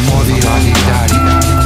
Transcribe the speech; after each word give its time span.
amor 0.00 0.26
y 0.28 0.40
vanidad. 0.40 1.59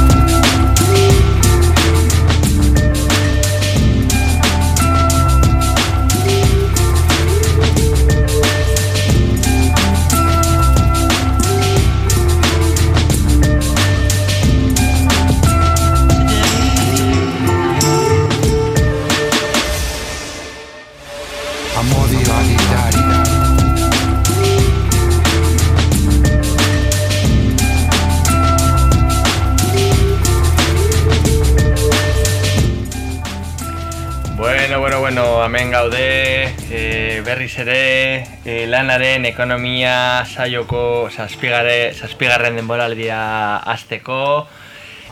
Berriz 37.55 37.67
ere, 37.67 38.27
e, 38.43 38.67
lanaren 38.67 39.25
ekonomia 39.25 40.25
saioko 40.25 41.09
zazpigarren 41.09 42.55
denboraldia 42.55 43.57
azteko, 43.57 44.47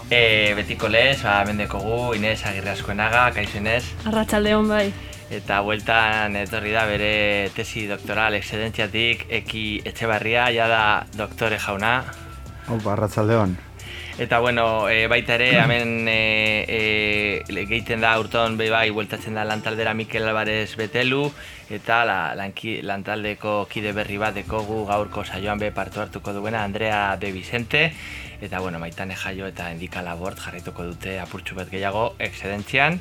e, 0.09 0.53
betiko 0.55 0.89
lez, 0.89 1.21
ba, 1.23 1.41
hemen 1.41 1.57
dekogu, 1.57 2.13
Inez 2.15 2.43
Agirre 2.45 2.71
Askoenaga, 2.71 3.31
kaizu 3.33 3.57
Inez, 3.57 3.83
Arratsaldeon 4.05 4.67
bai. 4.67 4.91
eta 5.31 5.61
bueltan 5.61 6.35
etorri 6.35 6.71
da 6.71 6.85
bere 6.85 7.49
tesi 7.55 7.87
doktoral 7.87 8.35
exedentziatik, 8.35 9.25
eki 9.29 9.81
etxebarria, 9.85 10.49
ja 10.51 10.67
da 10.67 11.05
doktore 11.15 11.59
jauna, 11.59 12.03
Opa, 12.69 12.93
arratzaldeon. 12.93 13.57
Eta 14.17 14.37
bueno, 14.39 14.87
e, 14.89 15.07
baita 15.09 15.33
ere, 15.35 15.49
hemen 15.57 16.05
e, 16.07 16.65
e, 16.69 17.65
gehiten 17.65 18.03
da 18.03 18.13
urton 18.21 18.59
be 18.59 18.69
bai, 18.69 18.91
bueltatzen 18.93 19.33
da 19.33 19.43
lantaldera 19.43 19.95
Mikel 19.97 20.27
Alvarez 20.29 20.75
Betelu, 20.77 21.25
eta 21.69 22.03
la, 22.05 22.17
lanki, 22.35 22.81
lantaldeko 22.81 23.67
kide 23.71 23.93
berri 23.93 24.17
bat 24.17 24.35
dekogu 24.35 24.83
gaurko 24.89 25.23
saioan 25.23 25.59
be 25.59 25.71
partu 25.71 26.01
hartuko 26.01 26.33
duena 26.33 26.63
Andrea 26.63 27.17
de 27.17 27.31
Vicente, 27.31 27.91
eta 28.43 28.59
bueno, 28.59 28.79
maitane 28.79 29.15
jaio 29.15 29.47
eta 29.47 29.69
endika 29.71 30.01
labort 30.03 30.37
jarraituko 30.43 30.83
dute 30.83 31.15
apurtxu 31.23 31.55
bat 31.55 31.69
gehiago 31.71 32.15
exedentzian. 32.19 32.99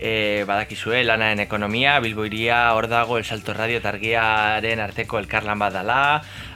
E, 0.00 0.44
badakizue, 0.48 1.02
lanaren 1.04 1.42
ekonomia, 1.44 1.98
Bilbo 2.00 2.24
iria, 2.24 2.72
hor 2.72 2.88
dago, 2.88 3.18
El 3.18 3.24
Salto 3.24 3.52
Radio 3.52 3.82
eta 3.82 3.90
argiaren 3.92 4.80
arteko 4.80 5.18
elkarlan 5.20 5.58
bat 5.60 5.74
dala, 5.76 5.98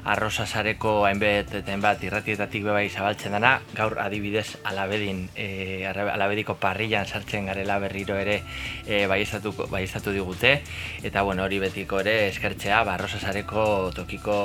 arrosa 0.05 0.47
sareko 0.47 1.05
hainbet 1.07 1.53
eta 1.61 1.75
hainbat 1.75 2.03
irratietatik 2.07 2.65
bebai 2.65 2.89
zabaltzen 2.89 3.37
dana, 3.37 3.53
gaur 3.77 3.99
adibidez 4.01 4.57
alabedin, 4.65 5.27
e, 5.37 5.85
alabediko 5.87 6.57
parrillan 6.63 7.07
sartzen 7.07 7.47
garela 7.53 7.79
berriro 7.83 8.17
ere 8.17 8.41
e, 8.87 9.05
baiestatuko- 9.13 9.69
baiestatu 9.71 10.15
digute, 10.17 10.63
eta 11.03 11.23
bueno, 11.23 11.42
hori 11.43 11.59
betiko 11.63 11.99
ere 12.01 12.29
eskertzea, 12.29 12.83
ba, 12.87 12.95
arrosa 12.95 13.19
sareko 13.21 13.91
tokiko 13.95 14.37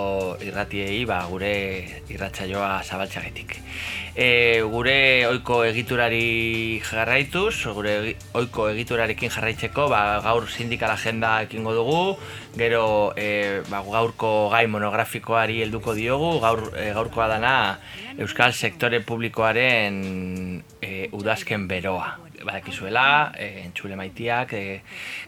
irratiei, 0.44 1.06
ba, 1.06 1.22
gure 1.30 1.52
irratsaioa 2.09 2.81
zabaltxagetik. 2.84 3.56
E, 4.17 4.28
gure 4.66 4.98
ohiko 5.30 5.62
egiturari 5.68 6.81
jarraituz, 6.81 7.53
gure 7.78 7.95
ohiko 8.34 8.68
egiturarekin 8.73 9.34
jarraitzeko, 9.34 9.88
ba, 9.94 10.20
gaur 10.25 10.50
sindikal 10.50 10.95
agenda 10.95 11.38
ekingo 11.45 11.75
dugu, 11.78 12.02
gero 12.58 13.14
e, 13.16 13.62
ba, 13.70 13.84
gaurko 13.86 14.50
gai 14.53 14.66
monografikoari 14.68 15.62
helduko 15.66 15.95
diogu, 15.98 16.38
gaur 16.44 16.72
e, 16.75 16.92
gaurkoa 16.98 17.31
dana 17.38 17.58
Euskal 18.18 18.53
Sektore 18.53 19.03
Publikoaren 19.06 20.64
e, 20.81 21.09
udazken 21.14 21.70
beroa. 21.70 22.27
Badakizuela, 22.45 23.31
e, 23.38 23.63
entzule 23.66 23.95
maitiak, 23.95 24.53
e, 24.53 24.81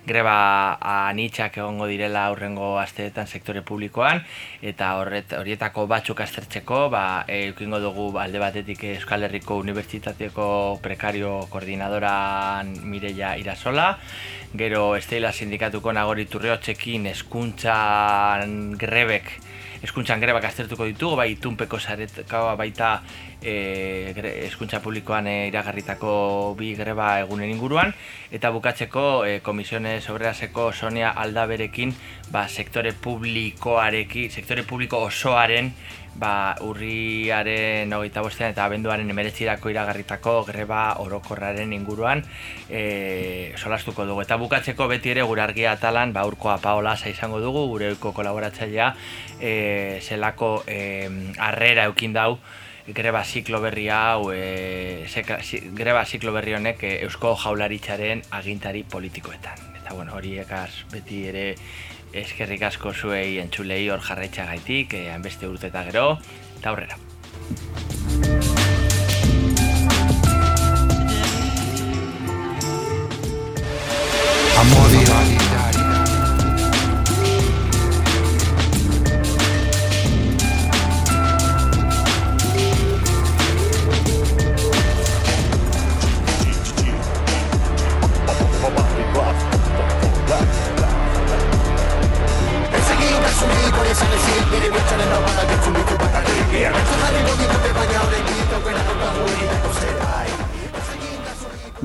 greba 0.06 0.78
anitxak 1.10 1.58
egongo 1.58 1.88
direla 1.90 2.26
aurrengo 2.30 2.78
asteetan 2.80 3.28
sektore 3.28 3.64
publikoan, 3.66 4.24
eta 4.62 4.94
horret, 5.00 5.34
horietako 5.40 5.88
batzuk 5.88 6.22
aztertzeko, 6.22 6.86
ba, 6.94 7.26
eukingo 7.28 7.80
dugu 7.84 8.10
alde 8.20 8.40
batetik 8.40 8.84
Euskal 8.94 9.28
Herriko 9.28 9.58
Unibertsitateko 9.64 10.80
prekario 10.82 11.48
koordinadoran 11.50 12.76
Mireia 12.84 13.36
Irasola, 13.38 13.92
gero 14.54 14.96
Estela 14.96 15.32
Sindikatuko 15.34 15.94
Nagori 15.94 16.26
Turriotxekin 16.26 17.06
eskuntzan 17.12 18.76
grebek 18.78 19.49
eskuntzan 19.84 20.20
grebak 20.20 20.44
aztertuko 20.50 20.86
ditugu, 20.90 21.16
bai 21.16 21.32
itunpeko 21.34 21.80
zaretakoa 21.80 22.56
baita 22.60 23.02
e, 23.42 24.12
gre- 24.16 24.34
eskuntza 24.50 24.82
publikoan 24.84 25.28
e, 25.28 25.36
iragarritako 25.48 26.56
bi 26.60 26.74
greba 26.76 27.20
egunen 27.22 27.50
inguruan, 27.54 27.94
eta 28.32 28.52
bukatzeko 28.52 29.06
e, 29.26 29.40
Komisiones 29.46 30.10
Obreraseko 30.10 30.72
Sonia 30.74 31.14
Aldaberekin 31.16 31.94
ba, 32.32 32.48
sektore 32.48 32.92
publikoarekin, 32.94 34.30
sektore 34.32 34.64
publiko 34.68 35.00
osoaren 35.08 35.72
ba, 36.20 36.56
urriaren 36.62 37.94
hogeita 37.96 38.22
bostean 38.22 38.52
eta 38.54 38.66
abenduaren 38.68 39.10
emeretzirako 39.10 39.72
iragarritako 39.72 40.44
greba 40.50 40.82
orokorraren 41.00 41.74
inguruan 41.74 42.24
e, 42.70 43.54
solastuko 43.58 44.06
dugu. 44.06 44.22
Eta 44.26 44.38
bukatzeko 44.38 44.88
beti 44.92 45.14
ere 45.16 45.24
gure 45.24 45.42
argia 45.46 45.72
atalan 45.78 46.14
ba, 46.14 46.26
urkoa 46.28 46.58
Paola 46.62 46.98
izango 47.10 47.40
dugu, 47.40 47.68
gure 47.72 47.94
oiko 47.96 48.12
kolaboratzailea 48.14 48.94
e, 49.40 50.00
zelako 50.04 50.64
e, 50.68 51.10
harrera 51.38 51.86
eukin 51.90 52.14
dau 52.14 52.38
greba 52.90 53.22
ziklo 53.24 53.60
berri 53.62 53.88
hau, 53.94 54.32
e, 54.34 55.06
seka- 55.08 55.44
zi- 55.46 55.62
greba 55.78 56.06
ziklo 56.06 56.32
berri 56.34 56.56
honek 56.58 56.82
e, 56.84 56.94
Eusko 57.06 57.36
Jaularitzaren 57.38 58.24
agintari 58.32 58.82
politikoetan. 58.84 59.62
Eta 59.78 59.94
bueno, 59.94 60.16
horiekaz 60.18 60.72
beti 60.92 61.28
ere 61.30 61.44
eskerrik 62.14 62.64
asko 62.70 62.94
zuei 62.94 63.40
entzulei 63.40 63.90
hor 63.90 64.02
jarraitzagaitik, 64.06 64.94
e, 64.94 65.10
hainbeste 65.14 65.48
urte 65.48 65.70
eta 65.74 65.84
gero, 65.92 66.08
eta 66.60 66.74
aurrera. 66.74 68.59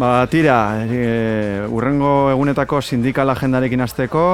Ba, 0.04 0.26
tira, 0.28 0.84
e, 0.84 1.64
urrengo 1.72 2.28
egunetako 2.28 2.82
sindikal 2.84 3.30
agendarekin 3.32 3.80
hasteko, 3.80 4.24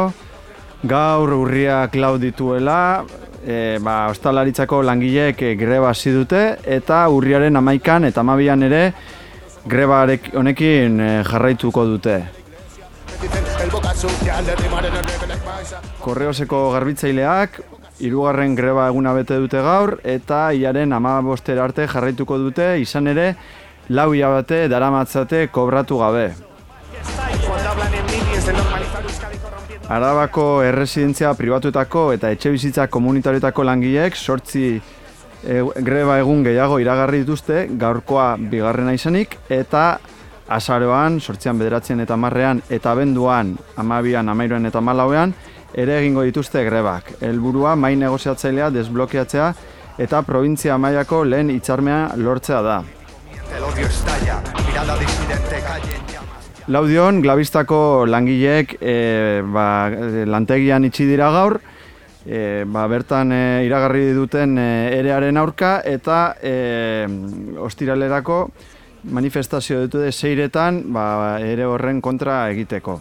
gaur 0.83 1.31
urria 1.37 1.85
cloud 1.93 2.19
dituela, 2.25 3.05
e, 3.45 3.79
ba, 3.79 4.09
ostalaritzako 4.11 4.81
langileek 4.89 5.45
e, 5.47 5.53
greba 5.61 5.93
hasi 5.93 6.11
dute, 6.17 6.41
eta 6.67 7.05
urriaren 7.15 7.61
amaikan 7.63 8.09
eta 8.09 8.25
amabian 8.27 8.67
ere 8.67 8.83
greba 9.71 10.01
honekin 10.43 10.99
e, 10.99 11.09
jarraituko 11.31 11.87
dute. 11.93 12.19
Korreoseko 16.03 16.67
garbitzaileak, 16.75 17.63
hirugarren 18.03 18.59
greba 18.59 18.91
eguna 18.91 19.15
bete 19.15 19.39
dute 19.39 19.63
gaur, 19.63 20.01
eta 20.03 20.49
hilaren 20.51 20.99
amabostera 20.99 21.63
arte 21.71 21.87
jarraituko 21.87 22.43
dute, 22.43 22.73
izan 22.83 23.15
ere, 23.15 23.37
lau 23.91 24.13
hilabete 24.15 24.69
daramatzate 24.71 25.49
kobratu 25.51 25.99
gabe. 25.99 26.31
Arabako 29.91 30.63
erresidentzia 30.63 31.33
pribatuetako 31.35 32.13
eta 32.15 32.31
etxe 32.31 32.53
bizitza 32.55 32.87
komunitarioetako 32.87 33.65
langileek 33.67 34.15
sortzi 34.15 34.65
e, 34.79 35.57
greba 35.83 36.21
egun 36.23 36.45
gehiago 36.47 36.79
iragarri 36.79 37.25
dituzte, 37.25 37.65
gaurkoa 37.81 38.37
bigarrena 38.39 38.95
izanik, 38.95 39.35
eta 39.51 39.99
azaroan, 40.51 41.19
sortzian 41.21 41.59
bederatzen 41.59 42.05
eta 42.07 42.17
marrean, 42.17 42.63
eta 42.71 42.95
benduan, 42.95 43.57
amabian, 43.83 44.31
amairuan 44.31 44.71
eta 44.71 44.81
malauean, 44.81 45.35
ere 45.75 45.99
egingo 45.99 46.23
dituzte 46.27 46.63
grebak. 46.67 47.17
Helburua 47.27 47.75
mai 47.75 47.97
negoziatzailea 47.99 48.71
desblokeatzea 48.75 49.53
eta 49.99 50.23
provintzia 50.23 50.79
mailako 50.79 51.25
lehen 51.27 51.51
hitzarmea 51.51 52.13
lortzea 52.17 52.63
da. 52.63 52.81
Laudion, 56.71 57.21
Glavistako 57.23 58.07
langileek 58.07 58.77
e, 58.81 59.43
ba, 59.43 59.67
e, 59.91 60.25
lantegian 60.29 60.85
itxi 60.87 61.07
dira 61.09 61.31
gaur, 61.35 61.57
e, 62.27 62.65
ba, 62.67 62.85
bertan 62.87 63.33
e, 63.35 63.41
iragarri 63.67 64.13
duten 64.15 64.59
e, 64.59 64.69
erearen 65.01 65.41
aurka 65.41 65.81
eta 65.85 66.37
e, 66.43 67.09
ostiralerako 67.59 68.43
manifestazio 69.11 69.81
ditu 69.83 70.05
de 70.05 70.13
zeiretan 70.13 70.85
ba, 70.93 71.41
ere 71.41 71.67
horren 71.67 72.01
kontra 72.01 72.45
egiteko. 72.53 73.01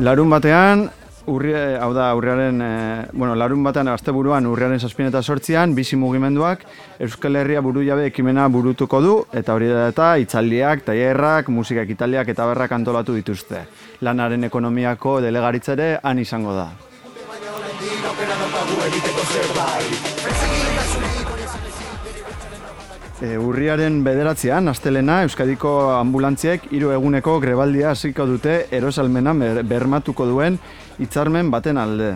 Larun 0.00 0.30
batean, 0.30 0.88
urri, 1.26 1.52
hau 1.54 1.92
da, 1.94 2.08
urriaren, 2.16 2.60
e, 2.62 3.06
bueno, 3.12 3.34
larun 3.38 3.62
batean, 3.64 3.88
asteburuan 3.92 4.46
urriaren 4.50 4.80
zazpien 4.80 5.08
eta 5.08 5.22
sortzian, 5.22 5.74
bizi 5.74 5.96
mugimenduak 5.96 6.64
Euskal 7.02 7.36
Herria 7.36 7.60
buru 7.62 7.84
jabe 7.86 8.06
ekimena 8.10 8.48
burutuko 8.48 9.00
du, 9.04 9.14
eta 9.32 9.54
hori 9.54 9.68
da 9.70 9.88
eta 9.92 10.12
itzaldiak, 10.24 10.84
tailerrak, 10.88 11.48
musikak 11.48 11.90
italiak 11.94 12.28
eta 12.34 12.46
berrak 12.50 12.72
antolatu 12.78 13.14
dituzte. 13.18 13.66
Lanaren 14.02 14.44
ekonomiako 14.50 15.20
delegaritzere 15.24 15.98
han 16.02 16.18
izango 16.18 16.54
da. 16.58 16.70
E, 23.22 23.36
urriaren 23.38 24.00
bederatzean, 24.02 24.66
astelena, 24.72 25.20
Euskadiko 25.22 25.70
ambulantziek 25.94 26.64
hiru 26.74 26.90
eguneko 26.90 27.36
grebaldia 27.44 27.92
hasiko 27.92 28.26
dute 28.26 28.54
erosalmena 28.74 29.30
ber- 29.38 29.60
bermatuko 29.62 30.26
duen 30.26 30.56
hitzarmen 30.98 31.50
baten 31.50 31.78
alde. 31.78 32.14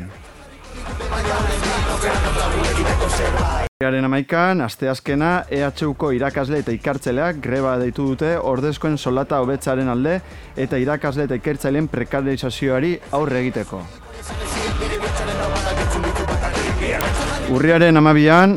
Urriaren 3.76 4.06
amaikan, 4.08 4.62
asteazkena, 4.64 5.30
EHUko 5.52 6.10
irakasle 6.16 6.62
eta 6.62 6.72
ikartzeleak 6.72 7.42
greba 7.44 7.74
deitu 7.76 8.06
dute 8.12 8.30
ordezkoen 8.38 8.96
solata 8.96 9.40
hobetzaren 9.44 9.88
alde 9.92 10.20
eta 10.56 10.78
irakasle 10.80 11.26
eta 11.28 11.36
ikertzaileen 11.36 11.88
prekarizazioari 11.92 12.94
aurre 13.18 13.42
egiteko. 13.44 13.82
Urriaren 17.52 17.96
amabian, 17.96 18.56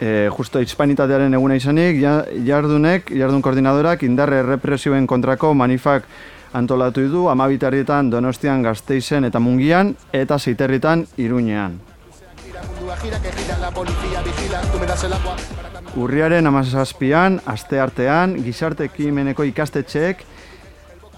e, 0.00 0.28
justo 0.36 0.60
hispanitatearen 0.60 1.34
eguna 1.34 1.56
izanik, 1.56 2.02
ja- 2.02 2.24
jardunek, 2.46 3.12
jardun 3.14 3.42
koordinadorak 3.42 4.02
indarre 4.02 4.42
errepresioen 4.42 5.06
kontrako 5.06 5.54
manifak 5.54 6.04
antolatu 6.58 7.04
du 7.12 7.28
amabitarrietan 7.30 8.10
Donostian 8.10 8.62
Gasteizen 8.66 9.24
eta 9.28 9.38
Mungian 9.40 9.94
eta 10.12 10.38
Zeiterritan 10.38 11.06
Iruñean. 11.16 11.78
Urriaren 15.96 16.46
amazazpian, 16.46 17.40
aste 17.46 17.80
artean, 17.80 18.36
gizarte 18.44 18.84
ekimeneko 18.90 19.44
ikastetxeek, 19.48 20.22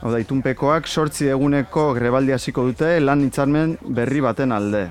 hau 0.01 0.13
da, 0.13 0.21
itunpekoak, 0.23 0.87
sortzi 0.89 1.29
eguneko 1.33 1.91
grebaldi 1.97 2.33
hasiko 2.37 2.65
dute 2.69 2.95
lan 3.01 3.25
hitzarmen 3.27 3.77
berri 3.97 4.21
baten 4.25 4.53
alde. 4.57 4.87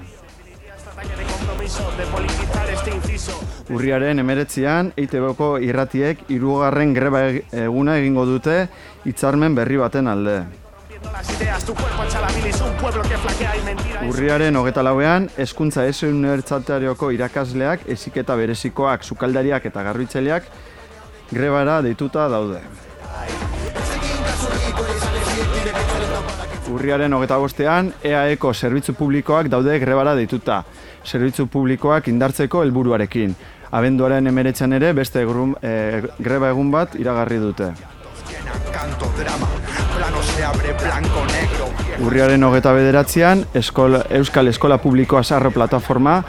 Urriaren 3.69 4.19
emeretzian, 4.19 4.91
EITB-ko 4.97 5.57
irratiek 5.61 6.23
hirugarren 6.33 6.93
greba 6.95 7.19
eg- 7.29 7.43
eguna 7.67 7.97
egingo 8.01 8.25
dute 8.25 8.63
hitzarmen 9.05 9.55
berri 9.55 9.77
baten 9.77 10.07
alde. 10.07 10.41
Urriaren 14.07 14.55
hogeta 14.55 14.83
lauean, 14.83 15.29
eskuntza 15.37 15.85
ez 15.87 16.01
unibertsatarioko 16.03 17.11
irakasleak, 17.15 17.85
eziketa 17.95 18.35
berezikoak, 18.39 19.03
sukaldariak 19.03 19.65
eta 19.69 19.83
garbitzaileak 19.83 20.49
grebara 21.31 21.81
deituta 21.85 22.27
daude. 22.31 22.61
Urriaren 26.69 27.13
hogeta 27.13 27.37
bostean, 27.41 27.93
EAEko 28.05 28.53
zerbitzu 28.53 28.93
publikoak 28.97 29.49
daude 29.49 29.77
grebara 29.81 30.15
deituta, 30.17 30.63
zerbitzu 31.05 31.47
publikoak 31.49 32.07
indartzeko 32.11 32.61
helburuarekin. 32.65 33.35
Abenduaren 33.71 34.27
emeretzean 34.29 34.73
ere 34.73 34.91
beste 34.97 35.23
grun, 35.25 35.55
e, 35.61 36.01
greba 36.17 36.49
egun 36.53 36.71
bat 36.73 36.95
iragarri 36.97 37.37
dute. 37.41 37.71
Urriaren 41.99 42.43
hogeta 42.43 42.73
bederatzean, 42.73 43.45
eskola, 43.53 44.03
Euskal 44.19 44.47
Eskola 44.47 44.77
Publikoa 44.81 45.23
Sarro 45.23 45.51
Plataforma 45.51 46.23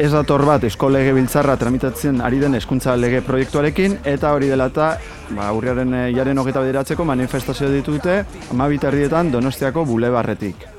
ez 0.00 0.08
dator 0.12 0.44
bat 0.48 0.64
eskolege 0.64 1.12
biltzarra 1.12 1.58
tramitatzen 1.60 2.22
ari 2.24 2.38
den 2.40 2.56
hezkuntza 2.56 2.94
lege 2.96 3.20
proiektuarekin 3.26 3.98
eta 4.08 4.32
hori 4.32 4.48
dela 4.48 4.70
eta 4.72 4.94
ba, 5.36 5.50
urriaren 5.52 5.94
eh, 5.94 6.06
jaren 6.16 6.40
hogeta 6.40 6.64
bederatzeko 6.64 7.04
manifestazio 7.04 7.68
ditute 7.72 8.22
amabiterrietan 8.54 9.32
Donostiako 9.32 9.84
bulebarretik. 9.84 10.71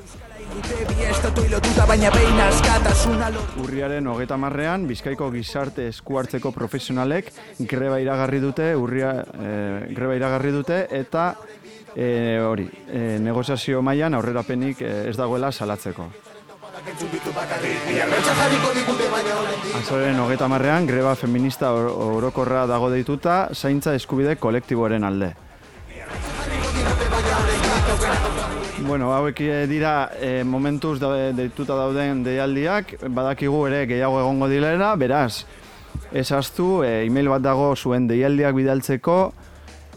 Urriaren 3.62 4.06
hogeta 4.06 4.36
marrean, 4.36 4.86
Bizkaiko 4.86 5.30
gizarte 5.34 5.88
esku 5.90 6.18
hartzeko 6.20 6.52
profesionalek 6.54 7.32
greba 7.70 7.98
iragarri 8.02 8.40
dute, 8.40 8.74
urria, 8.76 9.12
eh, 9.34 9.86
greba 9.96 10.14
iragarri 10.18 10.52
dute 10.54 10.86
eta 10.90 11.34
eh, 11.96 12.40
hori, 12.42 12.68
eh, 12.88 13.18
negoziazio 13.20 13.82
mailan 13.82 14.14
aurrerapenik 14.14 14.80
ez 14.82 15.16
dagoela 15.16 15.50
salatzeko. 15.52 16.08
Azoren 19.78 20.18
hogeta 20.20 20.48
marrean, 20.48 20.86
greba 20.86 21.14
feminista 21.16 21.72
or- 21.72 21.90
orokorra 22.18 22.66
dago 22.66 22.90
deituta, 22.90 23.48
zaintza 23.54 23.94
eskubide 23.94 24.36
kolektiboaren 24.36 25.04
alde. 25.04 25.34
Bueno, 28.86 29.14
hauek 29.14 29.40
eh, 29.40 29.66
dira 29.66 30.10
e, 30.20 30.44
momentuz 30.44 30.98
da, 31.00 31.08
deituta 31.32 31.72
dauden 31.78 32.20
deialdiak, 32.26 32.98
badakigu 33.08 33.62
ere 33.70 33.86
gehiago 33.88 34.18
egongo 34.20 34.48
dilera, 34.50 34.90
beraz, 35.00 35.46
ezaztu, 36.12 36.82
e, 36.84 37.06
email 37.06 37.30
bat 37.32 37.46
dago 37.46 37.70
zuen 37.76 38.04
deialdiak 38.10 38.52
bidaltzeko 38.58 39.16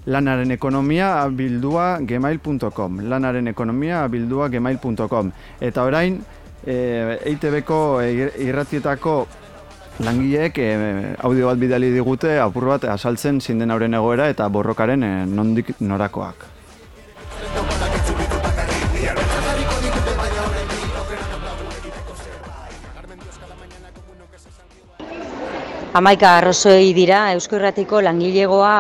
lanaren 0.08 0.56
ekonomia 0.56 1.12
bildua 1.36 2.00
gmail.com 2.00 3.02
lanaren 3.12 3.52
ekonomia 3.52 4.06
bildua 4.08 4.48
gmail.com 4.56 5.32
eta 5.60 5.84
orain 5.84 6.22
e, 6.64 6.78
EITB-ko 7.28 7.82
irratietako 8.48 9.18
langileek 10.00 10.62
e, 10.64 10.70
audio 11.28 11.52
bat 11.52 11.60
bidali 11.60 11.92
digute 11.92 12.38
apur 12.40 12.72
bat 12.72 12.88
azaltzen 12.96 13.42
zinden 13.42 13.76
auren 13.76 14.00
egoera 14.00 14.30
eta 14.32 14.48
borrokaren 14.48 15.04
e, 15.04 15.18
nondik 15.28 15.76
norakoak. 15.82 16.54
Hamaika 25.98 26.30
arrozoi 26.38 26.92
dira 26.94 27.20
Eusko 27.34 27.56
Irratiko 27.58 27.98
langilegoa 28.06 28.74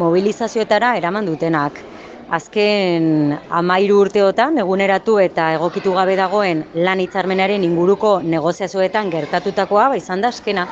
mobilizazioetara 0.00 0.88
eraman 0.98 1.28
dutenak. 1.28 1.76
Azken 2.38 3.04
amairu 3.60 4.00
urteotan 4.02 4.58
eguneratu 4.64 5.14
eta 5.22 5.52
egokitu 5.54 5.92
gabe 5.94 6.16
dagoen 6.18 6.64
lan 6.88 7.04
hitzarmenaren 7.04 7.62
inguruko 7.68 8.10
negoziazioetan 8.34 9.12
gertatutakoa 9.14 9.86
ba 9.94 10.00
izan 10.02 10.24
da 10.26 10.32
azkena. 10.34 10.66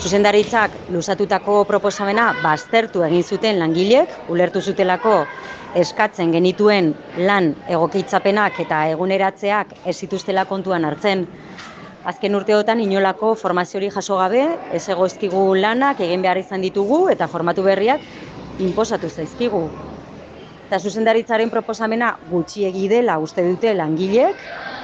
Zuzendaritzak 0.00 0.80
luzatutako 0.96 1.60
proposamena 1.74 2.30
baztertu 2.40 3.04
egin 3.10 3.22
zuten 3.22 3.60
langileek, 3.60 4.16
ulertu 4.32 4.64
zutelako 4.64 5.18
eskatzen 5.84 6.32
genituen 6.32 6.94
lan 7.28 7.52
egokitzapenak 7.68 8.64
eta 8.64 8.86
eguneratzeak 8.96 9.76
ez 9.84 9.98
zituztela 10.00 10.48
kontuan 10.48 10.88
hartzen. 10.88 11.28
Azken 12.06 12.36
urteotan 12.38 12.78
inolako 12.80 13.34
formaziori 13.34 13.88
jaso 13.90 14.16
gabe, 14.20 14.44
ez 14.72 14.88
egoizkigu 14.88 15.54
lanak 15.58 16.00
egin 16.04 16.22
behar 16.22 16.38
izan 16.38 16.62
ditugu 16.62 17.08
eta 17.10 17.26
formatu 17.26 17.62
berriak 17.66 18.00
inposatu 18.62 19.08
zaizkigu. 19.10 19.64
Eta 20.68 20.78
zuzendaritzaren 20.78 21.50
proposamena 21.50 22.16
gutxiegi 22.30 22.88
dela 22.88 23.18
uste 23.18 23.42
dute 23.42 23.74
langileek, 23.74 24.36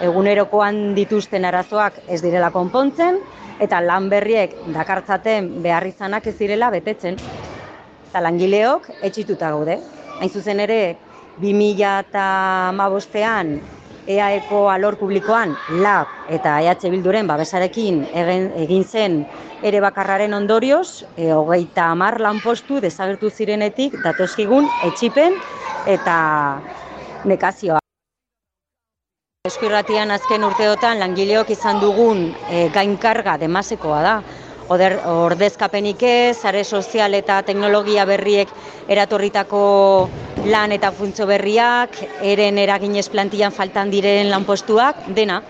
egunerokoan 0.03 0.95
dituzten 0.97 1.45
arazoak 1.45 2.01
ez 2.09 2.21
direla 2.25 2.51
konpontzen, 2.51 3.19
eta 3.61 3.81
lan 3.85 4.09
berriek 4.11 4.51
dakartzaten 4.75 5.63
behar 5.63 5.87
izanak 5.87 6.27
ez 6.27 6.37
direla 6.39 6.71
betetzen. 6.75 7.19
Eta 8.09 8.21
langileok 8.25 8.89
etxituta 9.03 9.51
gaude. 9.55 9.79
Hain 10.21 10.31
zuzen 10.31 10.61
ere, 10.65 10.97
2015ean 11.43 13.61
EAEko 14.07 14.69
alor 14.69 14.97
publikoan 15.01 15.55
LAB 15.81 16.31
eta 16.37 16.59
EH 16.61 16.91
Bilduren 16.93 17.27
babesarekin 17.27 18.03
egin, 18.13 18.51
egin 18.65 18.85
zen 18.85 19.23
ere 19.65 19.81
bakarraren 19.81 20.35
ondorioz, 20.37 21.05
e, 21.17 21.31
hogeita 21.33 21.89
hamar 21.93 22.21
lanpostu 22.21 22.81
desagertu 22.85 23.31
zirenetik 23.31 23.97
datozkigun 24.05 24.69
etxipen 24.85 25.39
eta 25.87 26.19
nekazioa. 27.25 27.81
Eskuirratian 29.49 30.11
azken 30.13 30.45
urteotan 30.45 31.01
langileok 31.01 31.51
izan 31.53 31.81
dugun 31.81 32.31
e, 32.51 32.69
gainkarga 32.73 33.39
demasekoa 33.41 34.03
da. 34.05 34.15
Oder, 34.69 34.97
ordezkapenik 35.07 36.03
ez, 36.03 36.37
sare 36.41 36.65
sozial 36.65 37.15
eta 37.15 37.41
teknologia 37.45 38.05
berriek 38.09 38.49
eratorritako 38.89 39.65
lan 40.45 40.73
eta 40.73 40.91
funtzio 40.93 41.27
berriak, 41.29 41.99
eren 42.21 42.59
eraginez 42.59 43.09
plantillan 43.13 43.53
faltan 43.53 43.93
diren 43.93 44.31
lanpostuak, 44.33 45.05
dena, 45.17 45.43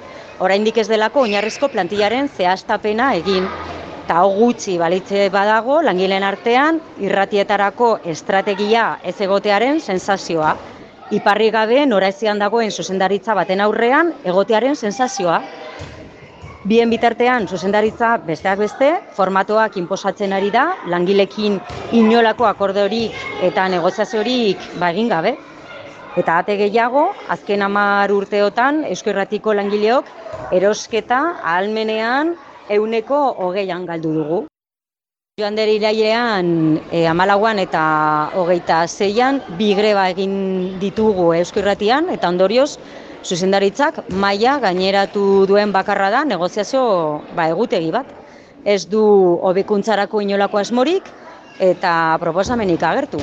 oraindik 0.43 0.79
ez 0.83 0.89
delako 0.91 1.25
oinarrizko 1.27 1.69
plantillaren 1.71 2.29
zehaztapena 2.29 3.13
egin. 3.21 3.49
Eta 4.05 4.19
hau 4.21 4.31
gutxi 4.37 4.77
balitze 4.79 5.31
badago, 5.33 5.81
langileen 5.83 6.27
artean, 6.27 6.81
irratietarako 7.01 7.99
estrategia 8.13 8.99
ez 9.03 9.15
egotearen 9.25 9.81
sensazioa. 9.81 10.53
Iparri 11.15 11.51
gabe 11.55 11.87
noraezian 11.87 12.39
dagoen 12.41 12.71
zuzendaritza 12.73 13.35
baten 13.39 13.63
aurrean 13.65 14.13
egotearen 14.25 14.77
sensazioa. 14.77 15.41
Bien 16.65 16.89
bitartean, 16.89 17.45
zuzendaritza 17.45 18.15
besteak 18.25 18.63
beste, 18.63 18.87
formatoak 19.13 19.75
inposatzen 19.77 20.33
ari 20.33 20.49
da, 20.49 20.63
langilekin 20.89 21.59
inolako 21.99 22.47
akordeorik 22.49 23.19
eta 23.45 23.67
negoziaziorik 23.69 24.65
ba 24.81 24.89
egin 24.95 25.11
gabe. 25.13 25.35
Eta 26.17 26.39
ate 26.41 26.57
gehiago, 26.57 27.03
azken 27.37 27.67
hamar 27.67 28.15
urteotan, 28.17 28.81
Eusko 28.89 29.13
Irratiko 29.13 29.53
langileok 29.53 30.09
erosketa 30.57 31.21
ahalmenean 31.43 32.33
euneko 32.73 33.21
hogeian 33.45 33.85
galdu 33.85 34.17
dugu. 34.17 34.43
Joan 35.37 35.61
deri 35.61 35.77
irailean 35.77 36.49
e, 36.89 37.05
amalauan 37.11 37.61
eta 37.61 37.85
hogeita 38.41 38.87
zeian 38.89 39.43
bi 39.59 39.75
greba 39.77 40.09
egin 40.17 40.79
ditugu 40.81 41.35
Eusko 41.43 41.61
Irratian 41.61 42.09
eta 42.15 42.33
ondorioz 42.33 42.79
zuzendaritzak 43.25 44.03
maila 44.09 44.59
gaineratu 44.61 45.45
duen 45.49 45.73
bakarra 45.73 46.11
da 46.11 46.25
negoziazio 46.29 46.85
ba, 47.37 47.49
egutegi 47.49 47.91
bat. 47.95 48.07
Ez 48.65 48.85
du 48.89 49.03
hobekuntzarako 49.45 50.23
inolako 50.25 50.61
asmorik 50.61 51.09
eta 51.61 52.17
proposamenik 52.21 52.83
agertu. 52.83 53.21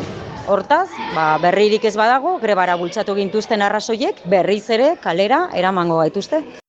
Hortaz, 0.52 0.88
ba, 1.16 1.38
berririk 1.42 1.86
ez 1.86 1.96
badago, 1.98 2.38
grebara 2.42 2.78
bultzatu 2.78 3.16
gintuzten 3.18 3.62
arrazoiek 3.62 4.26
berriz 4.26 4.66
ere 4.70 4.96
kalera 5.04 5.48
eramango 5.58 6.02
gaituzte. 6.02 6.61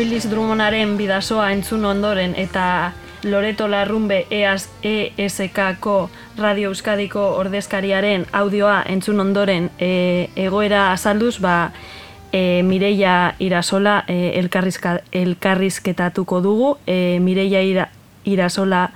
Willis 0.00 0.30
Drummondaren 0.30 0.94
bidasoa 0.96 1.50
entzun 1.52 1.82
ondoren 1.84 2.32
eta 2.40 2.92
Loreto 3.28 3.66
Larrumbe 3.68 4.22
EAS, 4.32 4.70
ESK-ko 4.82 5.96
Radio 6.38 6.70
Euskadiko 6.70 7.20
ordezkariaren 7.36 8.24
audioa 8.32 8.78
entzun 8.88 9.20
ondoren 9.20 9.66
e, 9.76 10.30
egoera 10.40 10.86
azalduz, 10.94 11.34
ba, 11.44 11.72
e, 12.32 12.62
Mireia 12.64 13.34
Irasola 13.44 13.98
e, 14.08 14.38
elkarrizka, 14.40 14.94
elkarrizketatuko 15.12 16.40
dugu. 16.40 16.70
E, 16.86 17.18
Mireia 17.20 17.60
Ira, 17.60 17.90
Irasola 18.24 18.86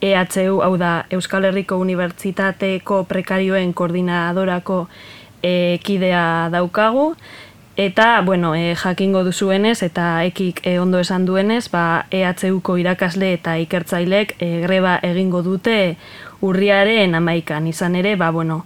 EHU, 0.00 0.62
hau 0.64 0.78
da 0.80 1.04
Euskal 1.10 1.44
Herriko 1.44 1.76
Unibertsitateko 1.76 3.02
prekarioen 3.04 3.76
koordinadorako 3.76 4.86
e, 5.42 5.78
kidea 5.84 6.48
daukagu. 6.56 7.12
Eta, 7.78 8.22
bueno, 8.22 8.56
e, 8.56 8.74
jakingo 8.74 9.22
duzuenez 9.22 9.84
eta 9.86 10.24
ekik 10.26 10.64
e, 10.66 10.80
ondo 10.82 10.98
esan 10.98 11.22
duenez, 11.28 11.68
ba, 11.70 12.06
EHUko 12.10 12.74
irakasle 12.82 13.28
eta 13.36 13.54
ikertzailek 13.62 14.34
e, 14.42 14.48
greba 14.64 14.96
egingo 15.06 15.44
dute 15.46 15.94
urriaren 16.42 17.14
amaikan. 17.14 17.68
Izan 17.70 17.94
ere, 17.94 18.16
ba, 18.18 18.32
bueno, 18.34 18.64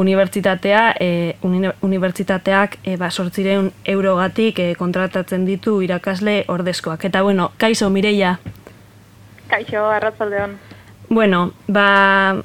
unibertsitatea, 0.00 0.94
e, 0.96 1.36
uni, 1.44 1.68
unibertsitateak 1.84 2.78
e, 2.88 2.96
ba, 2.96 3.10
sortzireun 3.10 3.68
eurogatik 3.84 4.64
e, 4.64 4.70
kontratatzen 4.80 5.44
ditu 5.44 5.82
irakasle 5.84 6.46
ordezkoak. 6.48 7.04
Eta, 7.04 7.20
bueno, 7.20 7.52
kaizo, 7.58 7.90
Mireia, 7.90 8.38
Kaixo, 9.52 9.84
arratzaldeon. 9.92 10.56
Bueno, 11.10 11.52
ba, 11.68 12.40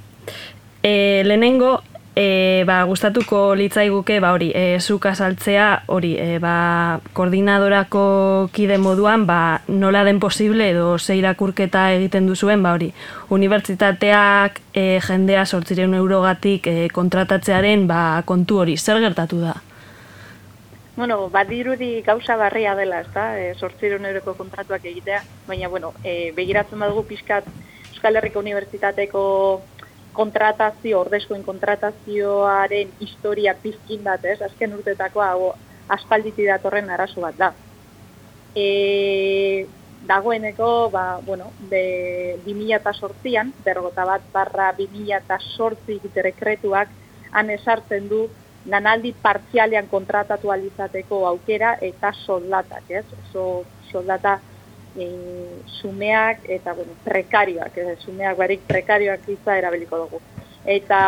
E, 0.81 1.23
lehenengo, 1.25 1.83
e, 2.15 2.63
ba, 2.65 2.83
gustatuko 2.83 3.55
litzaiguke 3.55 4.19
ba 4.19 4.33
hori, 4.33 4.49
e, 4.55 4.79
zuk 4.79 5.05
azaltzea 5.05 5.83
hori, 5.87 6.15
e, 6.19 6.39
ba, 6.39 6.99
koordinadorako 7.13 8.49
kide 8.53 8.77
moduan, 8.81 9.25
ba, 9.27 9.61
nola 9.67 10.03
den 10.03 10.19
posible 10.19 10.69
edo 10.71 10.97
ze 10.99 11.15
irakurketa 11.19 11.91
egiten 11.93 12.27
duzuen, 12.27 12.63
ba 12.63 12.73
hori, 12.73 12.91
unibertsitateak 13.29 14.61
e, 14.73 14.99
jendea 15.05 15.45
sortzireun 15.45 15.93
eurogatik 15.93 16.67
e, 16.67 16.89
kontratatzearen 16.93 17.87
ba, 17.87 18.21
kontu 18.25 18.63
hori, 18.65 18.77
zer 18.77 18.99
gertatu 18.99 19.41
da? 19.41 19.55
Bueno, 20.99 21.29
badirudi 21.29 22.01
gauza 22.03 22.35
barria 22.35 22.75
dela, 22.75 22.99
ezta? 23.05 23.31
E, 23.39 23.53
sortzireun 23.55 24.05
euroko 24.05 24.33
kontratuak 24.35 24.83
egitea, 24.83 25.23
baina, 25.47 25.69
bueno, 25.71 25.93
e, 26.03 26.33
begiratzen 26.35 26.79
badugu 26.79 27.05
pixkat 27.07 27.47
Euskal 27.93 28.15
Herriko 28.15 28.39
Unibertsitateko 28.39 29.21
kontratazio, 30.13 30.99
ordezkoen 31.01 31.43
kontratazioaren 31.43 32.93
historia 32.99 33.55
pizkin 33.61 34.03
bat, 34.03 34.25
ez? 34.25 34.41
Azken 34.41 34.73
urtetako 34.77 35.23
hau 35.23 35.51
aspalditi 35.89 36.47
datorren 36.47 36.89
arazo 36.89 37.21
bat 37.21 37.37
da. 37.37 37.53
E, 38.55 39.67
dagoeneko, 40.09 40.89
ba, 40.91 41.19
bueno, 41.25 41.51
be, 41.69 42.37
2008an, 42.45 43.53
bergota 43.65 44.05
bat 44.05 44.27
barra 44.33 44.71
2008 44.77 46.11
dekretuak 46.15 46.93
han 47.31 47.49
esartzen 47.53 48.07
du 48.09 48.27
lanaldi 48.69 49.13
partzialean 49.21 49.87
kontratatu 49.87 50.51
alizateko 50.51 51.25
aukera 51.27 51.75
eta 51.81 52.11
soldatak, 52.25 52.89
ez? 52.89 53.05
Oso 53.23 53.45
soldata 53.91 54.39
e, 54.95 55.07
sumeak 55.81 56.45
eta 56.49 56.73
bueno, 56.73 56.93
prekarioak, 57.03 57.77
ez? 57.77 57.97
sumeak 58.05 58.37
barik 58.37 58.65
prekarioak 58.67 59.27
iza 59.29 59.57
erabiliko 59.57 60.03
dugu. 60.05 60.21
Eta 60.65 60.99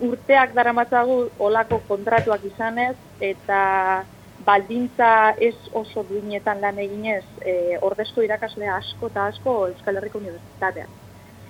urteak 0.00 0.54
daramatzagu 0.54 1.16
olako 1.42 1.80
kontratuak 1.88 2.44
izanez 2.46 2.94
eta 3.20 4.04
baldintza 4.46 5.34
ez 5.38 5.54
oso 5.72 6.04
duinetan 6.08 6.60
lan 6.60 6.78
eginez 6.78 7.24
e, 7.44 7.78
ordezko 7.82 8.22
irakasle 8.22 8.68
asko 8.68 9.10
eta 9.12 9.26
asko 9.30 9.56
Euskal 9.68 9.98
Herriko 9.98 10.18
Unibertsitatean. 10.22 11.00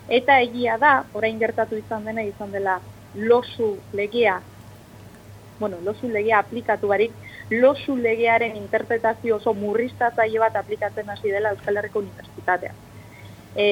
Eta 0.08 0.40
egia 0.42 0.78
da, 0.82 1.04
orain 1.14 1.38
gertatu 1.38 1.76
izan 1.78 2.04
dena 2.04 2.24
izan 2.26 2.50
dela 2.52 2.80
losu 3.14 3.76
legea 3.92 4.40
bueno, 5.62 5.78
losu 5.84 6.08
legea 6.10 6.40
aplikatu 6.42 6.88
barik, 6.90 7.12
losu 7.50 7.96
legearen 7.96 8.56
interpretazio 8.56 9.36
oso 9.36 9.54
murriztatzaile 9.54 10.38
bat 10.42 10.56
aplikatzen 10.56 11.10
hasi 11.10 11.30
dela 11.30 11.52
Euskal 11.52 11.76
Herriko 11.76 12.00
Unibertsitatea. 12.00 12.72
E, 13.54 13.66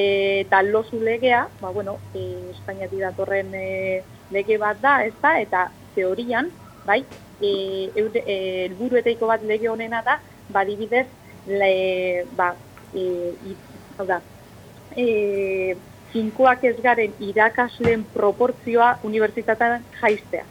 eta 0.44 0.62
losu 0.62 1.00
legea, 1.00 1.46
ba, 1.60 1.70
bueno, 1.70 1.98
e, 2.14 2.50
Espainiati 2.50 3.00
datorren 3.00 3.54
e, 3.54 4.02
lege 4.30 4.58
bat 4.58 4.80
da, 4.82 4.98
ez 5.06 5.14
da, 5.22 5.38
eta 5.40 5.68
teorian, 5.94 6.50
bai, 6.86 7.04
e, 7.40 7.52
eure, 7.94 8.24
e, 8.26 8.66
elburueteiko 8.66 9.30
bat 9.30 9.44
lege 9.46 9.68
honena 9.68 10.02
da, 10.04 10.18
badibidez, 10.52 11.06
le, 11.48 12.26
ba, 12.36 12.52
e, 12.92 13.06
i, 13.48 13.56
hau 13.96 14.06
da, 14.06 14.20
e, 14.96 15.76
finkoak 16.12 16.64
ez 16.68 16.76
garen 16.82 17.12
irakasleen 17.22 18.04
proportzioa 18.14 18.96
unibertsitatean 19.06 19.84
jaistea. 20.00 20.44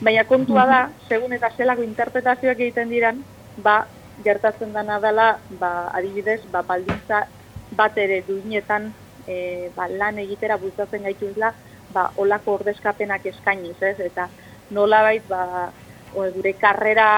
Baina 0.00 0.24
kontua 0.26 0.64
da, 0.66 0.80
segun 1.08 1.32
eta 1.36 1.50
zelako 1.56 1.84
interpretazioak 1.86 2.60
egiten 2.60 2.90
diran, 2.90 3.22
ba, 3.56 3.76
gertatzen 4.24 4.72
dena 4.74 4.98
dela, 5.00 5.28
ba, 5.50 5.88
adibidez, 5.94 6.40
ba, 6.50 6.62
baldintza 6.62 7.22
bat 7.70 7.96
ere 7.98 8.22
duinetan 8.26 8.92
e, 9.26 9.70
ba, 9.76 9.86
lan 9.88 10.18
egitera 10.18 10.58
bultzatzen 10.58 11.06
gaituzla, 11.06 11.52
ba, 11.94 12.08
olako 12.16 12.58
ordezkapenak 12.60 13.26
eskainiz, 13.32 13.76
ez? 13.82 13.96
Eta 14.00 14.28
nolabait, 14.70 15.26
ba, 15.30 15.70
o, 16.10 16.26
gure 16.34 16.54
karrera 16.58 17.08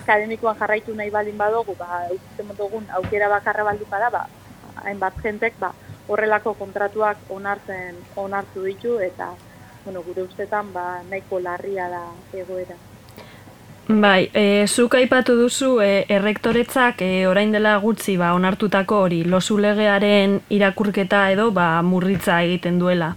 akademikoan 0.00 0.56
jarraitu 0.58 0.94
nahi 0.94 1.10
baldin 1.10 1.38
badugu, 1.38 1.76
ba, 1.76 2.06
eukitzen 2.10 2.56
dugun 2.56 2.88
aukera 3.00 3.28
bakarra 3.28 3.64
baldin 3.70 3.90
bada, 3.90 4.10
ba, 4.10 4.26
hainbat 4.84 5.20
jentek, 5.22 5.58
ba, 5.60 5.74
horrelako 6.08 6.54
kontratuak 6.58 7.22
onartzen 7.32 8.02
onartu 8.20 8.64
ditu 8.64 8.98
eta 9.00 9.34
bueno, 9.84 10.02
gure 10.02 10.22
ustetan 10.22 10.72
ba, 10.72 11.02
nahiko 11.10 11.40
larria 11.40 11.88
da 11.88 12.02
egoera. 12.32 12.76
Bai, 13.86 14.30
e, 14.32 14.64
zuk 14.66 14.94
aipatu 14.96 15.34
duzu 15.36 15.82
e, 15.84 16.06
errektoretzak 16.08 17.02
e, 17.04 17.26
orain 17.28 17.50
dela 17.52 17.74
gutxi 17.82 18.14
ba, 18.16 18.30
onartutako 18.32 19.02
hori 19.04 19.18
losu 19.28 19.58
legearen 19.60 20.38
irakurketa 20.48 21.26
edo 21.34 21.50
ba, 21.52 21.82
murritza 21.84 22.38
egiten 22.46 22.78
duela. 22.80 23.10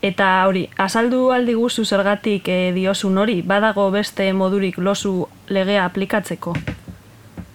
Eta 0.00 0.30
hori, 0.48 0.62
azaldu 0.80 1.34
aldi 1.36 1.52
guzu 1.58 1.84
zergatik 1.84 2.48
e, 2.48 2.72
diosun 2.72 3.18
hori, 3.18 3.42
badago 3.42 3.90
beste 3.90 4.30
modurik 4.32 4.78
losu 4.78 5.28
legea 5.52 5.84
aplikatzeko? 5.84 6.56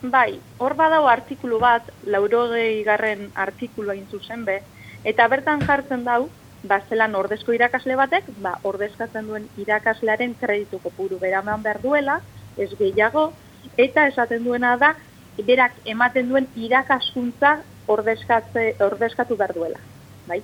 Bai, 0.04 0.38
hor 0.60 0.76
badago 0.78 1.10
artikulu 1.10 1.58
bat, 1.58 1.90
laurogei 2.06 2.84
garren 2.84 3.32
artikulua 3.34 3.98
zuzen 4.12 4.46
be, 4.46 4.60
eta 5.04 5.28
bertan 5.28 5.66
jartzen 5.66 6.06
dau, 6.06 6.30
ba, 6.64 6.82
zelan 6.90 7.16
ordezko 7.16 7.54
irakasle 7.56 7.96
batek, 7.98 8.28
ba, 8.44 8.56
ordezkatzen 8.68 9.28
duen 9.28 9.48
irakaslearen 9.62 10.36
kreditu 10.40 10.80
kopuru 10.84 11.20
beraman 11.20 11.64
behar 11.64 11.82
duela, 11.82 12.20
ez 12.58 12.70
gehiago, 12.78 13.32
eta 13.78 14.08
esaten 14.12 14.44
duena 14.46 14.76
da, 14.78 14.94
berak 15.48 15.74
ematen 15.90 16.30
duen 16.30 16.48
irakaskuntza 16.56 17.58
ordezkatze, 17.90 18.76
ordezkatu 18.84 19.38
behar 19.40 19.56
duela. 19.56 19.80
Bai? 20.28 20.42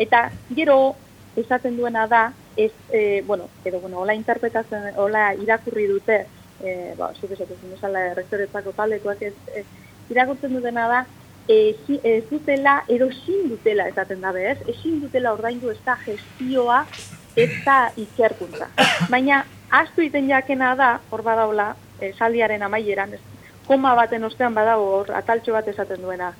Eta 0.00 0.28
gero, 0.56 0.96
esaten 1.38 1.76
duena 1.76 2.06
da, 2.10 2.32
ez, 2.56 2.72
e, 2.90 3.22
bueno, 3.26 3.48
edo, 3.64 3.80
bueno, 3.80 4.00
hola 4.00 4.14
interpretatzen, 4.14 4.90
hola 4.96 5.34
irakurri 5.38 5.86
dute, 5.86 6.24
e, 6.60 6.94
ba, 6.98 7.12
zuk 7.14 7.30
esatzen 7.36 7.76
esala 7.76 8.10
rektoretzako 8.18 8.74
taldekoak 8.76 9.22
ez, 9.22 9.34
ez, 9.54 9.66
irakurtzen 10.10 10.56
dutena 10.56 10.88
da, 10.90 11.04
ez 11.50 12.24
dutela, 12.30 12.84
edo 12.88 13.08
ezin 13.10 13.48
dutela 13.50 13.88
esaten 13.90 14.20
dabe, 14.20 14.44
ez? 14.52 14.58
Ezin 14.68 15.00
dutela 15.02 15.32
ordaindu 15.34 15.70
ez 15.70 15.80
da 15.84 15.96
gestioa 16.04 16.84
ez 17.36 17.50
da 17.64 17.90
ikerkuntza. 17.96 18.68
Baina, 19.10 19.44
astu 19.70 20.02
iten 20.02 20.28
jakena 20.30 20.74
da, 20.78 20.90
hor 21.10 21.22
badaula, 21.26 21.74
esaldiaren 22.00 22.62
amaieran, 22.62 23.14
ez, 23.14 23.20
koma 23.66 23.94
baten 23.94 24.24
ostean 24.24 24.54
badago 24.54 24.86
hor, 24.98 25.12
ataltxo 25.14 25.54
bat 25.54 25.68
esaten 25.68 26.02
duena. 26.02 26.32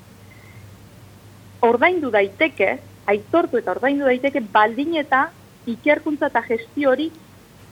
Ordaindu 1.66 2.10
daiteke, 2.10 2.78
aitortu 3.10 3.60
eta 3.60 3.74
ordaindu 3.76 4.08
daiteke, 4.08 4.42
baldin 4.52 4.96
eta 5.00 5.28
ikerkuntza 5.68 6.30
eta 6.30 6.42
gestio 6.46 6.90
hori 6.94 7.10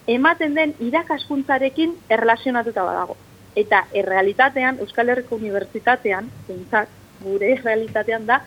ematen 0.08 0.54
den 0.54 0.74
irakaskuntzarekin 0.84 1.96
erlazionatuta 2.08 2.84
badago. 2.84 3.16
Eta 3.56 3.82
errealitatean, 3.92 4.78
Euskal 4.84 5.08
Herriko 5.08 5.36
Unibertsitatean, 5.36 6.28
zentzak, 6.46 6.97
gure 7.22 7.54
realitatean 7.64 8.26
da, 8.26 8.42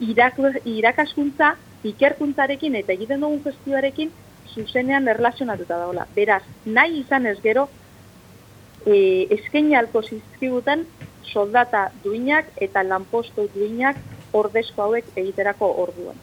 irak, 0.00 0.40
irakaskuntza 0.64 1.54
ikerkuntzarekin 1.84 2.76
eta 2.78 2.92
egiten 2.94 3.20
dugun 3.20 3.42
gestioarekin 3.44 4.12
zuzenean 4.54 5.08
erlazionatuta 5.08 5.78
dagoela. 5.78 6.06
Beraz, 6.14 6.42
nahi 6.64 7.00
izan 7.00 7.26
ez 7.26 7.38
gero, 7.42 7.68
e, 8.86 8.96
eskaini 9.38 9.76
alko 9.76 10.02
zizkibuten 10.02 10.84
soldata 11.32 11.88
duinak 12.04 12.50
eta 12.60 12.82
lanposto 12.84 13.46
duinak 13.54 13.96
ordezko 14.32 14.82
hauek 14.88 15.08
egiterako 15.16 15.72
orduan. 15.86 16.20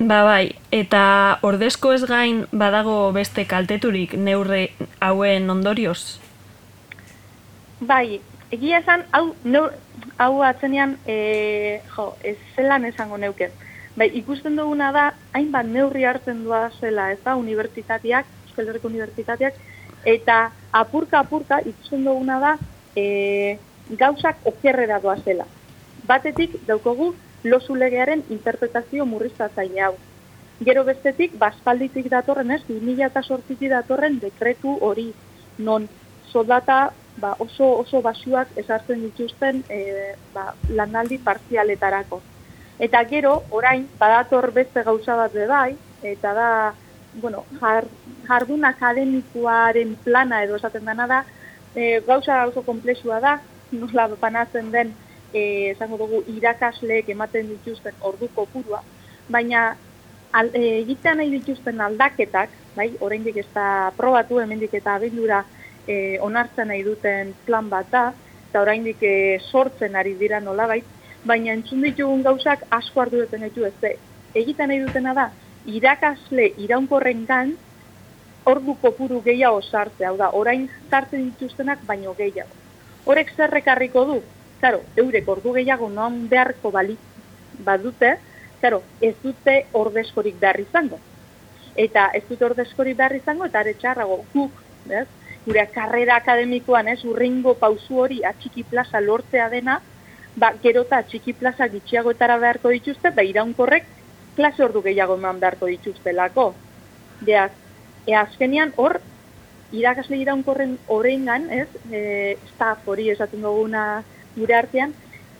Ba 0.00 0.22
bai, 0.24 0.54
eta 0.72 1.02
ordezko 1.44 1.92
ez 1.92 2.04
gain 2.08 2.46
badago 2.56 3.12
beste 3.12 3.44
kalteturik 3.44 4.14
neurre 4.16 4.70
hauen 5.04 5.50
ondorioz? 5.52 6.16
Bai, 7.80 8.20
egia 8.50 8.80
esan, 8.80 9.04
hau, 9.12 9.34
neur, 9.44 9.74
hau 10.18 10.42
atzenean, 10.42 10.96
e, 11.06 11.80
jo, 11.94 12.10
ez 12.22 12.36
zelan 12.56 12.84
esango 12.88 13.18
neuke. 13.18 13.50
Bai, 13.96 14.10
ikusten 14.20 14.56
duguna 14.58 14.90
da, 14.94 15.06
hainbat 15.36 15.66
neurri 15.70 16.04
hartzen 16.06 16.44
doa 16.44 16.68
zela, 16.80 17.10
ez 17.12 17.20
da, 17.24 17.36
unibertsitateak, 17.38 18.28
Euskal 18.48 18.70
Herriko 18.70 18.90
unibertsitateak, 18.90 19.58
eta 20.08 20.38
apurka-apurka 20.72 21.60
ikusten 21.66 22.04
duguna 22.06 22.38
da, 22.42 22.52
e, 22.96 23.58
gauzak 23.98 24.46
okerrera 24.46 25.00
doa 25.02 25.16
zela. 25.24 25.46
Batetik, 26.06 26.56
daukogu, 26.66 27.12
losu 27.44 27.74
legearen 27.74 28.22
interpretazio 28.30 29.06
murriztatzaile 29.06 29.84
hau. 29.86 29.94
Gero 30.60 30.84
bestetik, 30.84 31.38
baspalditik 31.40 32.10
datorren 32.12 32.50
ez, 32.52 32.60
2008 32.68 33.68
datorren 33.70 34.18
dekretu 34.20 34.76
hori, 34.84 35.10
non 35.58 35.88
soldata 36.30 36.90
ba, 37.20 37.34
oso 37.38 37.66
oso 37.78 38.00
basuak 38.02 38.56
esartzen 38.56 39.02
dituzten 39.04 39.62
e, 39.68 39.80
ba, 40.34 40.54
lanaldi 40.68 41.18
partzialetarako. 41.18 42.20
Eta 42.80 43.02
gero, 43.04 43.42
orain, 43.50 43.86
badator 43.98 44.50
beste 44.56 44.82
gauza 44.82 45.16
bat 45.16 45.34
bai, 45.48 45.76
eta 46.02 46.32
da, 46.34 46.48
bueno, 47.20 47.44
jar, 47.60 47.84
jardun 48.26 48.64
akademikoaren 48.64 49.96
plana 50.04 50.42
edo 50.44 50.56
esaten 50.56 50.88
dena 50.88 51.06
da, 51.06 51.24
e, 51.74 52.00
gauza 52.06 52.46
oso 52.46 52.62
komplexua 52.62 53.20
da, 53.20 53.36
nola 53.72 54.08
banatzen 54.20 54.70
den, 54.72 54.94
e, 55.32 55.70
esango 55.74 55.98
dugu, 56.00 56.24
irakasleek 56.32 57.12
ematen 57.12 57.52
dituzten 57.52 57.94
ordu 58.00 58.30
kopurua, 58.34 58.82
baina 59.28 59.76
al, 60.32 60.50
e, 60.54 60.80
egitean 60.80 61.20
nahi 61.20 61.30
dituzten 61.36 61.80
aldaketak, 61.80 62.56
bai, 62.76 62.92
oraindik 63.00 63.36
ez 63.42 63.48
da 63.54 63.66
aprobatu, 63.90 64.40
hemendik 64.40 64.74
eta 64.80 64.96
abendura 64.96 65.44
e, 65.90 66.18
onartzen 66.22 66.70
nahi 66.70 66.84
duten 66.86 67.34
plan 67.46 67.68
bat 67.72 67.90
da, 67.92 68.04
eta 68.50 68.62
oraindik 68.62 69.02
e, 69.02 69.38
sortzen 69.50 69.96
ari 69.98 70.14
dira 70.20 70.40
nolabait, 70.44 70.86
baina 71.26 71.52
entzun 71.52 71.82
ditugun 71.84 72.22
gauzak 72.26 72.64
asko 72.78 73.04
arduratzen 73.04 73.46
gaitu 73.46 73.66
ez. 73.68 73.74
Ze, 73.80 73.96
Egiten 74.40 74.70
nahi 74.70 74.78
dutena 74.84 75.12
da, 75.16 75.26
irakasle 75.66 76.52
iraunkorren 76.64 77.24
gan, 77.26 77.52
ordu 78.50 78.76
kopuru 78.82 79.20
gehiago 79.24 79.60
sartzea, 79.62 80.10
hau 80.10 80.18
da, 80.20 80.30
orain 80.40 80.68
sartzen 80.90 81.26
dituztenak 81.28 81.82
baino 81.88 82.14
gehiago. 82.18 82.54
Horek 83.10 83.32
zerrekarriko 83.36 84.04
du? 84.06 84.18
Claro, 84.60 84.82
eurek 85.02 85.28
ordu 85.34 85.54
gehiago 85.56 85.88
non 85.90 86.26
beharko 86.30 86.70
bali 86.70 86.96
badute, 87.66 88.16
claro, 88.60 88.82
ez 89.00 89.14
dute 89.22 89.56
ordezkorik 89.82 90.38
behar 90.40 90.60
izango. 90.62 91.00
Eta 91.76 92.10
ez 92.14 92.22
dute 92.28 92.44
ordezkorik 92.44 92.96
behar 92.96 93.16
izango, 93.16 93.48
eta 93.48 93.64
are 93.64 93.74
txarrago 93.80 94.20
guk, 94.34 94.62
ez? 94.88 95.06
Gure 95.44 95.66
karrera 95.74 96.16
akademikoan, 96.20 96.88
ez, 96.88 97.00
urringo 97.04 97.54
pausu 97.60 98.02
hori 98.04 98.20
atxiki 98.24 98.64
plaza 98.68 99.00
lortzea 99.00 99.48
dena, 99.52 99.80
ba, 100.36 100.52
gero 100.62 100.84
eta 100.86 101.00
atxiki 101.04 101.34
plaza 101.34 101.68
gitxiagoetara 101.72 102.38
beharko 102.42 102.72
dituzte, 102.74 103.12
ba, 103.16 103.24
iraunkorrek 103.26 103.86
klase 104.36 104.64
ordu 104.64 104.82
gehiago 104.84 105.16
eman 105.18 105.40
beharko 105.40 105.70
dituztelako. 105.70 106.50
Beaz, 107.26 107.50
e, 108.06 108.14
azkenian 108.16 108.74
hor, 108.76 109.00
irakasle 109.72 110.18
iraunkorren 110.20 110.76
horrengan, 110.88 111.48
ez, 111.50 111.68
e, 111.90 112.36
staff 112.54 112.88
hori 112.88 113.10
esaten 113.10 113.42
duguna 113.44 114.02
gure 114.36 114.56
artean, 114.56 114.94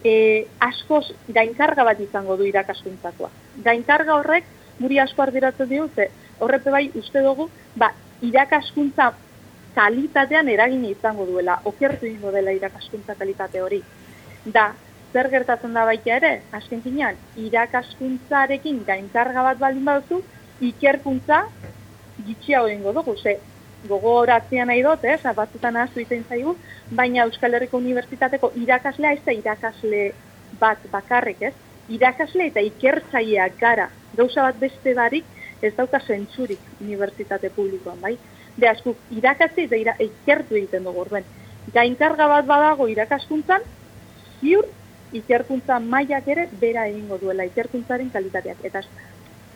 e, 0.04 0.46
askoz 0.64 1.10
gainkarga 1.28 1.84
bat 1.84 2.00
izango 2.00 2.36
du 2.36 2.46
irakaskuntzakoa. 2.48 3.30
Gainkarga 3.64 4.16
horrek 4.16 4.46
guri 4.80 4.98
asko 4.98 5.22
ardiratzen 5.22 5.68
dio, 5.68 5.88
ze 5.94 6.08
horrepe 6.40 6.70
bai 6.72 6.86
uste 6.96 7.20
dugu, 7.24 7.50
ba, 7.76 7.92
irakaskuntza 8.24 9.12
kalitatean 9.80 10.48
eragin 10.52 10.84
izango 10.84 11.24
duela, 11.26 11.56
okertu 11.64 12.08
ingo 12.08 12.30
dela 12.34 12.52
irakaskuntza 12.52 13.14
kalitate 13.16 13.62
hori. 13.64 13.80
Da, 14.56 14.66
zer 15.12 15.28
gertatzen 15.32 15.76
da 15.76 15.86
baita 15.88 16.16
ere, 16.18 16.32
azken 16.56 16.82
finean, 16.84 17.16
irakaskuntzarekin 17.40 18.82
gainkarga 18.88 19.44
bat 19.46 19.62
baldin 19.62 19.86
baduzu, 19.88 20.20
ikerkuntza 20.70 21.46
gitxiago 22.26 22.68
egingo 22.68 22.92
dugu, 22.98 23.16
ze 23.16 23.38
gogo 23.88 24.12
horatzea 24.20 24.66
nahi 24.68 24.82
dut, 24.84 25.06
ez, 25.08 25.22
batzutan 25.36 25.78
ahaztu 25.80 26.02
izan 26.02 26.26
zaigu, 26.28 26.52
baina 26.98 27.24
Euskal 27.24 27.56
Herriko 27.56 27.80
Unibertsitateko 27.80 28.52
irakaslea 28.60 29.14
ez 29.16 29.22
da 29.24 29.32
irakasle 29.38 30.02
bat 30.60 30.84
bakarrik, 30.92 31.40
ez? 31.48 31.54
Irakasle 31.88 32.50
eta 32.50 32.60
ikertzaileak 32.66 33.56
gara, 33.62 33.88
gauza 34.18 34.44
bat 34.50 34.60
beste 34.60 34.92
barik, 34.98 35.24
ez 35.62 35.72
dauka 35.76 36.02
zentzurik 36.04 36.68
unibertsitate 36.80 37.48
publikoan, 37.56 37.96
bai? 38.04 38.18
De 38.60 38.68
askuk, 38.68 38.98
irakasle 39.16 39.64
eta 39.68 39.78
ira, 39.80 39.94
ikertu 40.04 40.58
egiten 40.58 40.84
dugu, 40.84 41.06
orduen. 41.06 41.24
Gainkarga 41.74 42.26
bat 42.28 42.48
badago 42.48 42.88
irakaskuntzan, 42.92 43.64
ziur, 44.40 44.66
ikerkuntza 45.16 45.78
mailak 45.82 46.28
ere 46.28 46.46
bera 46.60 46.86
egingo 46.90 47.18
duela, 47.18 47.46
ikerkuntzaren 47.48 48.10
kalitateak. 48.12 48.60
Eta 48.68 48.82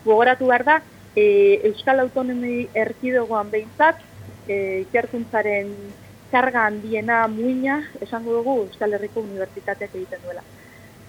gogoratu 0.04 0.48
behar 0.50 0.64
da, 0.66 0.78
e, 1.16 1.26
Euskal 1.70 2.00
Autonomi 2.00 2.64
erkidegoan 2.74 3.50
behintzat, 3.52 4.00
e, 4.48 4.56
ikerkuntzaren 4.86 5.70
karga 6.32 6.66
handiena 6.66 7.24
muina, 7.28 7.78
esango 8.02 8.40
dugu 8.40 8.56
Euskal 8.64 8.96
Herriko 8.96 9.22
Unibertsitateak 9.22 9.94
egiten 9.94 10.24
duela. 10.24 10.42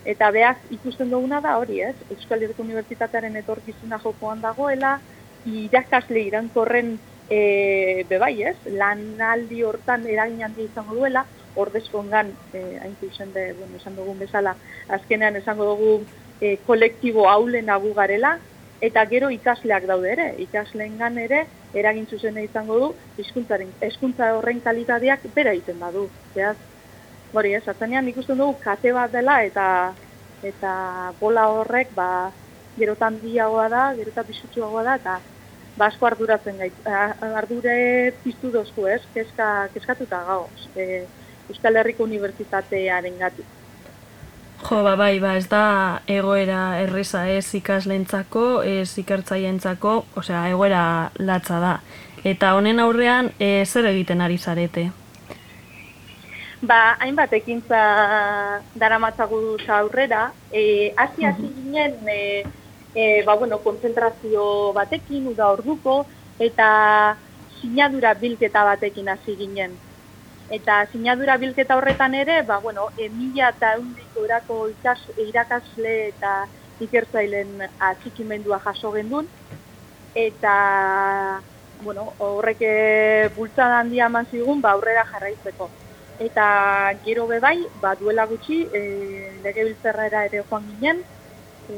Eta 0.06 0.30
behaz 0.32 0.58
ikusten 0.70 1.10
duguna 1.10 1.40
da 1.42 1.56
hori, 1.58 1.82
ez? 1.82 1.96
Euskal 2.14 2.44
Herriko 2.46 2.62
Unibertsitatearen 2.62 3.36
etorkizuna 3.42 4.00
jokoan 4.04 4.44
dagoela, 4.44 5.00
irakasle 5.46 6.22
irankorren 6.28 6.96
e, 7.30 8.06
bebai, 8.10 8.34
ez? 8.44 8.58
Lanaldi 8.66 9.64
hortan 9.64 10.06
eragin 10.08 10.44
handia 10.46 10.68
izango 10.70 10.96
duela, 10.96 11.26
ordezkongan, 11.56 12.34
e, 12.54 12.78
hain 12.84 12.96
zuzen 13.00 13.32
de, 13.34 13.54
bueno, 13.54 13.78
esan 13.78 13.96
dugun 13.96 14.20
bezala, 14.20 14.56
azkenean 14.98 15.36
esango 15.40 15.70
dugu 15.72 15.94
e, 16.42 16.58
kolektibo 16.68 17.30
haulen 17.30 17.72
gu 17.82 17.94
garela, 17.94 18.38
eta 18.82 19.06
gero 19.10 19.30
ikasleak 19.32 19.88
daude 19.88 20.12
ere, 20.12 20.28
ikasleengan 20.44 21.18
ere 21.18 21.46
eragin 21.74 22.08
zuzena 22.08 22.42
izango 22.44 22.80
du 22.80 22.88
hizkuntzaren 23.20 23.74
hezkuntza 23.82 24.34
horren 24.38 24.62
kalitateak 24.62 25.28
bera 25.36 25.54
egiten 25.56 25.80
badu. 25.80 26.10
Beraz, 26.36 26.58
hori 27.34 27.54
ez, 27.56 27.64
atzanean 27.68 28.08
ikusten 28.12 28.38
dugu 28.40 28.60
kate 28.64 28.94
bat 28.96 29.12
dela 29.12 29.42
eta 29.44 29.68
eta 30.46 30.72
bola 31.20 31.48
horrek 31.52 31.94
ba 31.96 32.32
gerotan 32.78 33.20
diagoa 33.22 33.70
da, 33.72 33.84
gerotan 33.98 34.28
pisutsuagoa 34.28 34.84
da 34.84 34.96
eta 35.00 35.16
basko 35.78 36.08
arduratzen 36.08 36.58
gait. 36.62 36.88
Ardure 37.36 38.14
piztu 38.24 38.52
dozku, 38.54 38.88
ez? 38.88 39.02
Keska, 39.14 39.70
keskatuta 39.74 40.24
gauz. 40.28 40.70
E, 40.76 41.06
Euskal 41.50 41.78
Herriko 41.78 42.08
Unibertsitatearen 42.08 43.20
gatik. 43.20 43.46
Jo, 44.66 44.82
ba, 44.84 44.96
bai, 44.96 45.20
ba, 45.20 45.36
ez 45.38 45.46
da 45.52 46.02
egoera 46.10 46.80
erreza 46.82 47.26
ez 47.30 47.46
ikaslentzako, 47.60 48.64
ez 48.64 48.98
ikertzaientzako, 48.98 49.98
osea, 50.18 50.48
egoera 50.50 51.12
latza 51.20 51.60
da. 51.62 51.74
Eta 52.26 52.56
honen 52.58 52.80
aurrean, 52.82 53.30
e, 53.38 53.66
zer 53.66 53.86
egiten 53.92 54.24
ari 54.26 54.40
zarete? 54.40 54.88
Ba, 56.66 56.96
hainbat 57.04 57.36
ekintza 57.38 57.82
dara 58.80 58.98
matzagu 58.98 59.60
aurrera, 59.70 60.32
e, 60.52 60.94
hasi 60.98 61.28
hasi 61.30 61.52
ginen, 61.60 62.00
e, 62.10 62.46
e, 62.96 63.24
ba, 63.24 63.36
bueno, 63.36 63.60
konzentrazio 63.60 64.72
batekin, 64.74 65.28
uda 65.28 65.52
orduko, 65.52 66.06
eta 66.40 67.18
sinadura 67.60 68.14
bilketa 68.16 68.64
batekin 68.64 69.10
hasi 69.12 69.36
ginen. 69.36 69.76
Eta 70.50 70.86
sinadura 70.92 71.38
bilketa 71.42 71.76
horretan 71.76 72.16
ere, 72.16 72.42
ba, 72.48 72.60
bueno, 72.64 72.88
e, 72.98 73.10
mila 73.10 73.50
eta 73.52 73.74
eundiko 73.76 74.26
erako 74.26 74.60
ikas, 74.72 75.02
irakasle 75.28 75.96
eta 76.08 76.36
ikertzailen 76.86 77.66
atxikimendua 77.80 78.62
jaso 78.64 78.92
gendun. 78.96 79.28
Eta, 80.16 81.42
bueno, 81.84 82.14
horrek 82.20 82.62
e, 82.62 82.76
bultzada 83.36 83.82
handia 83.82 84.08
eman 84.08 84.30
zigun, 84.32 84.62
ba, 84.62 84.72
aurrera 84.72 85.04
jarraitzeko. 85.12 85.70
Eta 86.24 86.46
gero 87.04 87.28
bebai, 87.28 87.58
ba, 87.82 87.96
duela 88.00 88.24
gutxi, 88.30 88.62
e, 88.72 89.34
lege 89.44 89.66
biltzerrera 89.68 90.24
ere 90.30 90.46
joan 90.48 90.70
ginen, 90.70 91.02
e, 91.68 91.76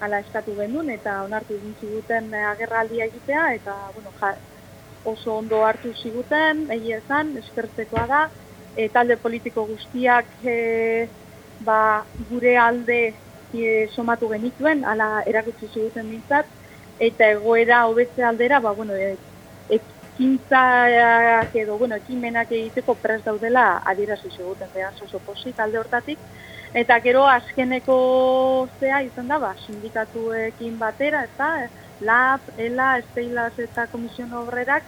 ala 0.00 0.20
eskatu 0.24 0.54
gendun, 0.56 0.90
eta 0.90 1.20
onartu 1.26 1.56
egin 1.56 1.74
ziguten 1.80 2.32
agerraldia 2.52 3.06
egitea, 3.10 3.46
eta, 3.58 3.76
bueno, 3.94 4.12
ja, 4.20 4.34
oso 5.04 5.36
ondo 5.36 5.62
hartu 5.64 5.92
ziguten, 6.02 6.66
egia 6.76 7.00
esan, 7.00 7.34
eskertzekoa 7.40 8.06
da, 8.08 8.20
e, 8.76 8.88
talde 8.92 9.16
politiko 9.20 9.64
guztiak 9.68 10.28
e, 10.44 11.08
ba, 11.64 12.04
gure 12.30 12.56
alde 12.58 13.00
e, 13.52 13.88
somatu 13.94 14.28
genituen, 14.32 14.84
ala 14.84 15.22
erakutsi 15.26 15.68
ziguten 15.72 16.08
bintzat, 16.10 16.48
eta 17.00 17.30
egoera 17.36 17.86
hobetze 17.88 18.24
aldera, 18.24 18.60
ba, 18.60 18.72
bueno, 18.76 18.96
e, 18.96 19.16
ekintzak 19.70 21.54
edo, 21.56 21.78
bueno, 21.80 21.96
ekimenak 21.96 22.52
egiteko 22.52 22.96
prest 23.00 23.24
daudela 23.28 23.82
adierazi 23.88 24.28
ziguten, 24.36 24.68
behar 24.74 24.96
oso 25.04 25.20
posit 25.24 25.60
alde 25.60 25.80
hortatik, 25.80 26.18
eta 26.74 27.00
gero 27.02 27.26
azkeneko 27.26 28.68
zea 28.78 29.02
izan 29.02 29.28
da, 29.28 29.38
ba, 29.42 29.54
sindikatuekin 29.66 30.78
batera, 30.78 31.24
eta 31.26 31.50
LAB, 32.00 32.40
ELA, 32.58 32.90
Esteilas 33.02 33.58
eta 33.58 33.86
Komision 33.92 34.32
Obrerak, 34.38 34.86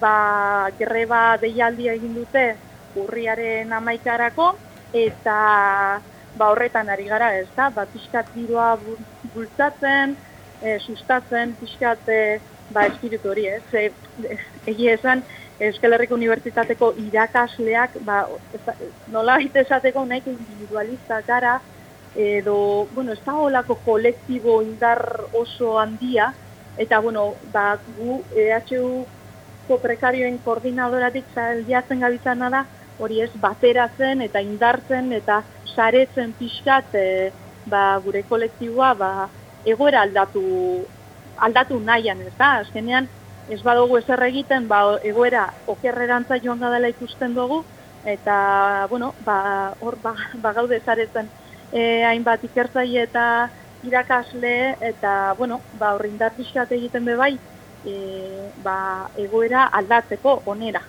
ba, 0.00 0.70
greba 0.78 1.36
deialdia 1.40 1.94
egin 1.96 2.14
dute 2.18 2.54
urriaren 3.00 3.72
amaikarako, 3.72 4.52
eta 4.94 5.38
ba, 6.36 6.50
horretan 6.50 6.90
ari 6.90 7.08
gara 7.10 7.32
ez 7.38 7.48
da, 7.56 7.70
ba, 7.74 7.86
pixkat 7.90 8.30
giroa 8.34 8.74
bultzatzen, 9.34 10.16
e, 10.62 10.78
sustatzen, 10.80 11.54
pixkat 11.60 12.08
e, 12.08 12.20
ba, 12.74 12.86
espiritu 12.90 13.30
hori 13.30 13.48
ez. 13.50 13.62
E, 13.72 13.88
egia 14.70 14.94
esan, 14.98 15.24
Euskal 15.60 15.94
Herriko 15.94 16.16
Unibertsitateko 16.18 16.92
irakasleak, 16.98 18.00
ba, 18.02 18.24
nola 19.06 19.38
esateko 19.38 20.04
nahiko 20.04 20.30
individualista 20.30 21.20
gara, 21.26 21.60
edo, 22.14 22.86
bueno, 22.94 23.12
ez 23.12 23.22
da 23.26 23.34
holako 23.34 23.76
kolektibo 23.84 24.60
indar 24.62 25.00
oso 25.32 25.78
handia, 25.78 26.32
eta, 26.76 26.98
bueno, 27.00 27.34
ba, 27.52 27.78
gu, 27.86 28.22
EHU 28.34 29.06
ko 29.68 29.78
prekarioen 29.78 30.38
koordinadoratik 30.44 31.30
zailatzen 31.34 32.02
gabitzana 32.02 32.50
da, 32.50 32.64
hori 32.98 33.20
ez, 33.22 33.30
bateratzen 33.40 34.22
eta 34.22 34.42
indartzen 34.42 35.12
eta 35.16 35.40
saretzen 35.74 36.34
pixkat 36.38 36.94
e, 36.94 37.06
ba, 37.66 37.98
gure 38.04 38.22
kolektiboa 38.28 38.92
ba, 38.98 39.28
egoera 39.64 40.02
aldatu, 40.02 40.42
aldatu 41.46 41.80
nahian, 41.80 42.20
ez 42.26 42.34
da, 42.38 42.58
azkenean 42.62 43.08
ez 43.48 43.60
badugu 43.62 43.98
ezer 43.98 44.22
egiten, 44.24 44.68
ba, 44.68 44.98
egoera 45.04 45.48
okerrerantza 45.68 46.38
joan 46.42 46.60
dela 46.60 46.88
ikusten 46.88 47.34
dugu, 47.34 47.62
eta, 48.04 48.86
bueno, 48.90 49.14
ba, 49.24 49.74
hor, 49.80 49.98
ba, 50.02 50.14
ba 50.42 50.52
gaude 50.52 50.80
zaretzen 50.84 51.28
e, 51.72 52.04
hainbat 52.04 52.44
ikertzai 52.44 52.88
eta 53.02 53.50
irakasle 53.84 54.76
eta, 54.80 55.34
bueno, 55.38 55.60
ba, 55.78 55.94
horri 55.94 56.12
indar 56.14 56.32
pixkat 56.36 56.72
egiten 56.72 57.04
be 57.04 57.16
bai, 57.20 57.34
e, 57.84 57.94
ba, 58.64 59.08
egoera 59.20 59.68
aldatzeko 59.80 60.40
onera. 60.46 60.82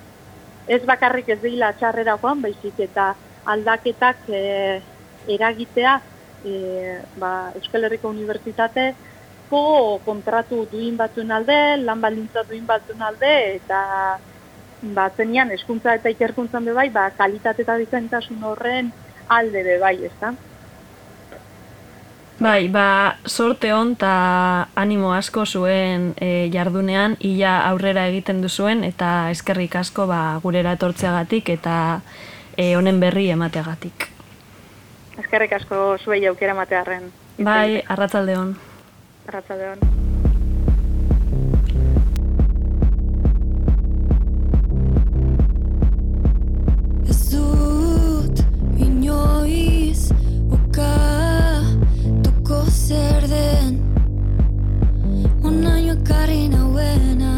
Ez 0.68 0.82
bakarrik 0.86 1.30
ez 1.30 1.41
dira 1.44 1.74
txarrera 1.78 2.18
joan, 2.22 2.41
baizik 2.41 2.80
eta 2.88 3.13
aldaketak 3.46 4.30
e, 4.30 4.82
eragitea 5.28 6.00
e, 6.46 7.02
ba, 7.20 7.52
Euskal 7.56 7.86
Herriko 7.86 8.10
Unibertsitate 8.10 8.94
ko 9.49 9.99
kontratu 10.05 10.65
duin 10.71 10.97
batzuen 10.97 11.31
alde, 11.31 11.77
lan 11.84 12.01
baldintza 12.01 12.43
duin 12.49 12.65
batzuen 12.65 13.01
alde, 13.01 13.36
eta 13.60 13.81
ba, 14.81 15.10
zenian 15.17 15.51
eskuntza 15.51 15.95
eta 15.95 16.12
ikerkuntzan 16.13 16.65
be 16.65 16.73
bai, 16.73 16.89
ba, 16.89 17.10
kalitate 17.17 17.63
eta 17.65 17.77
bizentasun 17.81 18.43
horren 18.43 18.91
alde 19.27 19.63
be 19.63 19.79
bai, 19.81 19.95
ezta? 20.05 20.34
Bai, 22.36 22.67
ba, 22.67 23.15
sorte 23.25 23.71
hon 23.71 23.93
eta 23.95 24.67
animo 24.75 25.13
asko 25.15 25.45
zuen 25.45 26.12
e, 26.19 26.49
jardunean, 26.51 27.15
ia 27.23 27.62
aurrera 27.69 28.10
egiten 28.12 28.41
duzuen, 28.43 28.84
eta 28.84 29.29
eskerrik 29.31 29.77
asko 29.79 30.08
ba, 30.12 30.38
gurera 30.43 30.75
etortzeagatik 30.75 31.49
eta 31.55 31.77
e, 32.58 32.75
honen 32.75 32.99
berri 32.99 33.29
emateagatik. 33.31 34.10
Eskerrik 35.23 35.55
asko 35.62 35.95
zuei 36.03 36.25
aukera 36.27 36.53
matearren. 36.53 37.08
Bai, 37.39 37.81
arratzalde 37.88 38.36
hon. 38.36 38.55
Arratsaldeon. 39.27 39.79
Ez 47.09 47.21
dut 47.31 48.38
inoiz 48.77 50.11
ukatuko 50.57 52.59
zer 52.69 53.25
den 53.33 53.73
Onaino 55.43 55.93
ekarri 55.97 56.43
nauena 56.53 57.35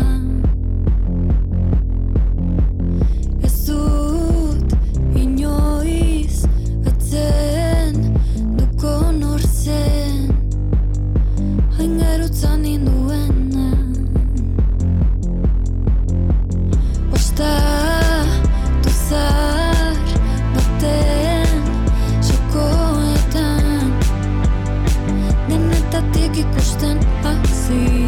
distant 26.79 27.03
I 27.25 27.43
see 27.47 28.06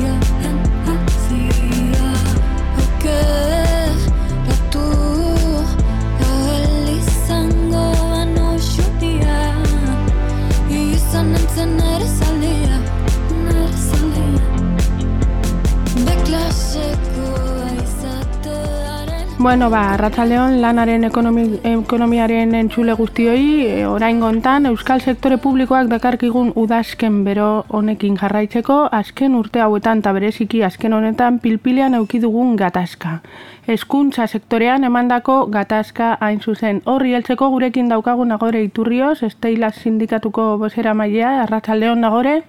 Bueno, 19.41 19.69
ba, 19.69 19.93
Arratzaldeon 19.93 20.57
lanaren 20.59 21.05
ekonomi, 21.07 21.45
ekonomiaren 21.63 22.51
entzule 22.59 22.91
guztioi, 22.99 23.43
e, 23.63 23.85
orain 23.87 24.17
gontan, 24.19 24.65
Euskal 24.67 24.99
Sektore 24.99 25.37
Publikoak 25.39 25.87
dakarkigun 25.87 26.49
udazken 26.59 27.21
bero 27.23 27.45
honekin 27.69 28.17
jarraitzeko, 28.19 28.81
azken 28.91 29.37
urte 29.39 29.61
hauetan 29.63 30.01
eta 30.03 30.11
bereziki 30.11 30.59
azken 30.67 30.91
honetan 30.97 31.37
pilpilean 31.39 31.95
eukidugun 32.01 32.57
gatazka. 32.59 33.21
Hezkuntza 33.67 34.27
sektorean 34.27 34.83
emandako 34.83 35.45
gatazka 35.53 36.17
hain 36.19 36.41
zuzen. 36.41 36.81
Horri 36.83 37.13
heltzeko 37.15 37.47
gurekin 37.53 37.87
daukagun 37.87 38.35
nagore 38.35 38.65
iturrioz, 38.67 39.23
Esteila 39.23 39.71
sindikatuko 39.71 40.57
bozera 40.57 40.93
mailea, 40.93 41.37
Arratzaldeon 41.45 42.03
nagore? 42.03 42.41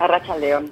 Arratsaldeon. 0.00 0.68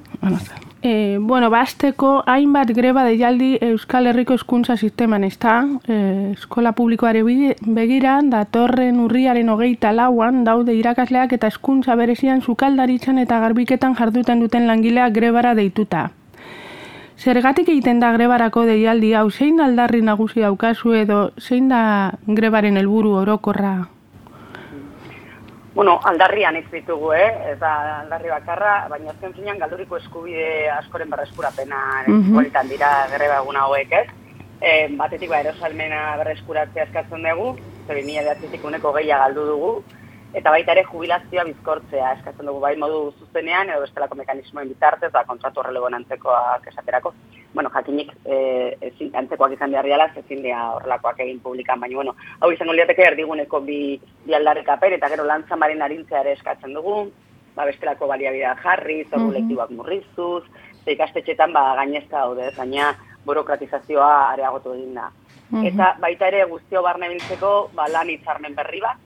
E, 0.82 1.18
bueno, 1.20 1.50
basteko 1.50 2.22
hainbat 2.26 2.70
greba 2.72 3.02
deialdi 3.04 3.58
Euskal 3.60 4.06
Herriko 4.08 4.32
hezkuntza 4.32 4.78
sisteman, 4.80 5.24
ezta? 5.24 5.66
E, 5.84 6.32
eskola 6.32 6.72
publikoare 6.72 7.20
bide- 7.22 7.56
begira, 7.60 8.14
datorren 8.24 9.00
urriaren 9.04 9.50
hogeita 9.52 9.92
lauan 9.92 10.42
daude 10.44 10.72
irakasleak 10.74 11.34
eta 11.36 11.50
hezkuntza 11.52 11.98
berezian 12.00 12.40
sukaldaritzan 12.40 13.18
eta 13.18 13.42
garbiketan 13.44 13.94
jarduten 13.94 14.40
duten 14.40 14.66
langileak 14.66 15.12
grebara 15.12 15.54
deituta. 15.54 16.10
Zergatik 17.20 17.68
egiten 17.68 18.00
da 18.00 18.14
grebarako 18.16 18.64
deialdi 18.64 19.12
hau, 19.12 19.28
zein 19.30 19.60
aldarri 19.60 20.00
nagusi 20.00 20.40
daukazu 20.40 20.94
edo 20.96 21.32
zein 21.36 21.68
da 21.68 22.14
grebaren 22.26 22.80
helburu 22.80 23.18
orokorra? 23.20 23.74
Bueno, 25.80 25.98
aldarrian 26.04 26.58
ez 26.58 26.66
ditugu, 26.68 27.14
eh? 27.16 27.28
Ez 27.54 27.54
da 27.56 27.70
aldarri 28.02 28.28
bakarra, 28.28 28.72
baina 28.92 29.14
azken 29.14 29.30
finean 29.32 29.56
galduriko 29.62 29.96
eskubide 29.96 30.68
askoren 30.74 31.08
berreskurapena 31.08 31.78
mm 32.04 32.66
dira 32.68 32.90
greba 33.14 33.38
egun 33.40 33.56
hauek, 33.56 33.94
ez? 34.02 34.08
E, 34.60 34.88
batetik 34.98 35.30
ba, 35.30 35.40
erosalmena 35.40 36.02
berreskuratzea 36.20 36.84
eskatzen 36.84 37.24
dugu, 37.24 37.54
ze 37.86 37.96
2009tik 37.96 38.66
uneko 38.72 38.92
gehiago 38.98 39.22
galdu 39.22 39.46
dugu, 39.46 39.72
eta 40.34 40.50
baita 40.50 40.72
ere 40.72 40.84
jubilazioa 40.84 41.44
bizkortzea 41.44 42.12
eskatzen 42.18 42.46
dugu 42.46 42.60
bai 42.60 42.76
modu 42.76 43.12
zuzenean 43.18 43.70
edo 43.70 43.80
bestelako 43.82 44.14
mekanismoen 44.14 44.68
bitartez, 44.68 45.10
ba, 45.12 45.24
kontratu 45.24 45.60
horrelego 45.60 45.86
antzekoak 45.86 46.66
esaterako. 46.70 47.14
Bueno, 47.54 47.70
jakinik 47.74 48.12
e, 48.24 48.76
ezin, 48.80 49.10
antzekoak 49.16 49.52
izan 49.56 49.72
behar 49.72 49.84
diala, 49.84 50.06
ezin 50.16 50.42
dira 50.42 50.68
horrelakoak 50.76 51.18
egin 51.20 51.40
publikan, 51.40 51.80
baina 51.80 51.96
bueno, 51.96 52.14
hau 52.40 52.52
izango 52.52 52.72
liateke 52.72 53.02
erdiguneko 53.08 53.60
bi, 53.60 54.00
bi 54.24 54.34
aldarrikapen 54.34 54.92
eta 54.92 55.08
gero 55.08 55.24
lantzan 55.26 55.58
marin 55.58 55.82
arintzea 55.82 56.20
ere 56.20 56.36
eskatzen 56.38 56.74
dugu, 56.78 57.10
ba, 57.56 57.66
bestelako 57.66 58.06
baliabidea 58.06 58.54
jarri, 58.62 59.04
zorru 59.10 59.26
Mhm. 59.26 59.34
lektibak 59.34 59.70
murriztuz, 59.70 60.44
ze 60.84 60.92
ikastetxetan 60.92 61.52
ba, 61.52 61.74
gainezka 61.74 62.18
daude, 62.18 62.52
baina 62.56 62.94
burokratizazioa 63.26 64.30
areagotu 64.32 64.72
egin 64.74 64.94
da. 64.94 65.10
Mhm. 65.50 65.66
Eta 65.66 65.96
baita 66.00 66.28
ere 66.28 66.44
guztio 66.44 66.82
barne 66.82 67.08
biltzeko 67.08 67.70
ba, 67.74 67.88
lan 67.88 68.08
hitzarmen 68.08 68.54
berri 68.54 68.80
bat, 68.80 68.96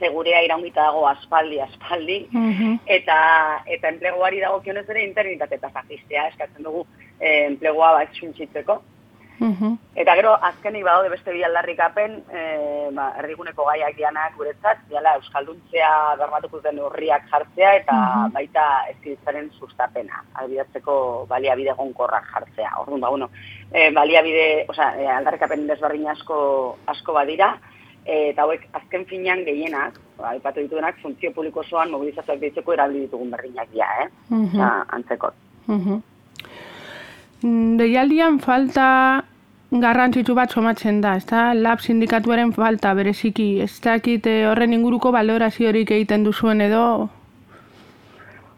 ze 0.00 0.08
gurea 0.08 0.42
iraungita 0.42 0.82
dago 0.88 1.06
aspaldi, 1.08 1.60
aspaldi, 1.60 2.26
Mhm. 2.32 2.80
eta 2.86 3.62
eta 3.66 3.88
enpleguari 3.88 4.40
dagokionez 4.40 4.88
ere 4.88 5.04
internitate 5.04 5.54
eta 5.54 5.70
zazistea 5.70 6.28
eskatzen 6.28 6.62
dugu 6.64 6.86
eh, 7.20 7.46
enplegua 7.46 7.92
bat 7.92 8.08
suntxitzeko. 8.14 8.82
Mhm. 9.40 9.78
Eta 9.96 10.14
gero, 10.16 10.34
azkenik 10.44 10.84
badaude 10.84 11.08
beste 11.08 11.32
bi 11.32 11.42
aldarrikapen, 11.42 12.18
e, 12.30 12.88
ba, 12.92 13.14
erdiguneko 13.22 13.64
gaiak 13.64 13.96
dianak 13.96 14.34
guretzat, 14.36 14.82
diala 14.90 15.14
Euskalduntzea 15.16 16.16
bermatuko 16.20 16.60
den 16.60 16.78
horriak 16.78 17.24
jartzea, 17.30 17.74
eta 17.76 17.92
Mhm. 17.94 18.32
baita 18.34 18.84
ezkiditzaren 18.90 19.50
sustapena, 19.58 20.24
albidatzeko 20.34 21.24
baliabide 21.26 21.72
gonkorrak 21.72 22.24
jartzea. 22.34 22.70
Orduan, 22.80 23.00
ba, 23.00 23.08
bueno, 23.08 23.30
e, 23.72 23.90
baliabide, 23.90 24.66
osea, 24.68 24.94
e, 25.00 25.06
aldarrikapen 25.08 25.66
desberdin 25.66 26.08
asko, 26.08 26.78
asko 26.86 27.12
badira, 27.14 27.56
e, 28.04 28.30
eta 28.30 28.42
hauek 28.42 28.66
azken 28.72 29.06
finean 29.06 29.44
gehienak, 29.44 29.98
aipatu 30.30 30.60
dituenak, 30.60 31.00
funtzio 31.02 31.32
publiko 31.32 31.60
osoan 31.64 31.90
mobilizazioak 31.90 32.40
deitzeko 32.40 32.76
erabili 32.76 33.06
ditugun 33.06 33.30
berdinak 33.30 33.68
dira, 33.72 33.88
eh? 34.04 34.08
Mhm. 34.28 34.46
Osea, 34.46 34.70
antzeko. 34.98 35.32
Mhm. 35.66 36.00
Mm, 37.42 37.76
Deialdian 37.80 38.38
falta 38.38 39.24
garrantzitsu 39.70 40.34
bat 40.34 40.50
somatzen 40.50 41.00
da, 41.00 41.14
ezta? 41.16 41.52
Lab 41.54 41.80
sindikatuaren 41.80 42.52
falta 42.52 42.92
bereziki, 42.94 43.60
ez 43.62 43.80
dakit 43.80 44.26
eh, 44.26 44.42
horren 44.50 44.74
inguruko 44.74 45.12
valoraziorik 45.12 45.90
egiten 45.90 46.24
duzuen 46.24 46.60
edo... 46.60 47.08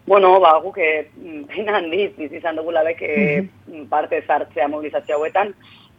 Bueno, 0.05 0.33
ba, 0.43 0.57
guk 0.59 0.77
eh, 0.83 1.07
pena 1.53 1.77
handiz 1.77 2.11
bizi 2.17 2.41
izan 2.41 2.57
dugula 2.59 2.83
bek 2.83 3.05
eh, 3.07 3.45
parte 3.89 4.23
zartzea 4.27 4.67
mobilizazio 4.67 5.15
hauetan, 5.15 5.53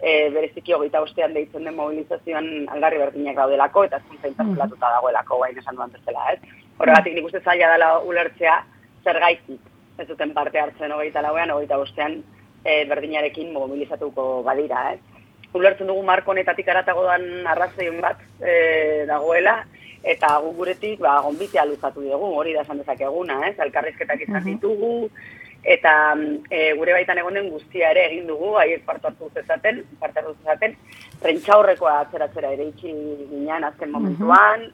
eh, 0.04 0.30
bereziki 0.30 0.74
hogeita 0.76 1.00
ostean 1.02 1.32
deitzen 1.34 1.64
den 1.64 1.76
mobilizazioan 1.78 2.68
aldarri 2.74 3.00
berdinak 3.00 3.38
daudelako, 3.40 3.86
eta 3.88 4.00
zuntza 4.08 4.28
interpelatuta 4.28 4.90
dagoelako, 4.96 5.38
bain 5.40 5.58
esan 5.58 5.78
duan 5.78 5.94
bezala, 5.94 6.26
ez? 6.34 6.40
Horregatik 6.78 7.16
nik 7.16 7.28
uste 7.30 7.40
zaila 7.40 7.70
dela 7.72 7.90
ulertzea, 8.04 8.58
zer 9.04 9.20
gaitik, 9.22 9.70
ez 9.98 10.08
duten 10.08 10.34
parte 10.36 10.60
hartzen 10.60 10.92
hogeita 10.92 11.22
lauean, 11.24 11.54
hogeita 11.54 11.78
ostean 11.80 12.18
eh, 12.64 12.84
berdinarekin 12.90 13.52
mobilizatuko 13.54 14.42
badira, 14.46 14.90
ez? 14.92 15.00
Ulertzen 15.54 15.88
dugu 15.88 16.02
marko 16.02 16.32
honetatik 16.34 16.68
aratago 16.68 17.06
dan 17.06 17.46
arrazoion 17.54 18.00
bat 18.02 18.20
eh, 18.42 19.04
dagoela, 19.08 19.62
eta 20.04 20.34
gu 20.44 20.50
guretik 20.58 21.00
ba, 21.00 21.20
gonbitea 21.24 21.64
luzatu 21.64 22.04
dugu, 22.04 22.34
hori 22.42 22.52
da 22.52 22.66
esan 22.66 22.82
dezakeguna, 22.82 23.40
ez? 23.48 23.54
Elkarrizketak 23.68 24.26
izan 24.26 24.44
ditugu, 24.50 25.08
eta 25.64 26.14
e, 26.50 26.74
gure 26.76 26.92
baitan 26.92 27.18
egon 27.18 27.38
den 27.38 27.50
guztia 27.50 27.90
ere 27.94 28.06
egin 28.10 28.26
dugu, 28.28 28.54
haiek 28.60 28.84
parte 28.84 29.08
hartu 29.08 29.30
zezaten, 29.34 29.82
parte 30.00 30.20
hartu 30.20 30.34
zezaten, 30.42 30.76
prentxaurrekoa 31.22 31.98
atzeratzera 32.04 32.52
ere 32.52 32.68
itxi 32.68 32.92
ginen 33.30 33.64
azken 33.64 33.90
momentuan, 33.90 34.66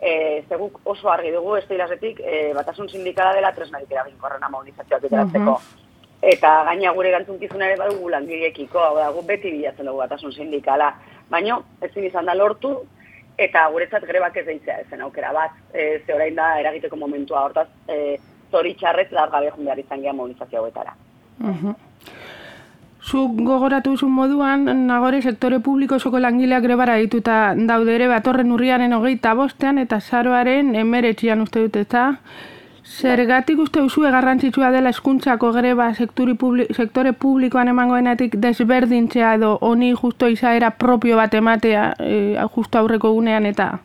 e, 0.00 0.44
ze 0.48 0.56
guk 0.56 0.80
oso 0.84 1.10
argi 1.10 1.32
dugu 1.34 1.56
esteilasetik 1.56 2.20
e, 2.20 2.52
batasun 2.54 2.88
sindikala 2.88 3.34
dela 3.34 3.52
tresnarik 3.52 3.90
eraginkorrena 3.90 4.48
mobilizazioak 4.48 5.02
bideratzeko. 5.02 5.58
Eta 6.26 6.52
gaina 6.70 6.92
gure 6.96 7.10
erantzukizuna 7.10 7.66
ere 7.66 7.76
badugu 7.80 8.08
langileekiko, 8.14 8.80
hau 8.80 8.94
da, 8.96 9.10
beti 9.26 9.50
bilatzen 9.50 9.86
dugu 9.86 9.98
batasun 10.04 10.32
sindikala. 10.32 10.92
Baina 11.30 11.58
ezin 11.82 12.06
izan 12.06 12.30
da 12.30 12.34
lortu, 12.34 12.76
eta 13.36 13.66
guretzat 13.72 14.06
grebak 14.08 14.38
ez 14.40 14.46
deitzea 14.46 14.78
ezen 14.86 15.02
aukera 15.04 15.32
bat, 15.36 15.58
e, 15.74 16.00
ze 16.06 16.14
orain 16.14 16.34
da 16.34 16.54
eragiteko 16.60 16.96
momentua 16.96 17.44
hortaz, 17.44 17.68
e, 17.88 18.16
zoritxarrez 18.50 19.10
da 19.10 19.26
gabe 19.26 19.50
joan 19.50 19.64
behar 19.64 19.78
izan 19.78 20.02
geha 20.02 20.12
mobilizazio 20.12 20.60
hauetara. 20.60 20.94
Zuk 23.06 23.36
gogoratu 23.46 23.92
duzun 23.94 24.10
moduan, 24.10 24.64
nagore 24.86 25.20
sektore 25.22 25.60
publiko 25.62 26.00
osoko 26.00 26.18
langileak 26.18 26.64
grebara 26.64 26.96
dituta 26.98 27.54
daude 27.68 27.94
ere 27.94 28.08
batorren 28.10 28.50
urriaren 28.52 28.92
hogeita 28.92 29.34
bostean 29.38 29.78
eta 29.78 30.00
zaroaren 30.00 30.74
emeretxian 30.74 31.40
uste 31.44 31.62
dut 31.66 31.76
eta 31.84 32.10
Zergatik 32.86 33.58
uste 33.58 33.80
duzu 33.82 34.04
garrantzitsua 34.06 34.68
dela 34.70 34.92
hezkuntzako 34.94 35.50
greba 35.52 35.90
publi, 36.38 36.66
sektore 36.70 37.12
publikoan 37.12 37.68
emangoenatik 37.68 38.36
desberdintzea 38.38 39.34
edo 39.34 39.58
honi 39.60 39.92
justo 39.92 40.28
izaera 40.28 40.70
propio 40.70 41.16
bat 41.16 41.34
ematea 41.34 41.94
e, 41.98 42.36
justo 42.54 42.78
aurreko 42.78 43.10
gunean 43.12 43.46
eta 43.46 43.80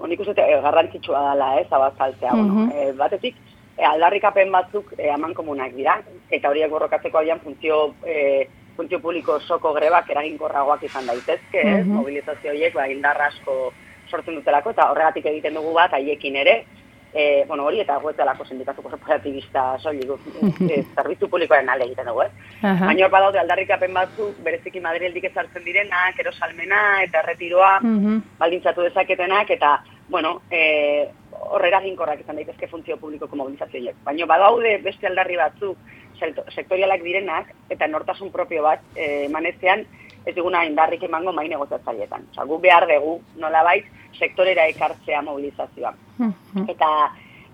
honik 0.00 0.20
uste 0.20 0.34
eh, 0.40 0.60
garrantzitsua 0.64 1.20
dela, 1.32 1.60
ez, 1.60 1.66
abazaltzea. 1.70 2.32
Mhm. 2.34 2.54
bueno, 2.54 2.72
eh, 2.74 2.92
batetik, 2.96 3.36
eh, 3.76 3.84
aldarrikapen 3.86 4.50
batzuk 4.52 4.94
eh, 4.98 5.10
aman 5.12 5.34
komunak 5.34 5.72
dira, 5.76 5.98
eta 6.30 6.48
horiek 6.48 6.70
borrokatzeko 6.70 7.18
agian 7.18 7.40
funtzio, 7.40 7.94
eh, 8.06 8.48
funtzio 8.76 9.00
publiko 9.00 9.34
osoko 9.36 9.72
grebak 9.76 10.08
eraginkorragoak 10.10 10.82
izan 10.88 11.06
daitezke, 11.06 11.60
ez, 11.60 11.86
Mhm. 11.86 11.94
mobilizazio 12.00 12.50
horiek, 12.50 12.74
ba, 12.74 12.88
indarra 12.88 13.26
asko 13.26 13.72
sortzen 14.10 14.34
dutelako, 14.34 14.70
eta 14.70 14.90
horregatik 14.90 15.26
egiten 15.26 15.54
dugu 15.54 15.72
bat 15.74 15.92
haiekin 15.92 16.36
ere, 16.36 16.64
e, 17.14 17.44
bueno, 17.48 17.64
hori 17.66 17.80
eta 17.80 17.96
guetelako 17.98 18.44
sindikatu 18.44 18.82
korporatibista 18.82 19.78
soilik 19.78 20.10
e, 20.70 20.82
zerbitzu 20.94 21.28
publikoaren 21.28 21.68
alde 21.68 21.84
egiten 21.88 22.06
dugu, 22.06 22.22
eh? 22.22 22.30
Aha. 22.62 22.86
Baina 22.86 23.08
badaude 23.08 23.38
aldarrikapen 23.40 23.94
batzuk, 23.94 24.36
bereziki 24.44 24.80
Madrildik 24.80 25.24
ezartzen 25.30 25.64
direnak, 25.64 26.18
erosalmena 26.18 27.02
eta 27.02 27.20
erretiroa, 27.24 27.80
Mhm. 27.80 28.20
baldintzatu 28.38 28.82
dezaketenak, 28.82 29.50
eta, 29.50 29.82
bueno, 30.08 30.42
e, 30.50 31.08
horrera 31.50 31.80
ginkorrak 31.80 32.20
izan 32.20 32.36
daitezke 32.36 32.68
funtzio 32.68 32.96
publikoko 32.96 33.36
mobilizazioiek. 33.36 33.96
Baina 34.04 34.26
badaude 34.26 34.78
beste 34.84 35.06
aldarri 35.06 35.36
batzuk 35.36 35.76
sekto- 36.20 36.44
sektorialak 36.54 37.02
direnak, 37.02 37.54
eta 37.70 37.86
nortasun 37.88 38.30
propio 38.30 38.62
bat 38.62 38.80
e, 38.94 39.24
emanetzean, 39.24 39.86
ez 40.26 40.34
diguna 40.34 40.64
indarrik 40.68 41.02
emango 41.02 41.32
mai 41.32 41.48
negoziatzailetan. 41.48 42.26
Osa, 42.32 42.44
gu 42.44 42.58
behar 42.58 42.86
dugu, 42.88 43.20
nolabait, 43.40 43.86
sektorera 44.18 44.66
ekartzea 44.68 45.22
mobilizazioa. 45.22 45.92
Eta, 46.68 46.88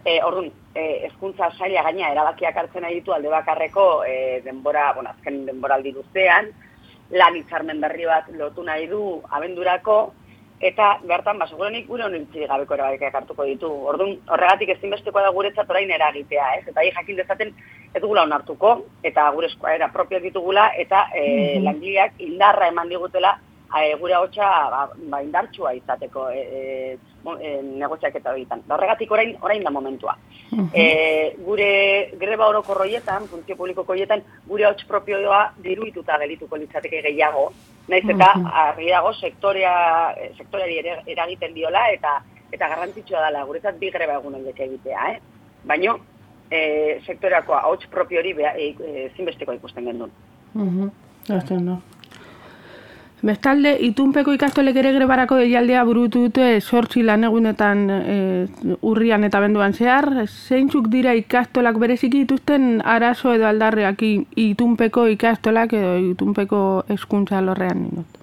e, 0.05 0.20
orduan, 0.22 0.50
e, 0.74 0.85
hezkuntza 1.07 1.50
saila 1.59 1.83
gaina 1.87 2.11
erabakiak 2.14 2.57
hartzen 2.57 2.87
nahi 2.87 3.00
ditu 3.00 3.14
alde 3.14 3.31
bakarreko 3.33 4.05
e, 4.05 4.40
denbora, 4.44 4.92
bueno, 4.94 5.11
azken 5.11 5.44
denboraldi 5.46 5.92
luzean, 5.92 6.50
lan 7.11 7.37
hitzarmen 7.38 7.81
berri 7.81 8.07
bat 8.09 8.31
lotu 8.35 8.64
nahi 8.66 8.87
du 8.90 9.02
abendurako, 9.31 9.98
eta 10.60 10.98
bertan, 11.04 11.38
ba, 11.38 11.46
segurenik 11.50 11.86
gure 11.88 12.06
honiltzi 12.06 12.46
gabeko 12.48 12.74
erabakiak 12.74 13.14
hartuko 13.14 13.44
ditu. 13.44 13.70
Orduan, 13.90 14.14
horregatik 14.32 14.72
ezinbestekoa 14.76 15.26
da 15.26 15.32
guretzat 15.36 15.70
orain 15.70 15.90
eragitea, 15.90 16.46
ez? 16.60 16.68
Eta 16.72 16.84
hi 16.84 16.92
jakin 16.96 17.20
dezaten 17.20 17.52
ez 17.92 18.00
dugula 18.00 18.24
onartuko, 18.24 18.72
eta 19.04 19.28
gure 19.36 19.50
eskuadera 19.52 19.90
propioak 19.92 20.24
ditugula, 20.24 20.70
eta 20.76 21.06
e, 21.14 21.60
langileak 21.64 22.16
indarra 22.24 22.70
eman 22.72 22.88
digutela 22.88 23.36
e, 23.74 23.94
gure 24.00 24.16
hotxa 24.16 24.48
ba, 24.72 24.86
ba, 24.96 25.22
indartsua 25.22 25.74
izateko 25.76 26.28
e, 26.30 26.40
e, 26.40 26.98
e, 27.40 27.62
negoziaketa 27.62 28.30
horietan. 28.30 28.62
Horregatik 28.70 29.10
orain, 29.10 29.36
orain 29.40 29.62
da 29.64 29.70
momentua. 29.70 30.16
E, 30.72 31.34
gure 31.44 32.10
greba 32.20 32.46
oroko 32.46 32.72
horietan, 32.72 33.26
funtzio 33.28 33.56
publikoko 33.56 33.92
horietan, 33.92 34.22
gure 34.46 34.66
hots 34.66 34.84
propioa 34.84 35.52
diruituta 35.62 36.18
gelituko 36.18 36.56
litzateke 36.56 37.02
gehiago. 37.02 37.52
Naiz 37.88 38.04
eta 38.08 38.32
Mhm. 38.36 38.46
argi 38.52 38.88
dago 38.90 39.12
sektorea, 39.14 40.14
eh, 40.16 40.32
sektoreari 40.36 40.78
eragiten 41.06 41.54
diola 41.54 41.88
eta 41.90 42.22
eta 42.52 42.68
garrantzitsua 42.68 43.20
dela 43.26 43.44
guretzat 43.44 43.78
bi 43.78 43.90
greba 43.90 44.14
egun 44.14 44.34
horiek 44.34 44.60
egitea, 44.60 45.10
eh? 45.12 45.20
Baino, 45.64 45.98
e, 46.50 47.00
sektoreako 47.06 47.54
ahots 47.54 47.86
propio 47.88 48.20
hori 48.20 48.32
beha- 48.34 48.54
e, 48.56 48.68
e, 48.78 49.10
zinbesteko 49.16 49.52
ikusten 49.52 49.84
gendun. 49.84 50.10
Mhm. 50.54 50.90
Osten, 51.36 51.64
no. 51.66 51.82
Bestalde, 53.26 53.72
itunpeko 53.82 54.30
ikastolek 54.36 54.76
ere 54.78 54.92
grebarako 54.94 55.40
deialdea 55.40 55.80
burutu 55.88 56.26
dute 56.26 56.60
sortzi 56.60 57.00
lan 57.02 57.26
egunetan 57.26 57.80
e, 57.90 58.18
urrian 58.86 59.26
eta 59.26 59.40
benduan 59.42 59.74
zehar. 59.74 60.06
Zeintzuk 60.26 60.86
dira 60.92 61.14
ikastolak 61.18 61.80
bereziki 61.82 62.22
dituzten 62.22 62.84
arazo 62.84 63.34
edo 63.34 63.48
aldarreak 63.48 64.04
itunpeko 64.46 65.08
ikastolak 65.16 65.74
edo 65.74 65.96
itunpeko 66.12 66.60
eskuntza 66.94 67.42
lorrean 67.42 67.82
ninot. 67.88 68.22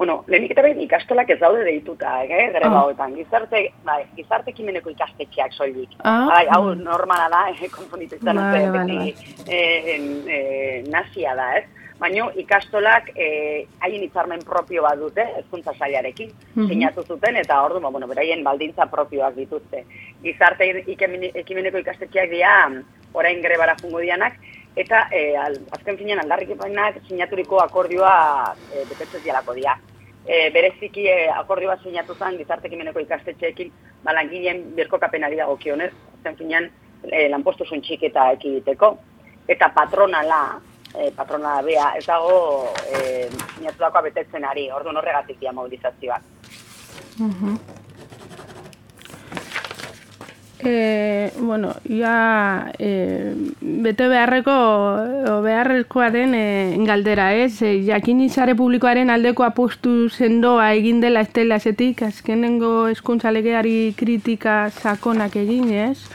Bueno, 0.00 0.22
lehenik 0.32 0.54
eta 0.54 0.62
behin 0.64 0.78
ikastolak 0.80 1.30
ez 1.30 1.38
daude 1.38 1.62
deituta, 1.62 2.22
eh, 2.24 2.46
greba 2.54 2.86
Ah. 2.88 3.08
Gizarte, 3.14 3.66
bai, 3.84 4.02
gizarte 4.16 4.50
ekimeneko 4.50 4.90
ikastetxeak 4.90 5.52
soilik. 5.52 5.90
Ah. 6.02 6.24
Bai, 6.26 6.46
hau 6.48 6.74
normala 6.74 7.28
da, 7.28 7.50
eh, 7.50 7.68
konfonitu 7.68 8.16
izan 8.16 8.36
Vale, 8.36 8.70
vale, 8.70 8.96
beti, 8.96 9.14
eh, 9.46 10.00
eh, 10.26 10.84
nazia 10.88 11.34
da, 11.34 11.58
ez? 11.58 11.66
Baina 12.00 12.30
ikastolak 12.40 13.10
eh, 13.14 13.66
haien 13.84 14.02
hitzarmen 14.06 14.40
propio 14.40 14.82
bat 14.86 14.96
dute, 14.98 15.24
hezkuntza 15.36 15.74
sailarekin, 15.76 16.30
Mhm. 16.54 16.68
sinatu 16.68 17.02
zuten, 17.04 17.36
eta 17.36 17.62
ordu, 17.62 17.80
bueno, 17.80 18.08
beraien 18.08 18.42
baldintza 18.44 18.86
propioak 18.86 19.34
dituzte. 19.34 19.84
Gizarte 20.22 20.64
ekimeneko 21.34 21.78
ikastetxeak 21.78 22.30
dira, 22.30 22.70
orain 23.12 23.42
grebara 23.42 23.76
jungo 23.82 23.98
dianak, 24.00 24.38
eta 24.76 25.08
eh, 25.10 25.36
al, 25.36 25.58
azken 25.76 25.98
finean 25.98 26.20
aldarrikepenak 26.22 27.02
sinaturiko 27.08 27.60
akordioa 27.60 28.54
eh, 28.72 28.84
betetzez 28.88 29.22
dialako 29.22 29.54
dira. 29.54 29.76
E, 30.26 30.50
bereziki 30.50 31.06
e, 31.08 31.28
akordioa 31.32 31.78
sinatu 31.82 32.14
zen 32.14 32.36
gizarte 32.38 32.68
ekimeneko 32.68 33.00
ikastetxeekin 33.00 33.72
ba, 34.04 34.12
langileen 34.12 34.74
birkokapenari 34.76 35.36
dagokionez, 35.36 35.90
azken 36.16 36.36
finean 36.36 36.68
e, 37.10 37.28
lanpostu 37.28 37.64
suntxiketa 37.64 38.30
ekiditeko. 38.32 38.98
Eta 39.48 39.70
patronala, 39.74 40.60
e, 40.94 41.10
patronala 41.16 41.62
bea, 41.62 41.92
ez 41.98 42.06
dago 42.06 42.72
e, 42.90 43.28
sinatutakoa 43.56 44.06
betetzen 44.10 44.44
ari, 44.44 44.70
orduan 44.70 45.00
horregatik 45.00 45.40
dia 45.40 45.52
mobilizazioak. 45.52 46.22
Mhm. 47.18 47.60
E, 50.62 51.32
bueno, 51.38 51.74
ja 51.88 52.70
e, 52.78 53.32
bete 53.60 54.08
beharreko 54.08 54.52
o 54.52 55.40
beharrezkoa 55.40 56.10
den 56.12 56.34
e, 56.34 56.76
galdera, 56.84 57.30
ez? 57.32 57.62
E, 57.64 57.78
jakin 57.86 58.20
izare 58.20 58.54
publikoaren 58.58 59.08
aldeko 59.08 59.46
apostu 59.46 60.10
sendoa 60.10 60.74
egin 60.76 61.00
dela 61.00 61.24
estelasetik, 61.24 62.02
azkenengo 62.04 62.90
hezkuntza 62.90 63.32
legeari 63.32 63.94
kritika 63.96 64.66
sakonak 64.68 65.40
egin, 65.40 65.72
ez? 65.72 66.10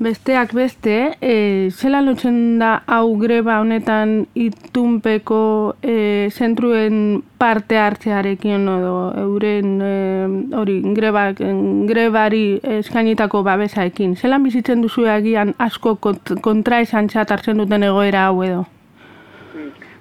Besteak 0.00 0.54
beste, 0.56 1.18
e, 1.20 1.68
zelan 1.76 2.06
lotzen 2.08 2.36
da 2.56 2.70
hau 2.88 3.18
greba 3.20 3.58
honetan 3.60 4.22
itunpeko 4.32 5.40
e, 5.84 6.30
zentruen 6.32 7.18
parte 7.36 7.76
hartzearekin 7.76 8.64
edo 8.78 8.94
euren 9.20 9.74
e, 9.84 9.90
hori 10.56 10.78
grebak, 10.96 11.42
grebari 11.90 12.46
eskainitako 12.78 13.42
babesaekin. 13.44 14.14
Zelan 14.16 14.46
bizitzen 14.48 14.80
duzu 14.80 15.04
agian 15.04 15.52
asko 15.60 15.98
kont, 16.00 16.32
kontra 16.40 16.80
esan 16.80 17.10
hartzen 17.12 17.60
duten 17.60 17.84
egoera 17.84 18.30
hau 18.30 18.40
edo? 18.46 18.62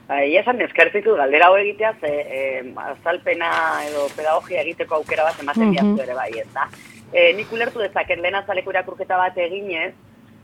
Ba, 0.08 0.22
Ia 0.24 0.40
esan 0.46 0.62
eskertzitu 0.64 1.18
galdera 1.20 1.52
hau 1.52 1.58
egitea, 1.60 1.92
ze 2.00 2.14
e, 2.24 2.40
azalpena 2.86 3.52
edo 3.90 4.08
pedagogia 4.16 4.64
egiteko 4.64 4.96
aukera 4.96 5.28
bat 5.28 5.44
ematen 5.44 5.68
Mhm. 5.68 5.76
diazu 5.76 6.08
ere 6.08 6.16
bai, 6.16 6.32
ez 6.40 6.48
da. 6.56 6.70
E, 7.14 7.34
nik 7.34 7.52
ulertu 7.52 7.82
dezaket 7.82 8.20
lehen 8.22 8.36
azaleko 8.36 8.72
irakurketa 8.72 9.18
bat 9.18 9.38
eginez, 9.38 9.94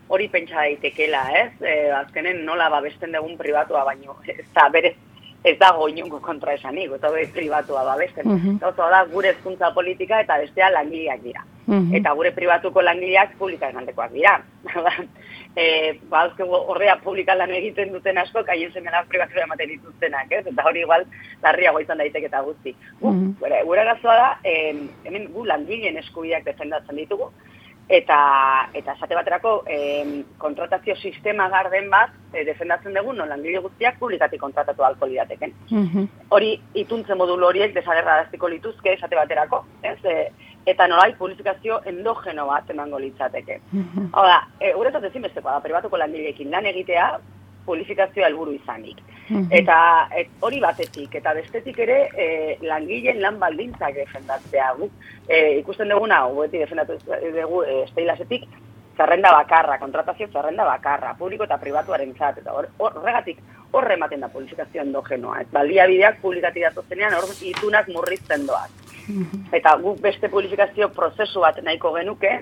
hori 0.08 0.28
pentsa 0.30 0.62
daitekela, 0.62 1.24
ez? 1.42 1.52
E, 1.62 1.76
azkenen 2.04 2.44
nola 2.46 2.70
babesten 2.74 3.14
dugun 3.14 3.38
pribatua, 3.38 3.84
baino 3.86 4.18
ez 4.28 4.46
da 4.54 4.70
berez 4.70 4.96
ez 5.46 5.60
dago 5.62 5.86
inongo 5.88 6.20
kontra 6.26 6.56
esanik, 6.58 6.92
ez 6.92 7.02
dago 7.02 7.22
pribatua 7.34 7.84
babesten. 7.86 8.28
Mhm. 8.28 8.58
Gauza 8.64 8.90
da, 8.90 9.04
gure 9.12 9.30
hezkuntza 9.30 9.72
politika 9.74 10.20
eta 10.22 10.40
bestea 10.42 10.72
langileak 10.72 11.22
dira. 11.22 11.46
Mhm. 11.68 11.94
Eta 11.96 12.14
gure 12.14 12.32
pribatuko 12.32 12.82
langileak 12.82 13.38
publikaren 13.38 13.78
aldekoak 13.78 14.12
dira. 14.12 14.40
e, 15.56 16.00
ba, 16.10 16.22
azken 16.26 16.48
ordea 16.50 16.98
publikan 17.04 17.38
lan 17.38 17.52
egiten 17.52 17.94
duten 17.94 18.18
asko, 18.18 18.44
kaien 18.44 18.72
semela 18.74 19.04
pribatura 19.08 19.44
ematen 19.44 19.70
dituztenak, 19.70 20.32
ez? 20.32 20.46
Eta 20.48 20.64
hori 20.68 20.82
igual 20.82 21.06
larriago 21.44 21.80
izan 21.80 21.98
daiteke 21.98 22.28
eta 22.28 22.42
guzti. 22.42 22.76
Gu, 23.02 23.12
Mhm. 23.12 23.36
gure, 23.40 23.64
gure 23.64 23.82
arazoa 23.82 24.16
da, 24.16 24.40
em, 24.44 24.90
hemen 25.06 25.32
gu 25.34 25.46
langileen 25.46 25.98
eskubideak 25.98 26.44
defendatzen 26.44 26.96
ditugu, 26.96 27.32
eta 27.88 28.68
eta 28.74 28.94
esate 28.94 29.14
baterako 29.14 29.64
em, 29.68 30.24
kontratazio 30.40 30.96
sistema 30.96 31.48
garden 31.50 31.90
bat 31.90 32.10
e, 32.34 32.44
defendatzen 32.44 32.94
dugu 32.94 33.14
non 33.14 33.30
langile 33.30 33.60
guztiak 33.60 34.00
publikatik 34.00 34.42
kontratatu 34.42 34.84
alko 34.84 35.06
lirateken. 35.06 35.54
Hori 36.30 36.60
ituntze 36.74 37.14
modulu 37.16 37.46
horiek 37.46 37.74
desagerraraztiko 37.76 38.48
lituzke 38.50 38.94
esate 38.94 39.16
baterako, 39.16 39.66
ez? 39.84 40.00
E, 40.04 40.32
eta 40.66 40.88
nolai 40.88 41.14
publifikazio 41.16 41.82
endogeno 41.86 42.48
bat 42.48 42.70
emango 42.70 43.00
litzateke. 43.00 43.60
Hau 44.14 44.26
da, 44.26 44.48
e, 44.60 44.74
guretzat 44.74 45.04
ezinbestekoa 45.12 45.58
da, 45.58 45.62
pribatuko 45.62 45.98
langileekin 45.98 46.52
lan 46.52 46.66
egitea, 46.66 47.20
publifikazioa 47.66 48.28
helburu 48.28 48.52
izanik. 48.54 49.00
Eta 49.50 49.78
et, 50.16 50.30
hori 50.42 50.60
batetik, 50.62 51.16
eta 51.16 51.34
bestetik 51.34 51.80
ere 51.80 52.10
e, 52.14 52.58
langileen 52.62 53.22
lan 53.22 53.40
baldintzak 53.40 53.96
defendatzea. 53.96 54.74
Guk 54.78 54.92
e, 55.28 55.58
ikusten 55.60 55.90
duguna, 55.90 56.28
beti 56.30 56.62
defendatu 56.62 57.00
dugu 57.08 57.64
e, 57.64 57.84
esteilasetik, 57.88 58.46
zerrenda 58.98 59.32
bakarra, 59.32 59.78
kontratazio 59.80 60.28
zerrenda 60.32 60.64
bakarra, 60.66 61.16
publiko 61.20 61.44
eta 61.44 61.58
pribatuaren 61.58 62.14
zat, 62.18 62.38
eta 62.38 62.54
hor- 62.54 62.70
horregatik 62.78 63.42
horre 63.72 63.98
ematen 63.98 64.22
da 64.22 64.30
publifikazio 64.30 64.82
endogenoa. 64.82 65.42
Ez 65.42 65.48
baliabideak 65.52 66.22
publikati 66.22 66.62
datozenean 66.62 67.14
hor 67.14 67.28
itunak 67.42 67.90
murrizten 67.92 68.46
doaz. 68.48 68.70
Eta 69.54 69.76
guk 69.82 70.02
beste 70.02 70.30
publifikazio 70.30 70.90
prozesu 70.96 71.44
bat 71.44 71.62
nahiko 71.64 71.94
genuke, 71.94 72.40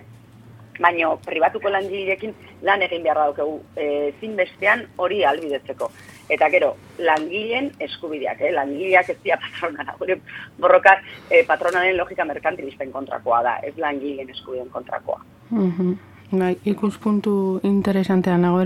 baino 0.80 1.18
pribatuko 1.26 1.70
langileekin 1.70 2.34
lan 2.66 2.82
egin 2.82 3.04
beharra 3.04 3.28
daukegu 3.30 3.60
e, 3.78 4.14
zinbestean 4.20 4.86
hori 4.98 5.24
albidetzeko. 5.26 5.90
Eta 6.34 6.50
gero, 6.50 6.74
langileen 6.98 7.72
eskubideak, 7.84 8.42
eh? 8.42 8.54
langileak 8.56 9.10
ez 9.10 9.18
dira 9.24 9.38
patronala, 9.44 9.96
gure 10.00 10.20
borroka 10.60 10.96
e, 11.30 11.44
patronalen 11.48 11.98
logika 11.98 12.26
merkantilisten 12.26 12.92
kontrakoa 12.92 13.44
da, 13.44 13.58
ez 13.64 13.76
langileen 13.78 14.30
eskubideen 14.30 14.72
kontrakoa. 14.74 15.22
Mhm. 15.52 15.94
Bai, 16.34 16.56
ikuspuntu 16.66 17.60
interesantean 17.62 18.42
nago 18.42 18.64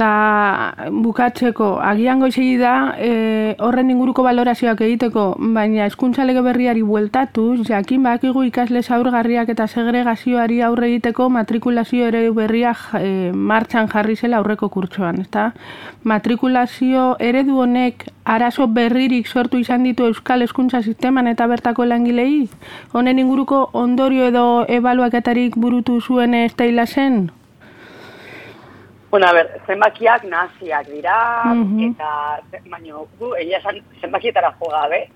ere. 0.00 0.10
Bai. 0.10 0.76
Ta 0.76 0.88
bukatzeko, 0.90 1.78
agian 1.82 2.20
goizegi 2.20 2.56
da 2.56 2.94
e, 2.98 3.54
horren 3.58 3.90
inguruko 3.90 4.22
balorazioak 4.22 4.80
egiteko, 4.80 5.36
baina 5.38 5.84
hezkuntza 5.86 6.24
lege 6.24 6.40
berriari 6.40 6.82
bueltatuz, 6.82 7.66
jakin 7.68 8.02
bakigu 8.02 8.42
ikasle 8.44 8.82
zaurgarriak 8.82 9.48
eta 9.48 9.66
segregazioari 9.66 10.62
aurre 10.62 10.88
egiteko 10.88 11.28
matrikulazio 11.28 12.06
ere 12.06 12.30
berria 12.30 12.74
e, 12.98 13.30
martxan 13.32 13.88
jarri 13.88 14.16
zela 14.16 14.38
aurreko 14.38 14.68
kurtsoan, 14.68 15.20
ezta? 15.20 15.52
Matrikulazio 16.04 17.16
eredu 17.20 17.60
honek 17.60 18.06
arazo 18.24 18.66
berririk 18.66 19.26
sortu 19.28 19.58
izan 19.58 19.84
ditu 19.84 20.06
euskal 20.06 20.42
hezkuntza 20.42 20.82
sisteman 20.82 21.28
eta 21.28 21.46
bertako 21.46 21.84
langilei? 21.84 22.48
Honen 22.92 23.18
inguruko 23.18 23.68
ondorio 23.72 24.30
edo 24.32 24.64
ebaluaketarik 24.68 25.56
burutu 25.56 26.00
zuen 26.00 26.34
estaila 26.34 26.86
zen? 26.86 27.30
Bueno, 29.10 29.26
a 29.26 29.32
ber, 29.32 29.60
zenbakiak 29.66 30.22
naziak 30.24 30.86
dira, 30.86 31.42
Mhm. 31.44 31.90
eta, 31.90 32.40
ze- 32.50 32.60
baino, 32.70 33.06
gu, 33.18 33.34
egia 33.34 33.58
esan, 33.58 33.80
zenbakietara 34.00 34.52
jo 34.60 34.68
gabe, 34.70 35.08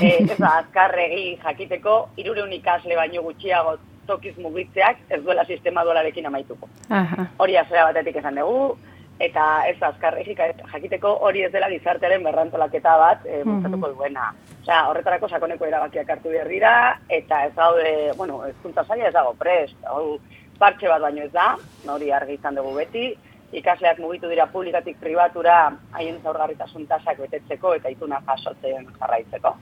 e, 0.00 0.08
ez 0.24 0.38
da, 0.38 0.58
azkarregi 0.58 1.36
jakiteko, 1.42 2.08
irureun 2.16 2.52
ikasle 2.52 2.96
baino 2.96 3.22
gutxiago 3.22 3.76
tokiz 4.06 4.38
mugitzeak, 4.38 4.96
ez 5.10 5.22
duela 5.22 5.44
sistema 5.44 5.84
dolarekin 5.84 6.26
amaituko. 6.26 6.68
Aha. 6.90 7.26
Hori 7.36 7.56
azera 7.56 7.84
batetik 7.84 8.16
esan 8.16 8.34
dugu, 8.36 8.76
eta 9.20 9.68
ez 9.68 9.76
azkarregi 9.82 10.34
jakiteko 10.72 11.18
hori 11.20 11.42
ez 11.44 11.52
dela 11.52 11.68
gizartearen 11.68 12.22
berrantolaketa 12.24 12.96
bat 12.96 13.26
e, 13.26 13.42
bultzatuko 13.44 13.88
duena. 13.92 14.32
Osea, 14.62 14.88
horretarako 14.88 15.28
sakoneko 15.28 15.66
erabakiak 15.66 16.08
hartu 16.08 16.30
behar 16.30 16.48
dira, 16.48 16.98
eta 17.08 17.44
ez 17.46 17.54
daude, 17.54 18.12
bueno, 18.16 18.46
ezkuntza 18.46 18.84
zaila 18.84 19.08
ez 19.08 19.12
dago 19.14 19.34
prest, 19.34 19.76
hau 19.84 20.18
partxe 20.58 20.88
bat 20.88 21.02
baino 21.02 21.22
ez 21.22 21.32
da, 21.32 21.56
hori 21.88 22.10
argi 22.10 22.32
izan 22.34 22.54
dugu 22.54 22.74
beti, 22.74 23.14
ikasleak 23.52 23.98
mugitu 24.00 24.28
dira 24.28 24.46
publikatik 24.46 24.96
pribatura 25.00 25.72
haien 25.92 26.18
zaurgarritasun 26.22 26.86
tasak 26.86 27.18
betetzeko 27.20 27.74
eta 27.74 27.88
ituna 27.92 28.20
jasotzen 28.26 28.86
jarraitzeko. 29.00 29.54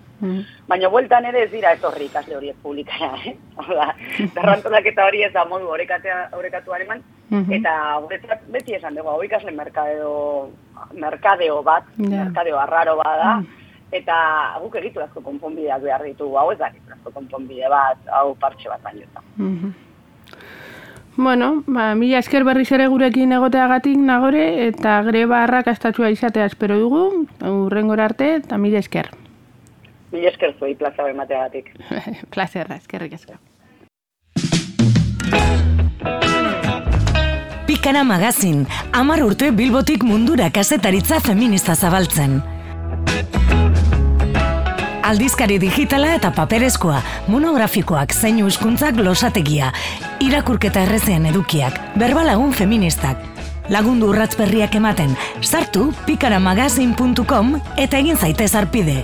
Baina 0.68 0.88
bueltan 0.88 1.24
ere 1.24 1.43
ez 1.43 1.51
dira 1.51 1.72
etorri 1.72 2.07
ikasle 2.07 2.36
horiek 2.36 2.57
publikara, 2.62 3.16
eh? 3.26 3.34
Hau 3.57 3.74
da, 3.74 3.88
berrantolaketa 4.34 5.07
hori 5.09 5.22
ez 5.26 5.32
da 5.32 5.45
modu 5.45 5.68
orekatea, 5.68 6.28
orekatuan 6.38 6.82
eman, 6.86 7.03
Mhm. 7.30 7.53
eta 7.53 7.72
guretzat 8.03 8.41
beti 8.51 8.74
esan 8.74 8.95
dugu, 8.95 9.09
hau 9.09 9.22
ikasle 9.22 9.51
merkadeo, 9.55 10.51
merkadeo 10.95 11.62
bat, 11.62 11.84
Ja. 11.97 12.24
merkadeo 12.24 12.59
arraro 12.59 12.97
bada, 12.97 13.43
eta 13.93 14.16
guk 14.62 14.74
egiturazko 14.76 15.20
konponbideak 15.22 15.82
behar 15.82 16.03
ditugu, 16.03 16.36
hau 16.38 16.51
ez 16.53 16.59
da 16.59 16.66
egiturazko 16.68 17.11
konponbide 17.12 17.68
bat, 17.68 17.99
hau 18.12 18.34
partxe 18.34 18.68
bat 18.68 18.82
baino 18.82 19.03
ez 19.03 19.12
da. 19.14 19.20
Mhm. 19.36 19.70
Bueno, 21.16 21.62
ba, 21.66 21.94
mila 21.94 22.18
esker 22.18 22.44
berriz 22.44 22.70
ere 22.72 22.86
gurekin 22.88 23.32
egoteagatik 23.36 23.98
nagore 23.98 24.44
eta 24.68 25.00
greba 25.02 25.42
arrakastatua 25.44 26.11
izatea 26.14 26.46
espero 26.46 26.78
dugu, 26.78 27.26
urrengora 27.44 28.06
arte 28.06 28.36
eta 28.36 28.58
mila 28.58 28.78
esker. 28.78 29.11
Mila 30.12 30.30
esker 30.30 30.54
zuei 30.58 30.74
plaza 30.74 31.08
emateagatik. 31.11 31.72
Plazerra, 32.34 32.76
eskerrik 32.76 33.14
asko. 33.18 33.38
Pikara 37.66 38.02
magazin, 38.04 38.64
amar 38.92 39.22
urte 39.22 39.52
bilbotik 39.54 40.02
mundura 40.02 40.50
kasetaritza 40.50 41.20
feminista 41.20 41.76
zabaltzen. 41.76 42.40
Aldizkari 45.11 45.56
digitala 45.58 46.12
eta 46.14 46.28
paperezkoa, 46.30 47.00
monografikoak 47.32 48.12
zein 48.14 48.36
hizkuntzak 48.44 49.00
losategia, 49.02 49.72
irakurketa 50.22 50.84
errezean 50.86 51.26
edukiak, 51.26 51.80
berbalagun 51.98 52.52
feministak. 52.54 53.18
Lagundu 53.74 54.12
urratz 54.12 54.36
berriak 54.38 54.76
ematen, 54.78 55.16
sartu 55.42 55.88
pikaramagazin.com 56.06 57.56
eta 57.74 57.98
egin 57.98 58.22
zaitez 58.22 58.52
arpide. 58.54 59.00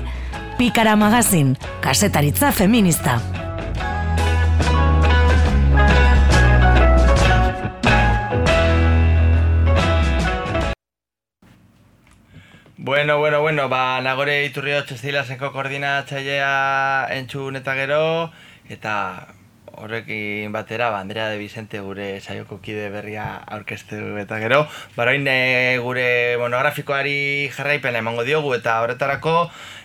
Pikara 0.60 0.94
magazin, 0.94 1.56
kasetaritza 1.82 2.52
feminista. 2.54 3.18
Bueno, 12.86 13.18
bueno, 13.18 13.40
bueno, 13.40 13.68
ba, 13.68 14.00
nagore 14.00 14.44
iturrio 14.46 14.76
txestilaseko 14.86 15.48
koordinatzailea 15.50 17.08
entzun 17.16 17.56
eta 17.58 17.72
gero, 17.74 18.02
eta 18.70 18.92
horrekin 19.72 20.52
batera, 20.54 20.92
ba, 20.94 21.00
Andrea 21.00 21.26
de 21.26 21.40
Vicente 21.40 21.80
gure 21.82 22.20
saioko 22.20 22.60
kide 22.62 22.84
berria 22.94 23.24
aurkeztu 23.56 23.98
eta 24.22 24.38
gero, 24.38 24.60
barain 24.94 25.26
gure 25.82 26.36
monografikoari 26.38 27.16
jarraipena 27.56 28.04
emango 28.04 28.22
diogu 28.22 28.54
eta 28.54 28.76
horretarako, 28.84 29.34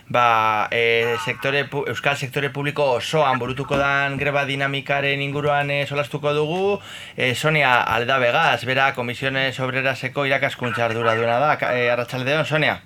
ba, 0.06 0.68
e, 0.70 1.16
sektore, 1.24 1.64
euskal 1.72 2.14
sektore 2.16 2.52
publiko 2.54 2.86
osoan 3.00 3.42
burutuko 3.42 3.80
dan 3.82 4.14
greba 4.22 4.46
dinamikaren 4.46 5.26
inguruan 5.26 5.74
e, 5.74 5.80
solastuko 5.90 6.36
dugu, 6.38 6.78
e, 7.16 7.34
Sonia 7.34 7.80
Alda 7.82 8.22
Begaz, 8.22 8.62
bera 8.62 8.92
Komisiones 8.94 9.58
Obreraseko 9.58 10.30
irakaskuntza 10.30 10.86
ardura 10.86 11.18
duena 11.18 11.42
da, 11.42 11.58
e, 11.74 11.90
arratsaldeon 11.90 12.46
Sonia. 12.46 12.78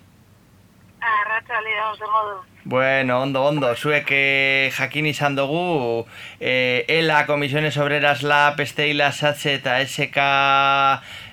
Arratxaldeon, 1.07 1.97
zer 1.99 2.13
modu. 2.13 2.37
Bueno, 2.65 3.21
ondo, 3.23 3.45
ondo, 3.47 3.69
zuek 3.77 4.09
eh, 4.11 4.71
jakin 4.75 5.07
izan 5.07 5.37
dugu, 5.39 6.07
eh, 6.41 6.85
ELA, 6.89 7.25
Komisiones 7.27 7.77
Obreras 7.79 8.23
Lab, 8.23 8.61
Esteila, 8.61 9.13
Satze 9.13 9.55
eta 9.61 9.79
SK 9.87 10.19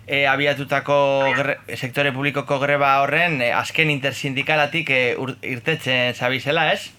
eh, 0.08 0.26
abiatutako 0.30 0.98
gre, 1.38 1.58
sektore 1.78 2.12
publikoko 2.14 2.60
greba 2.62 3.00
horren, 3.02 3.42
eh, 3.42 3.54
azken 3.56 3.90
intersindikalatik 3.90 4.90
eh, 4.94 5.16
ur, 5.18 5.34
irtetzen 5.42 6.14
zabizela, 6.14 6.72
ez? 6.74 6.92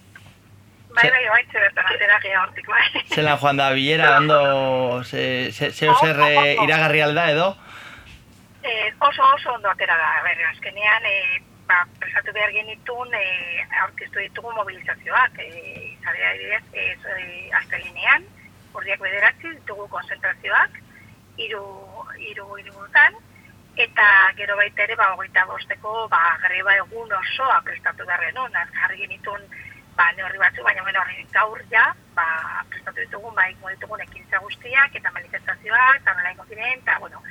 Bai, 0.94 1.08
bai, 1.10 1.24
bai, 1.26 1.42
bertan 1.52 1.88
atera 1.90 2.42
hortik, 2.42 2.66
bai. 2.70 3.04
Zelan 3.14 3.38
joan 3.38 3.58
da 3.58 3.70
bilera, 3.74 4.16
ondo, 4.18 5.02
ze, 5.04 5.50
ze, 5.52 5.70
zer 5.72 6.20
eh, 6.28 6.54
iragarri 6.62 7.02
alda 7.02 7.30
edo? 7.30 7.48
Eh, 8.62 8.92
oso 8.98 9.22
oso 9.34 9.54
ondo 9.54 9.70
atera 9.70 9.96
da, 9.98 10.12
ber, 10.24 10.38
azkenean, 10.52 11.10
eh, 11.10 11.42
ba, 11.66 11.86
presatu 12.00 12.32
behar 12.32 12.52
genitun, 12.52 13.14
eh, 13.14 13.66
aurkeztu 13.82 14.20
ditugu 14.20 14.52
mobilizazioak, 14.52 15.38
eh, 15.38 15.92
izadea 15.92 16.30
adibidez, 16.30 16.64
ez, 16.72 16.98
eh, 17.16 17.50
astelenean, 17.60 18.26
urdiak 18.74 19.00
bederatzi 19.00 19.52
ditugu 19.58 19.88
konzentrazioak, 19.88 20.80
hiru 21.36 21.64
hiru 22.18 22.58
hirutan, 22.58 23.16
eta 23.76 24.06
gero 24.36 24.56
baita 24.56 24.84
ere, 24.84 24.96
ba, 24.96 25.12
hogeita 25.14 25.44
bosteko, 25.50 26.08
ba, 26.08 26.22
greba 26.42 26.76
egun 26.82 27.12
osoa 27.12 27.60
prestatu 27.66 28.06
behar 28.06 28.22
genuen, 28.28 28.58
jarri 28.80 29.00
genitun, 29.02 29.48
ba, 29.96 30.10
neurri 30.12 30.38
batzu, 30.38 30.62
baina 30.62 30.82
bueno, 30.82 31.00
horri 31.00 31.26
gaur 31.32 31.62
ja, 31.70 31.88
ba, 32.14 32.26
prestatu 32.70 33.00
ditugun, 33.00 33.34
ba, 33.34 33.48
ingo 33.50 33.72
ditugun 33.74 34.00
ekintza 34.06 34.38
guztiak, 34.46 34.94
eta 34.94 35.10
manifestazioak, 35.10 36.02
eta 36.02 36.14
nola 36.14 36.34
eta, 36.74 36.98
bueno, 36.98 37.22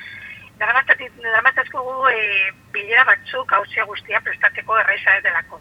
Daramatzazko 0.60 1.84
gu 1.84 2.10
e, 2.10 2.52
bilera 2.74 3.06
batzuk 3.08 3.54
hautsia 3.58 3.86
guztia 3.90 4.22
prestatzeko 4.22 4.78
erraiza 4.80 5.18
ez 5.18 5.24
delako. 5.24 5.60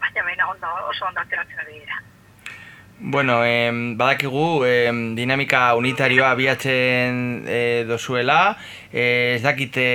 Baina 0.00 0.24
baina 0.28 0.48
ondo, 0.50 0.72
oso 0.90 1.06
ondo 1.06 1.20
ateratzen 1.20 1.62
ari 1.64 1.78
dira. 1.80 2.00
Bueno, 3.04 3.44
em, 3.44 3.96
badakigu 3.98 4.64
em, 4.64 5.16
dinamika 5.16 5.74
unitarioa 5.74 6.30
abiatzen 6.30 7.44
e, 7.50 7.84
dozuela, 7.88 8.56
e, 8.92 9.34
ez 9.34 9.42
dakite 9.42 9.86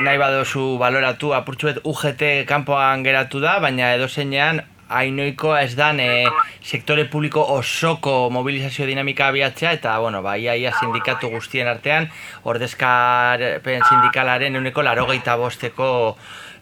nahi 0.00 0.18
badozu 0.18 0.64
baloratu 0.80 1.30
apurtxuet 1.36 1.78
UGT 1.84 2.24
kanpoan 2.50 3.04
geratu 3.06 3.38
da, 3.44 3.60
baina 3.62 3.92
edozeinean 3.94 4.64
hainoiko 4.88 5.56
ez 5.56 5.74
dan 5.76 6.00
e, 6.00 6.24
sektore 6.62 7.04
publiko 7.10 7.44
osoko 7.56 8.30
mobilizazio 8.30 8.86
dinamika 8.86 9.28
abiatzea 9.28 9.72
eta, 9.78 9.98
bueno, 9.98 10.22
ba, 10.22 10.36
ia, 10.36 10.56
ia 10.56 10.72
sindikatu 10.80 11.30
guztien 11.32 11.68
artean, 11.68 12.10
ordezkarpen 12.44 13.86
sindikalaren 13.88 14.56
euneko 14.56 14.82
larogeita 14.82 15.36
bosteko 15.40 15.88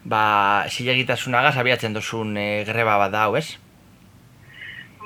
ba, 0.03 0.65
zilegitasunagaz 0.69 1.57
abiatzen 1.57 1.93
dozun 1.93 2.37
e, 2.37 2.63
greba 2.67 2.97
bat 3.01 3.13
da, 3.13 3.27
hau, 3.27 3.37
ez? 3.39 3.57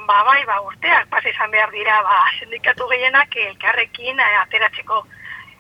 Ba, 0.08 0.22
bai, 0.24 0.40
ba, 0.48 0.62
urteak 0.64 1.10
pasa 1.12 1.30
izan 1.30 1.52
behar 1.52 1.72
dira, 1.74 2.00
ba, 2.06 2.22
sindikatu 2.40 2.88
gehienak 2.94 3.36
elkarrekin 3.44 4.20
eh, 4.24 4.34
ateratzeko. 4.46 5.04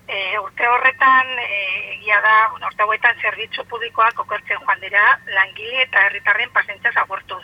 E, 0.07 0.39
urte 0.39 0.67
horretan, 0.67 1.27
e, 1.43 1.95
egia 1.97 2.21
da, 2.23 2.35
bueno, 2.51 2.67
urte 2.71 2.83
hauetan 2.83 3.17
zerbitzu 3.21 3.65
publikoak 3.67 4.19
okertzen 4.23 4.61
joan 4.63 4.79
dira, 4.79 5.03
langile 5.35 5.81
eta 5.83 6.05
herritarren 6.07 6.53
pasentzia 6.55 6.93
zabortuz. 6.93 7.43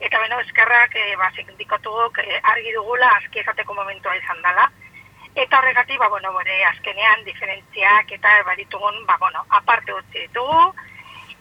Eta 0.00 0.20
beno, 0.22 0.40
eskerrak, 0.40 0.96
e, 0.96 1.16
ba, 1.20 1.28
sindikatuok 1.36 2.22
e, 2.24 2.40
argi 2.54 2.72
dugula, 2.72 3.10
azki 3.18 3.42
esateko 3.44 3.76
momentua 3.76 4.16
izan 4.16 4.40
dela. 4.46 4.70
Eta 5.34 5.58
horregatik, 5.58 5.98
ba, 6.00 6.08
bueno, 6.08 6.32
bore, 6.32 6.62
azkenean, 6.72 7.24
diferentziak 7.28 8.16
eta 8.16 8.38
baditugun, 8.48 9.04
ba, 9.06 9.18
bueno, 9.20 9.44
aparte 9.60 9.92
utzi 9.92 10.24
ditugu, 10.24 10.72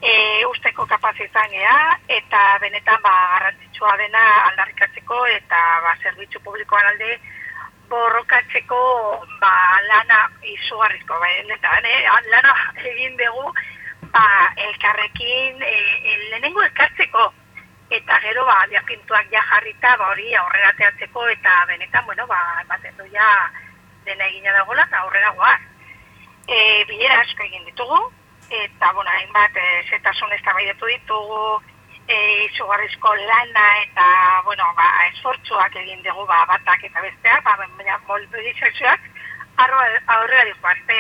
e, 0.02 0.46
usteko 0.46 0.86
kapaz 0.88 1.16
izan 1.24 1.50
gea, 1.52 1.80
eta 2.20 2.44
benetan 2.62 3.02
ba, 3.04 3.14
garrantzitsua 3.36 3.96
dena 4.04 4.24
aldarrikatzeko 4.50 5.26
eta 5.40 5.60
ba, 5.86 5.96
zerbitzu 6.04 6.42
publikoan 6.46 6.88
alde 6.94 7.18
borrokatzeko 7.90 8.80
ba, 9.42 9.54
lana 9.88 10.22
izugarrizko. 10.44 11.20
Benetan, 11.20 11.86
eh, 11.86 12.08
lana 12.32 12.54
egin 12.92 13.18
dugu 13.18 13.54
ba, 14.14 14.26
elkarrekin 14.56 15.62
e, 15.62 15.76
e, 16.04 16.18
lehenengo 16.30 16.64
elkartzeko 16.64 17.32
eta 17.90 18.20
gero 18.22 18.46
ba, 18.46 18.66
diapintuak 18.70 19.32
ja 19.34 19.42
jarrita 19.50 19.96
ba, 19.98 20.12
hori 20.14 20.36
aurrera 20.36 20.72
teatzeko 20.78 21.28
eta 21.34 21.66
benetan, 21.68 22.06
bueno, 22.06 22.28
ba, 22.28 22.40
ematen 22.62 22.96
du 22.98 23.10
ja 23.14 23.30
dena 24.06 24.30
egina 24.30 24.54
dagoela 24.54 24.86
eta 24.86 25.02
aurrera 25.04 25.34
goaz. 25.38 25.60
E, 26.48 26.86
bilera 26.90 27.20
asko 27.22 27.46
egin 27.46 27.66
ditugu, 27.66 28.00
eta, 28.50 28.94
bueno, 28.94 29.10
hainbat, 29.12 29.58
e, 29.58 29.84
zetasun 29.90 30.34
ez 30.34 30.42
ditugu, 30.42 31.62
e, 32.10 32.46
izugarrizko 32.46 33.14
lana 33.16 33.68
eta, 33.84 34.08
bueno, 34.46 34.66
ba, 34.76 34.88
esfortzuak 35.14 35.76
egin 35.84 36.02
dugu, 36.04 36.26
ba, 36.26 36.42
batak 36.50 36.84
eta 36.90 37.06
besteak, 37.06 37.44
ba, 37.46 37.56
baina 37.78 38.00
mobilizazioak 38.08 39.08
aurrera 39.60 40.46
ditu 40.50 40.68
arte. 40.74 41.00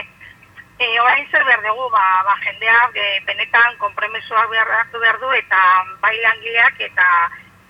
E, 0.79 0.87
orain 1.01 1.25
zer 1.31 1.43
behar 1.43 1.63
dugu, 1.65 1.89
ba, 1.91 2.05
ba 2.27 2.37
jendeak 2.45 2.95
e, 2.95 3.07
benetan 3.25 3.77
konpromesuak 3.81 4.49
behar 4.53 4.69
behar 4.93 5.19
du 5.19 5.31
eta 5.35 5.61
bai 5.99 6.15
langileak 6.21 6.79
eta 6.79 7.07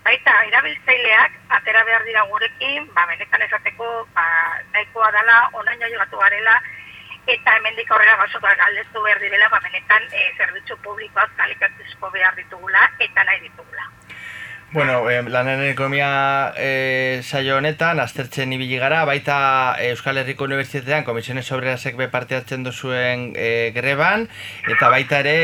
baita 0.04 0.36
erabiltzaileak 0.48 1.32
atera 1.56 1.82
behar 1.84 2.04
dira 2.04 2.22
gurekin, 2.28 2.86
ba, 2.94 3.06
benetan 3.06 3.42
esateko 3.48 3.88
ba, 4.14 4.26
nahikoa 4.74 5.10
dela, 5.16 5.40
onaino 5.52 5.90
jogatu 5.94 6.20
garela, 6.20 6.60
eta 7.34 7.56
hemendik 7.56 7.90
aurrera 7.94 8.16
gauzatuak 8.22 8.58
galdetu 8.58 9.02
behar 9.06 9.22
direla, 9.22 9.48
ba, 9.52 9.60
benetan 9.66 10.08
e, 10.10 10.26
zerbitzu 10.38 10.76
publikoak 10.86 11.36
kalikatizko 11.38 12.10
behar 12.16 12.36
ditugula 12.42 12.88
eta 12.98 13.24
nahi 13.24 13.40
ditugula. 13.46 13.90
Bueno, 14.72 15.10
eh, 15.10 15.20
lanen 15.26 15.64
ekonomia 15.66 16.54
eh, 16.56 17.22
saio 17.24 17.56
honetan, 17.56 17.98
aztertzen 17.98 18.52
ibili 18.54 18.76
gara, 18.78 19.00
baita 19.04 19.74
Euskal 19.82 20.20
Herriko 20.20 20.46
Unibertsitatean 20.46 21.02
Komisiones 21.02 21.50
Obrerasek 21.50 21.96
be 21.98 22.06
parte 22.06 22.36
hartzen 22.38 22.62
duzuen 22.62 23.32
eh, 23.34 23.72
greban, 23.74 24.28
eta 24.70 24.92
baita 24.94 25.18
ere 25.24 25.34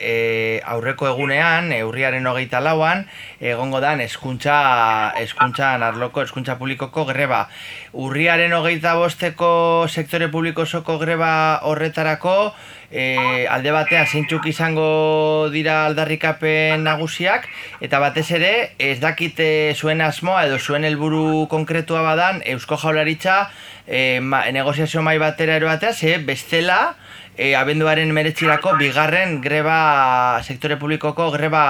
eh, 0.00 0.60
aurreko 0.66 1.06
egunean, 1.12 1.70
eh, 1.70 1.84
urriaren 1.86 2.26
hogeita 2.26 2.58
lauan, 2.58 3.06
egongo 3.38 3.78
dan 3.78 4.02
eskuntza, 4.02 5.14
eskuntza 5.22 5.76
arloko, 5.76 6.26
eskuntza 6.26 6.58
publikoko 6.58 7.06
greba. 7.06 7.44
Urriaren 7.92 8.54
hogeita 8.56 8.94
bosteko 8.96 9.86
sektore 9.88 10.30
publiko 10.32 10.64
soko 10.64 10.96
greba 10.96 11.60
horretarako, 11.68 12.54
e, 12.92 13.46
alde 13.48 13.72
batean 13.72 14.06
zeintzuk 14.06 14.46
izango 14.48 15.48
dira 15.52 15.82
aldarrikapen 15.88 16.84
nagusiak 16.84 17.48
eta 17.84 18.00
batez 18.00 18.28
ere 18.38 18.52
ez 18.78 18.98
dakite 19.00 19.48
zuen 19.74 20.04
asmoa 20.04 20.44
edo 20.46 20.58
zuen 20.60 20.84
helburu 20.84 21.48
konkretua 21.50 22.04
badan 22.04 22.42
Eusko 22.54 22.76
Jaurlaritza 22.76 23.50
e, 23.86 24.20
ma, 24.20 24.44
negoziazio 24.52 25.02
mai 25.02 25.18
batera 25.18 25.56
eroatea 25.56 25.92
ze 25.92 26.18
bestela 26.18 26.94
e, 27.36 27.54
abenduaren 27.56 28.12
meretzirako 28.12 28.76
bigarren 28.78 29.40
greba 29.40 30.40
sektore 30.44 30.76
publikoko 30.76 31.30
greba 31.32 31.64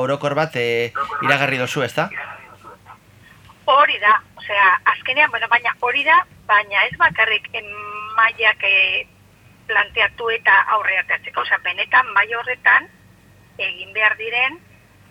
orokor 0.00 0.34
bat 0.34 0.56
e, 0.56 0.92
iragarri 1.22 1.60
dozu, 1.60 1.84
ezta? 1.84 2.10
Hori 3.64 3.98
da, 3.98 4.20
osea, 4.36 4.80
azkenean, 4.84 5.30
bueno, 5.30 5.46
baina 5.48 5.74
hori 5.80 6.02
da, 6.04 6.18
baina 6.46 6.84
ez 6.88 6.96
bakarrik 6.98 7.48
mailak 8.16 8.64
e, 8.66 9.06
planteatu 9.68 10.30
eta 10.34 10.56
aurreateatzeko. 10.76 11.44
Osea, 11.46 11.58
benetan 11.64 12.10
mai 12.16 12.26
horretan 12.34 12.88
egin 13.58 13.92
behar 13.92 14.16
diren 14.18 14.58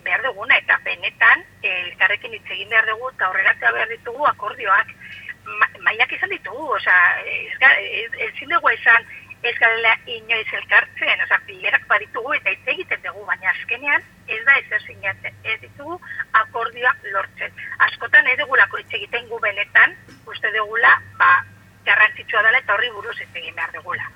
behar 0.04 0.22
duguna 0.26 0.56
eta 0.58 0.78
benetan 0.84 1.44
elkarrekin 1.62 2.32
hitz 2.34 2.48
egin 2.50 2.68
behar 2.68 2.88
dugu 2.90 3.10
eta 3.12 3.28
aurreratzea 3.28 3.72
behar 3.72 3.92
ditugu 3.96 4.26
akordioak 4.26 4.96
Ma, 5.42 5.66
maiak 5.82 6.12
izan 6.14 6.30
ditugu, 6.30 6.68
osea, 6.76 6.98
ez, 7.26 7.56
ez, 7.58 8.10
ez 8.28 8.48
dugu 8.48 8.68
esan 8.70 9.08
ez 9.42 9.54
garela 9.58 9.96
inoiz 10.06 10.46
elkartzen, 10.54 11.24
osea, 11.24 11.38
bilerak 11.48 11.86
baditugu 11.90 12.36
eta 12.36 12.52
hitz 12.54 12.74
egiten 12.74 13.02
dugu, 13.08 13.24
baina 13.26 13.50
azkenean 13.50 14.04
ez 14.26 14.44
da 14.44 14.56
ez 14.58 14.82
sinatzen, 14.86 15.34
ez 15.44 15.60
ditugu 15.60 15.98
akordioak 16.32 16.98
lortzen. 17.12 17.52
Askotan 17.86 18.26
ez 18.26 18.38
dugulako 18.38 18.78
hitz 18.78 18.92
egiten 18.98 19.28
gu 19.28 19.40
benetan, 19.40 19.96
uste 20.26 20.52
dugula, 20.56 20.92
ba, 21.18 21.30
garrantzitsua 21.84 22.42
dela 22.42 22.58
eta 22.58 22.74
horri 22.74 22.90
buruz 22.90 23.16
ez 23.20 23.28
egin 23.34 23.54
behar 23.54 23.72
dugula. 23.74 24.10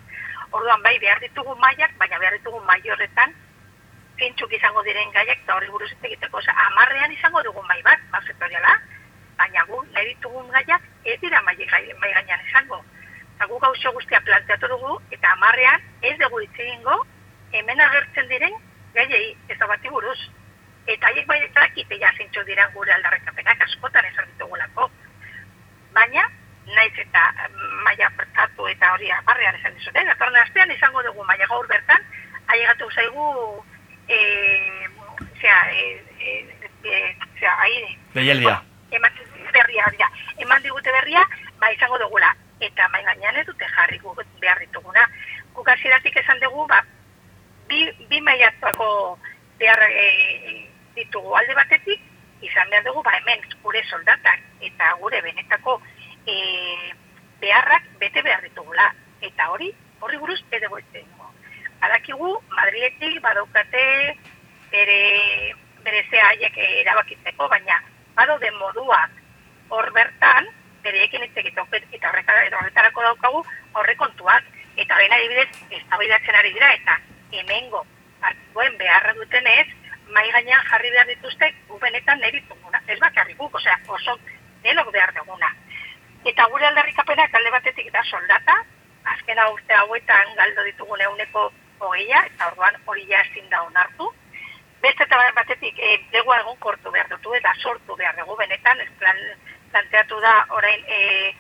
Orduan 0.53 0.83
bai 0.83 0.99
behar 0.99 1.21
ditugu 1.21 1.57
mailak, 1.63 1.97
baina 1.99 2.19
behar 2.19 2.39
ditugu 2.39 2.61
mai 2.69 2.81
horretan 2.91 3.35
zintzuk 4.19 4.53
izango 4.53 4.83
diren 4.87 5.11
gaiak 5.13 5.41
eta 5.43 5.57
horri 5.57 5.71
buruz 5.71 5.91
egiteko. 6.03 6.39
Osa, 6.39 6.53
amarrean 6.67 7.13
izango 7.13 7.43
dugu 7.45 7.63
mai 7.69 7.81
bat, 7.85 8.05
mai 8.13 8.23
sektoriala, 8.27 8.77
baina 9.39 9.65
gu 9.69 9.83
nahi 9.93 10.13
ditugun 10.15 10.49
gaiak 10.55 10.83
ez 11.05 11.19
dira 11.21 11.43
mai, 11.43 11.57
mai 12.01 12.13
gainean 12.13 12.47
izango. 12.49 12.83
Eta 13.37 13.49
gu 13.51 13.59
gauzo 13.61 13.93
guztia 13.93 14.21
planteatu 14.25 14.71
dugu 14.73 14.97
eta 15.11 15.33
amarrean 15.33 15.83
ez 16.03 16.17
dugu 16.23 16.41
itzegingo 16.47 17.03
hemen 17.53 17.81
agertzen 17.81 18.29
diren 18.33 18.57
gaiei 18.97 19.37
ez 19.49 19.59
da 19.59 19.69
bati 19.71 19.93
buruz. 19.93 20.19
Eta 20.87 21.11
haiek 21.11 21.27
bai 21.27 21.39
eta 21.43 21.61
dakite 21.61 21.99
ja 22.01 22.13
zintzu 22.17 22.45
diren 22.49 22.73
gure 22.75 22.93
aldarrekapenak 22.95 23.63
askotan 23.67 24.07
esan 24.11 24.29
ditugulako. 24.33 24.89
Baina, 25.97 26.27
naiz 26.75 26.93
eta 27.03 27.25
maia 27.87 28.11
pertatu 28.19 28.69
eta 28.71 28.93
hori 28.95 29.11
amarrean 29.19 29.59
esan 29.61 29.75
dizute. 29.79 29.99
Eh? 30.01 30.07
Gatorren 30.13 30.43
astean 30.43 30.73
izango 30.75 31.03
dugu 31.07 31.25
maia 31.25 31.49
gaur 31.51 31.67
bertan, 31.73 32.07
aiegatu 32.55 32.91
zaigu 32.91 33.27
e, 34.09 34.19
zera, 35.41 35.61
e, 35.73 35.85
e, 36.21 36.35
e, 36.85 37.17
zera, 37.39 37.55
aire. 37.69 37.95
Deialdia. 38.15 38.59
Eman, 38.99 39.23
berria, 39.53 39.87
berria. 39.91 40.11
Eman 40.39 40.63
digute 40.63 40.93
berria, 41.01 41.25
ba 41.61 41.73
izango 41.75 41.99
dugula. 41.99 42.35
Eta 42.61 42.89
mai 42.89 43.03
gainean 43.05 43.37
ez 43.37 43.47
dute 43.47 43.67
jarri 43.75 43.99
gu 43.99 44.15
behar 44.41 44.61
dituguna. 44.63 45.09
Guk 45.55 45.69
hasieratik 45.69 46.17
esan 46.23 46.41
dugu, 46.41 46.67
ba, 46.71 46.83
bi, 47.69 47.81
bi 48.09 48.21
maiatuako 48.21 49.19
behar 49.59 49.83
e, 49.91 50.69
ditugu 50.97 51.35
alde 51.37 51.55
batetik, 51.55 52.01
izan 52.43 52.71
behar 52.71 52.85
dugu, 52.85 53.03
ba, 53.03 53.17
hemen 53.19 53.43
gure 53.63 53.83
soldatak 53.91 54.43
eta 54.69 54.93
gure 55.01 55.21
benetako 55.23 55.81
e, 56.27 56.37
beharrak 57.41 57.89
bete 58.01 58.23
behar 58.23 58.43
ditugula. 58.43 58.93
Eta 59.21 59.49
hori, 59.51 59.71
horri 60.01 60.19
buruz, 60.21 60.41
edo 60.53 60.69
goitzen. 60.71 61.07
Badakigu, 61.81 62.31
Madriletik 62.57 63.19
badaukate 63.23 63.85
bere, 64.73 65.01
bere 65.85 66.03
zehaiek 66.11 66.57
erabakitzeko, 66.83 67.49
baina 67.53 67.81
badaude 68.17 68.51
moduak 68.59 69.13
hor 69.69 69.91
bertan, 69.93 70.49
bere 70.83 71.03
ekin 71.05 71.27
hitz 71.27 71.37
egiten, 71.43 71.69
eta 71.93 72.13
horretarako 72.13 73.05
daukagu 73.09 73.43
horrekontuak, 73.75 74.49
eta 74.77 74.95
baina 74.95 75.19
adibidez, 75.21 75.51
ez 75.71 75.83
ari 75.91 76.53
dira, 76.55 76.73
eta 76.73 76.99
hemengo 77.33 77.87
hartuen 78.23 78.79
beharra 78.79 79.13
dutenez, 79.15 79.67
mai 80.15 80.31
gainean 80.31 80.65
jarri 80.71 80.91
behar 80.91 81.07
dituzte, 81.07 81.53
gu 81.69 81.79
benetan 81.79 82.21
nahi 82.21 82.33
dituguna. 82.39 82.81
Ez 82.87 82.99
bakarri 83.01 83.35
guk, 83.35 83.55
osea, 83.55 83.79
oso 83.89 84.19
denok 84.63 84.93
behar 84.93 85.13
duguna. 85.15 85.53
Eta 86.25 86.47
gure 86.51 86.67
aldarrikapenak 86.67 87.35
alde 87.35 87.51
batetik 87.55 87.93
da 87.95 88.03
soldata, 88.05 88.57
azkena 89.15 89.49
urte 89.55 89.75
hauetan 89.75 90.35
galdo 90.37 90.65
ditugun 90.67 91.03
euneko 91.09 91.51
hogeia, 91.79 92.23
eta 92.31 92.49
orduan 92.51 92.79
hori 92.87 93.07
ja 93.11 93.21
ezin 93.27 93.51
da 93.51 93.63
onartu. 93.63 94.13
beste 94.81 95.03
eta 95.03 95.17
batetik 95.35 95.79
e, 95.79 95.97
legua 96.13 96.37
egon 96.41 96.57
kortu 96.63 96.91
behar 96.95 97.09
dutu 97.09 97.33
eta 97.35 97.53
sortu 97.59 97.97
behar 97.97 98.15
dugu 98.17 98.37
benetan, 98.37 98.81
ez 98.81 98.91
plan, 98.99 99.17
planteatu 99.73 100.21
da 100.21 100.35
orain 100.51 100.85
e, 100.87 101.35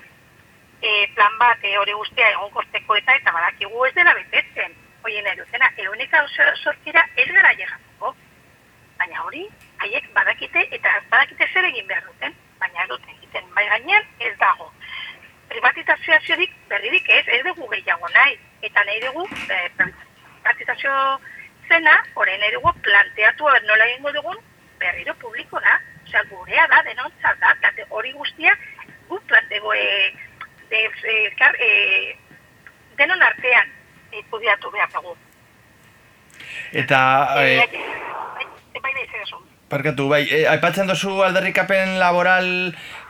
e, 0.80 1.06
plan 1.14 1.38
bat 1.38 1.58
e, 1.62 1.76
guztia 1.92 2.30
egon 2.30 2.50
korteko 2.50 2.96
eta 2.96 3.14
eta 3.14 3.32
badakigu 3.32 3.84
ez 3.86 3.94
dela 3.94 4.14
betetzen. 4.14 4.74
Oie 5.06 5.20
nahi 5.22 5.36
dutena, 5.38 5.68
egunika 5.78 6.20
sortira 6.64 7.02
ez 7.14 7.26
gara 7.30 7.52
llegatuko. 7.54 8.08
Baina 8.98 9.20
hori, 9.22 9.44
haiek 9.84 10.08
badakite 10.16 10.64
eta 10.78 10.94
badakite 11.12 11.46
zer 11.52 11.68
egin 11.68 11.86
behar 11.86 12.08
duten, 12.08 12.34
baina 12.58 12.82
ez 12.82 12.88
duten 12.90 13.12
egiten. 13.12 13.46
Bai 13.54 13.66
gainean 13.68 14.08
ez 14.18 14.32
dago. 14.40 14.66
Privatizazioarik 15.52 16.56
berririk 16.72 17.12
ez, 17.18 17.22
ez 17.36 17.38
dugu 17.46 17.68
gehiago 17.74 18.10
nahi. 18.16 18.34
Eta 18.66 18.82
nahi 18.88 18.98
dugu, 19.04 19.28
e, 19.46 19.60
privatizazio 19.76 20.96
zena, 21.68 21.94
orain 22.24 22.42
nahi 22.42 22.56
dugu 22.56 22.74
planteatu 22.88 23.54
nola 23.68 23.88
egingo 23.92 24.14
dugun 24.18 24.42
berriro 24.82 25.14
publikora. 25.22 25.78
Osea, 26.02 26.24
gurea 26.32 26.66
da, 26.74 26.82
denontzat 26.90 27.38
da, 27.46 27.54
eta 27.62 27.88
hori 27.90 28.10
guztia 28.18 28.58
gu 29.06 29.22
plantego 29.30 29.72
e, 29.74 29.86
de, 30.74 30.84
e, 31.14 31.16
kar, 31.38 31.54
e, 31.62 32.18
denon 32.98 33.22
artean 33.22 33.75
kudiatu 34.30 34.70
behar 34.70 34.88
dugu. 34.94 35.16
Eta, 36.72 37.00
E, 37.42 37.58
e, 37.58 38.80
bai, 38.82 38.92
bai, 38.92 39.04
esan. 39.22 39.44
Parkatu, 39.68 40.08
bai, 40.08 40.22
e, 40.30 40.46
aipatzen 40.46 40.86
duzu 40.86 41.22
alderrikapen 41.26 41.98
laboral 41.98 42.48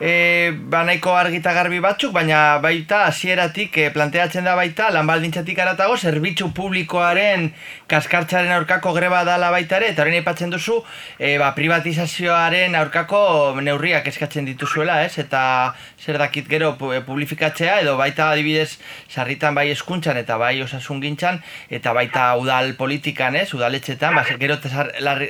e, 0.01 0.53
banaiko 0.53 1.14
argita 1.16 1.53
garbi 1.57 1.80
batzuk, 1.80 2.12
baina 2.12 2.59
baita 2.61 3.05
hasieratik 3.07 3.78
e, 3.78 3.88
planteatzen 3.94 4.44
da 4.44 4.55
baita 4.59 4.90
lanbaldintzatik 4.92 5.59
aratago 5.62 5.97
zerbitzu 5.97 6.51
publikoaren 6.57 7.51
kaskartzaren 7.88 8.53
aurkako 8.53 8.92
greba 8.97 9.22
dala 9.24 9.51
baita 9.55 9.78
ere, 9.80 9.92
eta 9.94 10.03
horrein 10.03 10.18
aipatzen 10.20 10.53
duzu 10.53 10.82
e, 11.18 11.36
ba, 11.40 11.53
privatizazioaren 11.57 12.76
aurkako 12.76 13.61
neurriak 13.62 14.09
eskatzen 14.12 14.44
dituzuela, 14.49 15.03
ez? 15.07 15.16
Eta 15.22 15.74
zer 16.03 16.18
dakit 16.20 16.49
gero 16.51 16.74
pu- 16.76 16.92
e, 16.92 17.01
publifikatzea, 17.07 17.80
edo 17.80 17.97
baita 17.97 18.30
adibidez 18.34 18.76
sarritan 19.09 19.55
bai 19.57 19.70
eskuntzan 19.72 20.20
eta 20.20 20.36
bai 20.36 20.61
osasun 20.62 21.01
gintzan, 21.01 21.40
eta 21.70 21.94
baita 21.97 22.28
udal 22.36 22.74
politikan, 22.76 23.36
ez? 23.36 23.49
Udaletxetan, 23.57 24.14
ba, 24.14 24.26
gero 24.36 24.59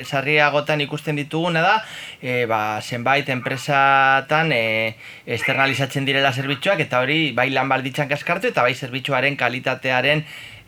sarriagotan 0.02 0.80
ikusten 0.82 1.16
dituguna 1.22 1.62
da, 1.62 1.76
e, 2.20 2.44
ba, 2.50 2.80
zenbait 2.82 3.28
enpresatan 3.30 4.55
e, 4.56 4.96
externalizatzen 5.36 6.08
direla 6.08 6.32
zerbitzuak, 6.32 6.82
eta 6.86 7.00
hori 7.04 7.20
bai 7.36 7.48
lan 7.52 7.68
balditzan 7.72 8.08
kaskartu, 8.12 8.50
eta 8.52 8.64
bai 8.66 8.74
zerbitzuaren 8.74 9.36
kalitatearen 9.36 10.24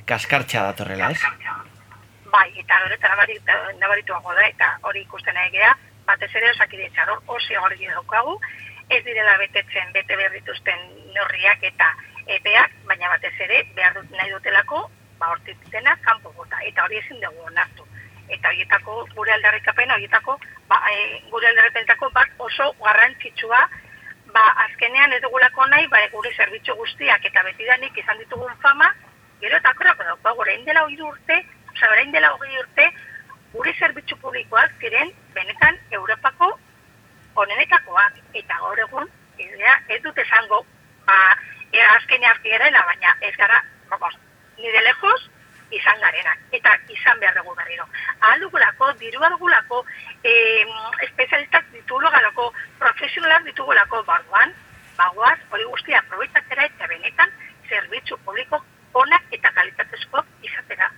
kaskartxa 0.09 0.65
datorrela, 0.71 1.11
ez? 1.13 1.21
Bai, 2.33 2.49
eta 2.61 2.81
nabaritu, 3.09 3.59
nabarituago 3.81 4.35
da, 4.37 4.47
eta 4.49 4.73
hori 4.89 5.05
ikusten 5.07 5.37
nahi 5.39 5.53
gea, 5.57 5.73
batez 6.09 6.31
ere 6.41 6.53
osakidetza 6.55 7.09
hor 7.09 7.23
oso 7.37 7.65
gorgi 7.65 7.91
daukagu, 7.93 8.37
ez 8.89 9.03
direla 9.05 9.37
betetzen 9.41 9.93
bete 9.97 10.17
behar 10.17 10.37
dituzten 10.37 10.87
neurriak 11.17 11.65
eta 11.71 11.91
epeak, 12.39 12.79
baina 12.89 13.11
batez 13.17 13.35
ere 13.49 13.65
behar 13.77 13.97
dut 13.99 14.17
nahi 14.17 14.33
dutelako, 14.33 14.85
ba 15.21 15.33
hortik 15.35 15.69
dena 15.73 15.97
kanpo 16.07 16.33
bota, 16.37 16.61
eta 16.71 16.85
hori 16.85 17.01
ezin 17.03 17.21
dugu 17.25 17.49
onartu. 17.51 17.88
Eta 18.29 18.49
horietako 18.53 19.07
gure 19.17 19.33
aldarrikapen, 19.33 19.91
horietako, 19.91 20.39
ba, 20.69 20.81
e, 20.93 21.21
gure 21.31 21.49
aldarrikapentako 21.49 22.11
bat 22.17 22.33
oso 22.39 22.71
garrantzitsua, 22.85 23.61
ba 24.35 24.45
azkenean 24.65 25.13
ez 25.17 25.21
dugulako 25.25 25.67
nahi, 25.67 25.87
ba, 25.93 26.01
gure 26.13 26.33
zerbitzu 26.37 26.75
guztiak 26.77 27.25
eta 27.25 27.43
betidanik 27.47 27.97
izan 27.97 28.19
ditugun 28.19 28.55
fama, 28.65 28.91
gero 29.41 29.57
eta 29.57 29.73
akorako 29.73 30.05
daukagu, 30.11 30.45
orain 30.45 30.65
dela 30.67 30.85
hori 30.85 31.01
urte, 31.11 31.39
osea, 31.73 31.93
orain 31.93 32.13
dela 32.13 32.33
hori 32.35 32.59
urte, 32.61 32.91
gure 33.53 33.73
zerbitzu 33.79 34.19
publikoak 34.21 34.75
ziren 34.81 35.13
benetan 35.35 35.79
Europako 36.01 36.53
onenetakoak. 37.35 38.21
Eta 38.35 38.59
gaur 38.61 38.85
egun 38.85 39.09
ez, 39.39 40.03
dut 40.03 40.19
esango 40.19 40.65
ba, 41.07 41.19
e, 41.73 41.81
azkenean 41.97 42.41
garela, 42.45 42.85
baina 42.93 43.17
ez 43.23 43.35
gara, 43.37 43.63
vamos, 43.89 44.15
ni 44.59 44.71
de 44.71 44.83
lejos 44.83 45.31
izan 45.71 46.01
garenak, 46.01 46.39
eta 46.53 46.77
izan 46.89 47.21
behar 47.21 47.35
dugu 47.37 47.55
berriro. 47.57 47.85
Ahal 48.21 48.41
dugulako, 48.41 48.93
diru 49.01 49.21
dugulako, 49.35 49.85
eh, 50.23 50.65
espezialistak 51.03 51.65
ditugulako, 51.73 52.53
profesionalak 52.79 53.45
ditugulako 53.45 54.03
barruan, 54.05 54.55
bagoaz, 54.97 55.39
hori 55.51 55.65
guztia 55.65 55.99
aprobetsatzera 55.99 56.65
eta 56.65 56.87
benetan 56.87 57.31
zerbitzu 57.69 58.19
publiko 58.25 58.63
onak 58.95 59.23
eta 59.31 59.53
kalitatezko 59.55 60.25
izatera. 60.43 60.91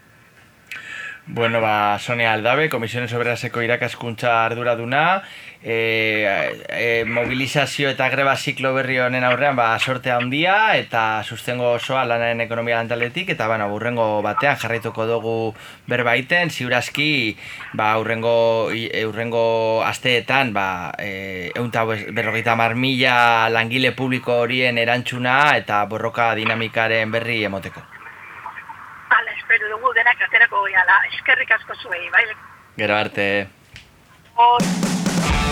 Bueno, 1.26 1.60
ba, 1.60 1.98
Sonia 1.98 2.32
Aldabe, 2.32 2.68
Komisiones 2.68 3.12
Obreraseko 3.14 3.62
irakaskuntza 3.62 4.32
arduraduna, 4.46 5.22
e, 5.62 6.64
e, 6.68 7.04
mobilizazio 7.04 7.90
eta 7.90 8.08
greba 8.08 8.34
ziklo 8.36 8.72
berri 8.74 8.98
honen 8.98 9.24
aurrean, 9.24 9.56
ba, 9.56 9.78
sorte 9.78 10.10
handia 10.10 10.76
eta 10.76 11.22
sustengo 11.22 11.72
osoa 11.74 12.04
lanaren 12.08 12.40
ekonomia 12.40 12.76
lantaldetik, 12.78 13.28
eta, 13.36 13.46
bueno, 13.46 13.68
urrengo 13.74 14.22
batean 14.22 14.56
jarraituko 14.56 15.06
dugu 15.06 15.54
berbaiten, 15.86 16.50
ziurazki, 16.50 17.36
ba, 17.74 17.98
urrengo, 17.98 18.72
i- 18.72 18.88
e, 18.92 19.04
urrengo 19.06 19.82
asteetan, 19.84 20.52
ba, 20.54 20.94
e, 20.98 21.52
eunta 21.54 21.84
berrogeita 21.84 22.56
mar 22.56 22.74
mila 22.74 23.48
langile 23.50 23.92
publiko 23.92 24.40
horien 24.46 24.78
erantzuna 24.78 25.56
eta 25.56 25.84
borroka 25.84 26.34
dinamikaren 26.34 27.10
berri 27.12 27.44
emoteko. 27.44 27.80
Hala, 29.10 29.32
espero 29.36 29.68
dugu 29.76 29.92
denak 29.92 30.20
aterako 30.22 30.64
gehala, 30.64 31.00
eskerrik 31.12 31.50
asko 31.52 31.74
zuei, 31.82 32.08
bai? 32.10 32.24
Gero 32.76 32.96
arte. 32.96 33.48
Zerua 34.40 35.49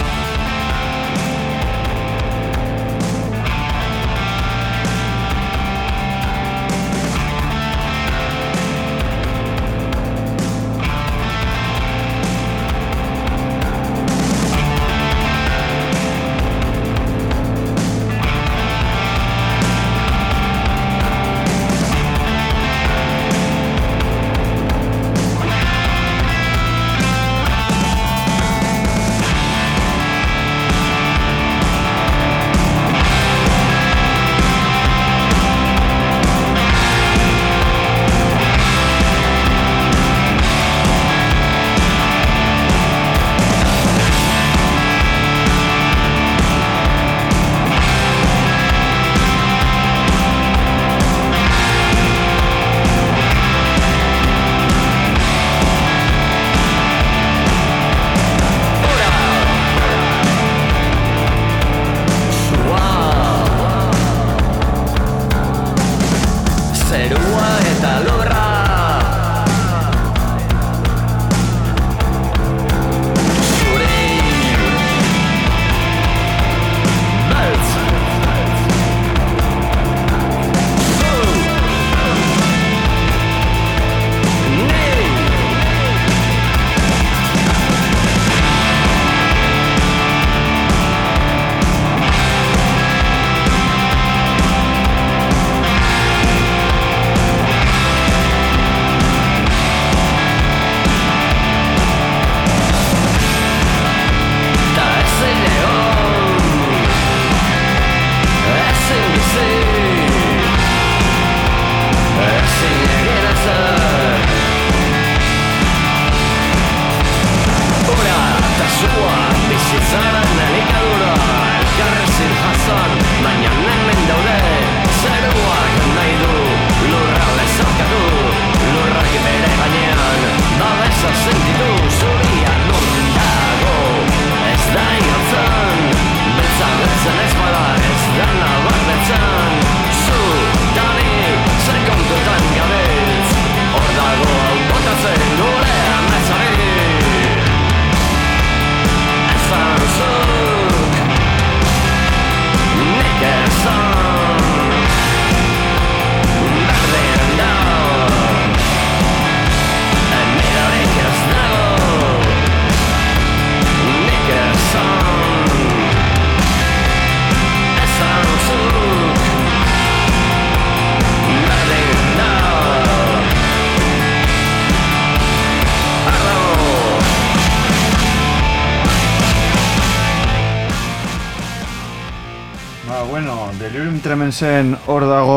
Tremensen 184.29 184.75
hor 184.93 185.07
dago 185.09 185.37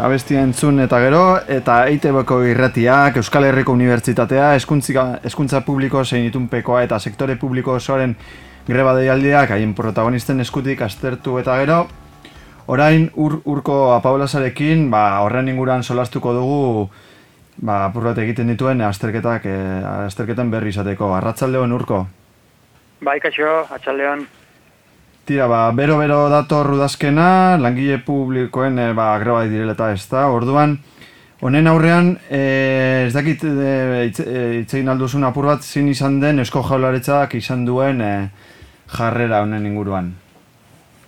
abestia 0.00 0.40
entzun 0.40 0.80
eta 0.80 0.96
gero, 1.02 1.24
eta 1.44 1.74
EITB-ko 1.90 2.38
irratiak, 2.48 3.18
Euskal 3.20 3.44
Herriko 3.44 3.74
Unibertsitatea, 3.76 4.54
hezkuntza 4.56 5.60
publiko 5.66 6.06
zein 6.06 6.24
itunpekoa 6.30 6.80
eta 6.86 6.96
sektore 6.96 7.36
publiko 7.36 7.74
osoaren 7.76 8.16
greba 8.64 8.96
deialdiak 8.96 9.52
haien 9.52 9.76
protagonisten 9.76 10.40
eskutik 10.40 10.80
aztertu 10.88 11.36
eta 11.36 11.58
gero, 11.60 11.82
orain 12.64 13.10
ur, 13.12 13.42
urko 13.44 13.92
apaulasarekin, 13.98 14.88
ba, 14.88 15.20
horren 15.20 15.52
inguran 15.52 15.84
solastuko 15.84 16.32
dugu, 16.32 16.88
ba, 17.60 17.90
apur 17.90 18.08
bat 18.08 18.24
egiten 18.24 18.48
dituen 18.54 18.80
azterketak, 18.88 19.52
eh, 19.52 19.80
azterketen 20.08 20.48
berri 20.48 20.72
izateko. 20.72 21.12
Arratsaldeon 21.20 21.76
urko. 21.76 22.06
Bai, 23.04 23.20
kaixo, 23.20 23.66
atxaldeon. 23.68 24.30
Tira, 25.30 25.46
ba, 25.46 25.70
bero-bero 25.70 26.24
dator 26.26 26.72
udazkena, 26.74 27.54
langile 27.62 28.00
publikoen 28.02 28.80
e, 28.82 28.86
ba, 28.98 29.12
greba 29.22 29.44
direla 29.46 29.76
eta 29.76 29.92
ez 29.94 30.02
da, 30.10 30.24
orduan, 30.26 30.72
honen 31.46 31.70
aurrean, 31.70 32.08
e, 32.26 32.40
ez 33.04 33.12
dakit 33.14 33.44
e, 33.46 33.52
e, 34.10 34.40
hitz 34.56 34.74
egin 34.74 34.90
alduzun 34.90 35.28
apur 35.28 35.46
bat 35.46 35.62
zin 35.62 35.86
izan 35.92 36.16
den 36.18 36.42
esko 36.42 36.64
jaularitzak 36.66 37.36
izan 37.38 37.62
duen 37.68 38.02
e, 38.02 38.10
jarrera 38.96 39.44
honen 39.44 39.70
inguruan. 39.70 40.10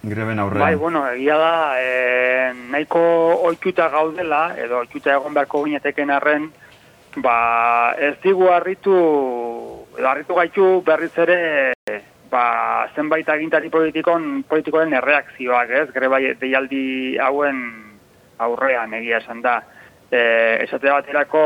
Greben 0.05 0.39
aurrean. 0.39 0.69
Bai, 0.69 0.79
bueno, 0.79 1.03
egia 1.17 1.41
da, 1.43 1.53
e, 1.83 2.55
nahiko 2.71 3.03
oituta 3.51 3.91
gaudela, 3.91 4.45
edo 4.55 4.85
oituta 4.85 5.17
egon 5.19 5.35
beharko 5.35 5.65
gineteken 5.67 6.15
arren, 6.15 6.47
ba, 7.27 7.37
ez 7.99 8.15
digu 8.23 8.55
harritu, 8.55 8.97
edo 9.99 10.15
harritu 10.15 10.39
gaitu 10.39 10.73
berriz 10.87 11.17
ere, 11.27 11.43
ba, 12.33 12.89
zenbait 12.97 13.29
agintari 13.29 13.71
politikon, 13.71 14.43
politikoen 14.49 14.97
erreakzioak, 14.97 15.71
ez? 15.83 15.89
Greba 15.95 16.21
deialdi 16.41 17.19
hauen 17.21 17.63
aurrean 18.43 18.95
egia 18.97 19.21
esan 19.21 19.43
da. 19.45 19.61
E, 20.13 20.21
esate 20.65 20.91
baterako 20.91 21.43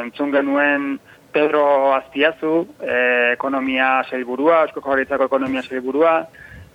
entzun 0.00 0.32
genuen 0.32 0.96
Pedro 1.32 1.64
Azpiazu, 1.96 2.66
e, 2.80 2.96
ekonomia 3.32 4.02
sailburua, 4.08 4.62
Eusko 4.66 4.82
Jaurlaritzako 4.84 5.28
ekonomia 5.30 5.62
sailburua, 5.64 6.16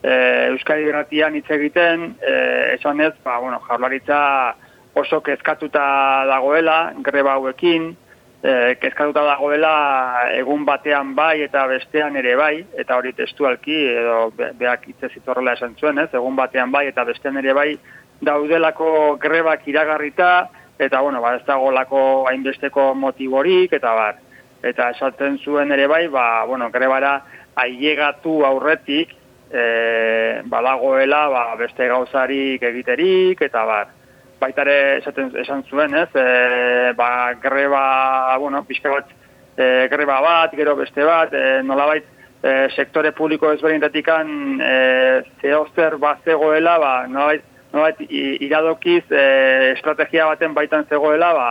e, 0.01 0.13
Euskadi 0.53 0.87
Irratian 0.89 1.37
hitz 1.37 1.49
egiten, 1.53 2.11
e, 2.21 2.33
esan 2.77 3.01
ez, 3.05 3.13
ba, 3.25 3.37
bueno, 3.43 3.61
Jaurlaritza 3.67 4.19
oso 4.97 5.21
kezkatuta 5.21 5.85
dagoela, 6.29 6.79
greba 7.05 7.37
hauekin, 7.37 7.91
e, 8.47 8.75
kezkatuta 8.81 9.23
dagoela 9.27 9.73
egun 10.37 10.65
batean 10.67 11.13
bai 11.15 11.41
eta 11.45 11.65
bestean 11.67 12.15
ere 12.19 12.35
bai, 12.39 12.55
eta 12.79 12.97
hori 12.97 13.13
testualki, 13.17 13.77
edo 14.01 14.29
be, 14.37 14.51
beak 14.59 14.87
hitzez 14.87 15.11
horrela 15.25 15.57
esan 15.57 15.75
zuen, 15.79 15.99
ez, 16.03 16.09
egun 16.13 16.37
batean 16.39 16.71
bai 16.71 16.87
eta 16.91 17.05
bestean 17.07 17.39
ere 17.41 17.55
bai, 17.57 17.71
daudelako 18.23 19.17
grebak 19.21 19.67
iragarrita, 19.67 20.31
eta 20.79 21.01
bueno, 21.01 21.21
ba, 21.21 21.35
ez 21.37 21.45
dagolako 21.45 21.99
hainbesteko 22.29 22.93
motiborik, 22.95 23.73
eta 23.73 23.93
bar. 23.97 24.23
Eta 24.65 24.89
esaten 24.95 25.37
zuen 25.43 25.71
ere 25.73 25.87
bai, 25.89 26.07
ba, 26.13 26.45
bueno, 26.49 26.69
grebara 26.73 27.19
ailegatu 27.57 28.43
aurretik, 28.45 29.13
e, 29.51 30.41
badagoela 30.45 31.27
ba, 31.33 31.45
beste 31.59 31.87
gauzarik 31.89 32.63
egiterik, 32.71 33.41
eta 33.49 33.65
bar. 33.65 33.96
Baita 34.37 34.61
ere 34.61 34.97
esaten, 34.99 35.31
esan 35.41 35.63
zuen, 35.65 35.95
ez, 35.97 36.09
e, 36.13 36.91
ba, 36.97 37.33
greba, 37.41 38.37
bueno, 38.37 38.61
pixka 38.67 38.91
bat, 38.93 39.09
e, 39.57 39.87
greba 39.89 40.19
bat, 40.21 40.53
gero 40.53 40.75
beste 40.77 41.05
bat, 41.05 41.33
e, 41.33 41.61
nolabait, 41.65 42.05
e, 42.43 42.67
sektore 42.75 43.11
publiko 43.17 43.49
ezberdintatikan 43.55 44.61
e, 44.61 44.75
zehozer 45.41 45.97
bat 45.97 46.21
zegoela, 46.25 46.77
ba, 46.77 46.91
nolabait, 47.09 47.47
nolabait 47.73 48.03
iradokiz 48.45 49.05
e, 49.09 49.23
estrategia 49.71 50.27
baten 50.29 50.53
baitan 50.53 50.85
zegoela, 50.85 51.31
ba, 51.33 51.49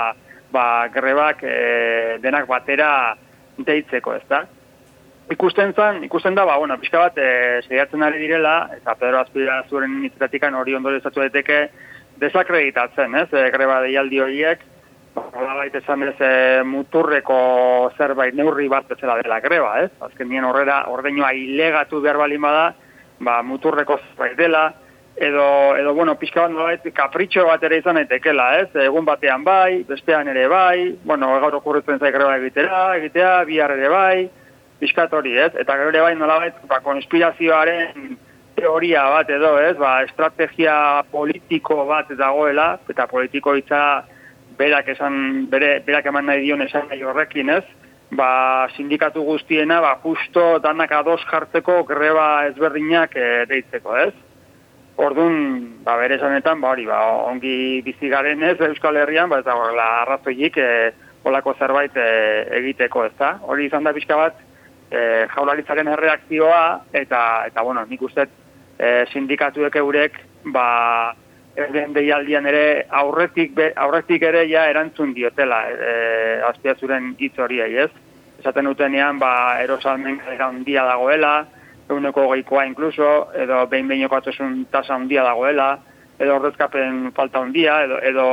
ba, 0.54 0.66
grebak 0.94 1.42
e, 1.42 1.56
denak 2.22 2.46
batera 2.46 2.90
deitzeko, 3.58 4.14
ez 4.14 4.22
da? 4.30 4.44
Ikusten 5.34 5.72
zen, 5.74 6.04
ikusten 6.06 6.38
da, 6.38 6.46
ba, 6.46 6.54
bueno, 6.62 6.78
pixka 6.78 7.02
bat, 7.02 7.18
e, 7.18 7.82
ari 8.06 8.22
direla, 8.22 8.70
eta 8.76 8.94
Pedro 8.94 9.24
Azpira 9.24 9.64
zuren 9.68 10.04
hitzetatik 10.04 10.44
hori 10.54 10.78
ondo 10.78 10.94
ezatu 10.94 11.20
daiteke, 11.20 11.64
desakreditatzen, 12.20 13.14
ez, 13.22 13.28
e, 13.32 13.50
greba 13.54 13.80
deialdi 13.84 14.20
horiek, 14.20 14.64
nolabait 15.16 15.74
esan 15.74 16.02
ez 16.08 16.14
e, 16.20 16.62
muturreko 16.64 17.36
zerbait 17.96 18.34
neurri 18.36 18.68
bat 18.68 18.88
bezala 18.88 19.18
dela 19.22 19.40
greba, 19.40 19.76
ez? 19.84 19.90
Azken 20.04 20.28
nien 20.30 20.44
horrela 20.44 20.82
ordeinua 20.92 21.32
ilegatu 21.36 22.00
behar 22.04 22.20
balin 22.20 22.42
bada, 22.42 22.66
ba, 23.20 23.40
muturreko 23.42 23.98
zerbait 24.02 24.36
dela, 24.38 24.66
edo, 25.16 25.76
edo 25.76 25.94
bueno, 25.94 26.16
pixka 26.20 26.44
bat 26.44 26.52
nolabait 26.52 26.88
kapritxo 26.94 27.46
bat 27.48 27.62
ere 27.64 27.80
izan 27.80 28.00
daitekela, 28.00 28.50
ez? 28.60 28.68
Egun 28.86 29.08
batean 29.08 29.44
bai, 29.44 29.82
bestean 29.88 30.28
ere 30.28 30.46
bai, 30.52 30.96
bueno, 31.04 31.32
gaur 31.40 31.60
okurritzen 31.60 32.00
zai 32.00 32.12
greba 32.12 32.36
egitera, 32.36 32.82
egitea, 33.00 33.32
bihar 33.48 33.76
ere 33.78 33.88
bai, 33.92 34.28
pixkat 34.80 35.12
hori, 35.16 35.36
ez? 35.40 35.52
Eta 35.56 35.78
gero 35.80 35.92
ere 35.94 36.04
bai 36.04 36.14
nolabait, 36.16 36.60
ba, 36.68 36.82
konspirazioaren 36.84 38.18
teoria 38.56 39.04
bat 39.12 39.30
edo, 39.30 39.54
ez? 39.60 39.76
Ba, 39.78 40.00
estrategia 40.06 41.04
politiko 41.12 41.84
bat 41.88 42.10
dagoela, 42.18 42.76
eta 42.90 43.06
politiko 43.10 43.54
hitza 43.56 43.80
berak 44.58 44.88
esan, 44.96 45.46
bere, 45.52 45.80
berak 45.86 46.08
eman 46.08 46.30
nahi 46.30 46.46
dion 46.46 46.64
esan 46.64 46.88
nahi 46.90 47.04
horrekin, 47.04 47.52
ez? 47.58 47.64
Ba, 48.16 48.28
sindikatu 48.76 49.24
guztiena, 49.26 49.80
ba, 49.84 49.96
justo 50.02 50.58
danak 50.64 50.94
ados 50.96 51.20
jartzeko 51.28 51.82
greba 51.88 52.46
ezberdinak 52.50 53.16
e, 53.16 53.28
deitzeko, 53.50 53.96
ez? 54.06 54.14
Orduan, 54.96 55.82
ba, 55.84 55.98
bere 56.00 56.16
esanetan, 56.16 56.62
ba, 56.62 56.72
hori, 56.72 56.86
ba, 56.88 57.02
ongi 57.28 57.82
bizi 57.84 58.08
garen 58.12 58.42
ez, 58.46 58.56
Euskal 58.70 58.96
Herrian, 59.02 59.28
ba, 59.32 59.42
ez 59.42 59.48
dagoela 59.48 59.90
arrazoiik 60.04 60.56
e, 60.62 60.70
olako 61.26 61.56
zerbait 61.58 61.96
e, 61.98 62.08
egiteko, 62.62 63.04
ez 63.10 63.14
da? 63.18 63.36
Hori 63.44 63.66
izan 63.68 63.84
da 63.84 63.92
pixka 63.92 64.16
bat, 64.16 64.40
e, 64.88 65.26
jaularitzaren 65.34 65.90
erreakzioa, 65.92 66.64
eta, 66.94 67.20
eta 67.50 67.66
bueno, 67.66 67.84
nik 67.90 68.06
uste 68.06 68.28
e, 68.78 69.04
sindikatuek 69.12 69.76
eurek, 69.76 70.18
ba, 70.52 71.14
erden 71.56 71.94
deialdian 71.96 72.46
ere 72.46 72.86
aurretik, 73.00 73.54
be, 73.56 73.70
aurretik 73.76 74.22
ere 74.28 74.44
ja 74.48 74.66
erantzun 74.70 75.14
diotela 75.16 75.62
e, 75.70 75.94
azpiazuren 76.50 77.14
hitz 77.18 77.36
horiei, 77.40 77.72
ez? 77.86 77.90
Esaten 78.40 78.68
dutenean, 78.68 79.18
ba, 79.18 79.32
erosalmen 79.64 80.20
galera 80.20 80.50
handia 80.52 80.84
dagoela, 80.84 81.34
eguneko 81.86 82.26
geikoa 82.34 82.66
inkluso, 82.68 83.10
edo 83.38 83.64
behin 83.70 83.88
behineko 83.88 84.18
atosun 84.18 84.66
tasa 84.70 84.94
handia 84.98 85.24
dagoela, 85.24 85.70
edo 86.18 86.36
ordezkapen 86.36 87.10
falta 87.16 87.40
handia, 87.40 87.80
edo, 87.86 88.00
edo 88.04 88.28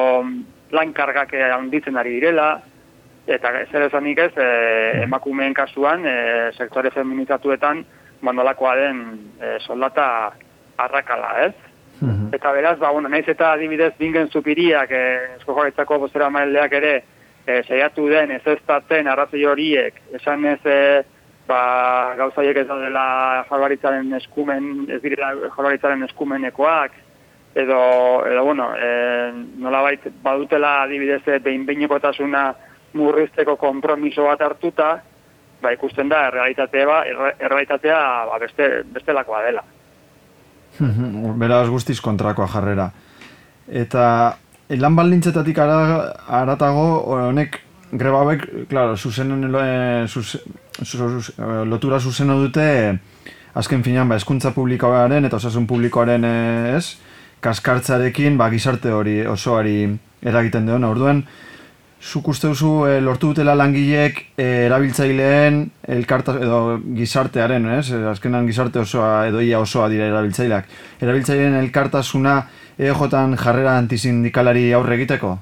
lan 0.73 0.93
kargak 0.93 1.33
handitzen 1.37 1.97
ari 1.99 2.17
direla, 2.17 2.57
eta 3.27 3.51
zer 3.71 3.87
esanik 3.87 4.19
ez, 4.19 4.31
e, 4.35 4.47
emakumeen 5.05 5.53
kasuan, 5.55 6.03
e, 6.05 6.15
sektore 6.57 6.91
feminizatuetan, 6.91 7.85
bandolakoa 8.23 8.75
den 8.79 9.03
e, 9.39 9.57
soldata 9.67 10.07
arrakala, 10.77 11.35
ez? 11.45 11.53
Eta 12.33 12.51
beraz, 12.51 12.79
ba, 12.79 12.89
bueno, 12.91 13.07
naiz 13.07 13.27
eta 13.29 13.53
adibidez 13.53 13.93
bingen 13.99 14.27
zupiriak, 14.27 14.91
eh, 14.91 15.35
esko 15.37 15.53
jarritzako 15.55 15.99
bozera 16.01 16.29
maileak 16.33 16.73
ere, 16.73 16.93
eh, 17.45 17.61
saiatu 17.63 18.09
den 18.09 18.31
ez 18.31 18.41
ez 18.47 18.57
tatzen 18.65 19.07
arrazoi 19.07 19.45
horiek, 19.45 20.01
esan 20.19 20.43
ez, 20.45 20.59
eh, 20.65 21.03
ba, 21.47 22.15
gauzaiek 22.17 22.57
ez 22.57 22.67
daudela 22.67 23.45
jalbaritzaren 23.49 24.11
eskumen, 24.19 24.89
ez 24.89 25.01
direla 25.01 25.31
jalbaritzaren 25.55 26.03
eskumenekoak, 26.09 26.91
edo, 27.55 28.25
edo 28.25 28.43
bueno, 28.43 28.71
eh, 28.75 29.31
nolabait 29.57 30.07
badutela 30.23 30.81
adibidez 30.83 31.21
eh, 31.27 31.39
behin 31.39 31.65
behinekotasuna 31.65 32.53
murrizteko 32.93 33.55
konpromiso 33.57 34.25
bat 34.25 34.41
hartuta, 34.41 35.03
ba, 35.63 35.71
ikusten 35.73 36.09
da, 36.11 36.27
errealitatea, 36.27 36.85
ba, 36.85 37.01
erre- 37.07 37.35
errealitatea 37.39 37.99
ba, 38.29 38.37
beste, 38.43 38.67
bestelakoa 38.93 39.41
dela. 39.47 39.63
Beraz 41.41 41.67
guztiz 41.69 41.99
kontrakoa 42.01 42.47
jarrera. 42.51 42.89
Eta 43.69 44.05
eh, 44.67 44.77
lan 44.79 44.95
baldintzetatik 44.97 45.59
ara- 45.63 46.11
aratago 46.41 46.85
honek 47.15 47.59
greba 47.93 48.23
hauek, 48.23 48.47
claro, 48.69 48.97
zuzenen 48.97 49.43
eh, 49.53 50.05
zuze- 50.09 50.41
zu- 50.83 51.21
zu- 51.21 51.35
eh, 51.37 51.63
lotura 51.69 51.99
zuzena 51.99 52.33
dute 52.33 52.63
eh, 52.89 52.97
azken 53.53 53.83
finean 53.85 54.09
ba 54.09 54.15
hezkuntza 54.17 54.49
publikoaren 54.51 55.25
eta 55.29 55.37
osasun 55.37 55.67
publikoaren 55.69 56.25
eh, 56.25 56.75
ez 56.77 56.97
kaskartzarekin 57.43 58.37
ba 58.39 58.49
gizarte 58.49 58.89
hori 58.91 59.19
osoari 59.27 59.75
eragiten 60.23 60.65
deona. 60.65 60.89
Orduan 60.89 61.23
Zuk 62.03 62.27
uste 62.33 62.49
duzu 62.51 62.71
eh, 62.83 62.97
lortu 62.99 63.29
dutela 63.31 63.53
langileek 63.55 64.17
eh, 64.35 64.65
erabiltzaileen 64.65 65.61
elkarta 65.95 66.33
edo 66.35 66.57
gizartearen, 66.97 67.69
ez? 67.77 67.93
Eh, 67.95 68.01
Azkenan 68.11 68.49
gizarte 68.49 68.81
osoa 68.81 69.29
edo 69.29 69.39
ia 69.39 69.61
osoa 69.63 69.87
dira 69.87 70.09
erabiltzaileak. 70.11 70.67
Erabiltzaileen 70.99 71.55
elkartasuna 71.61 72.35
EJ-an 72.75 73.37
jarrera 73.39 73.77
antisindikalari 73.79 74.65
aurre 74.75 74.97
egiteko? 74.99 75.37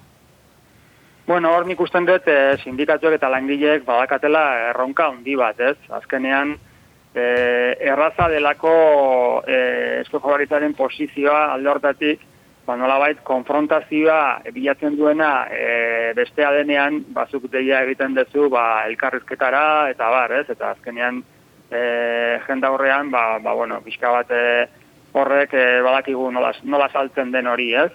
Bueno, 1.26 1.56
hor 1.56 1.66
nik 1.66 1.82
usten 1.82 2.06
dut 2.06 2.30
eh, 2.30 2.54
sindikatuak 2.62 3.18
eta 3.18 3.32
langileek 3.34 3.88
badakatela 3.88 4.46
erronka 4.70 5.10
handi 5.10 5.40
bat, 5.42 5.58
ez? 5.66 5.78
Azkenean, 5.98 6.54
eh, 7.16 7.74
erraza 7.90 8.30
delako 8.30 8.76
jaurlaritzaren 9.50 10.78
posizioa 10.78 11.48
alde 11.56 11.74
hortatik 11.74 12.28
ba, 12.66 12.76
nolabait 12.78 13.22
konfrontazioa 13.28 14.42
bilatzen 14.54 14.98
duena 14.98 15.32
e, 15.52 16.14
bestea 16.18 16.52
denean, 16.56 17.02
bazuk 17.16 17.48
deia 17.52 17.82
egiten 17.86 18.16
duzu 18.18 18.50
ba, 18.54 18.84
elkarrizketara, 18.90 19.90
eta 19.94 20.10
bar, 20.14 20.36
ez? 20.42 20.48
Eta 20.54 20.74
azkenean 20.76 21.22
e, 21.72 21.82
jenda 22.48 22.72
horrean, 22.72 23.12
ba, 23.12 23.40
ba, 23.44 23.56
bueno, 23.58 23.82
pixka 23.86 24.12
bat 24.14 24.32
e, 24.32 24.46
horrek 25.18 25.54
e, 25.54 25.66
badakigu 25.86 26.30
nola, 26.32 26.54
nola 26.64 26.90
saltzen 26.92 27.34
den 27.34 27.50
hori, 27.52 27.74
ez? 27.76 27.92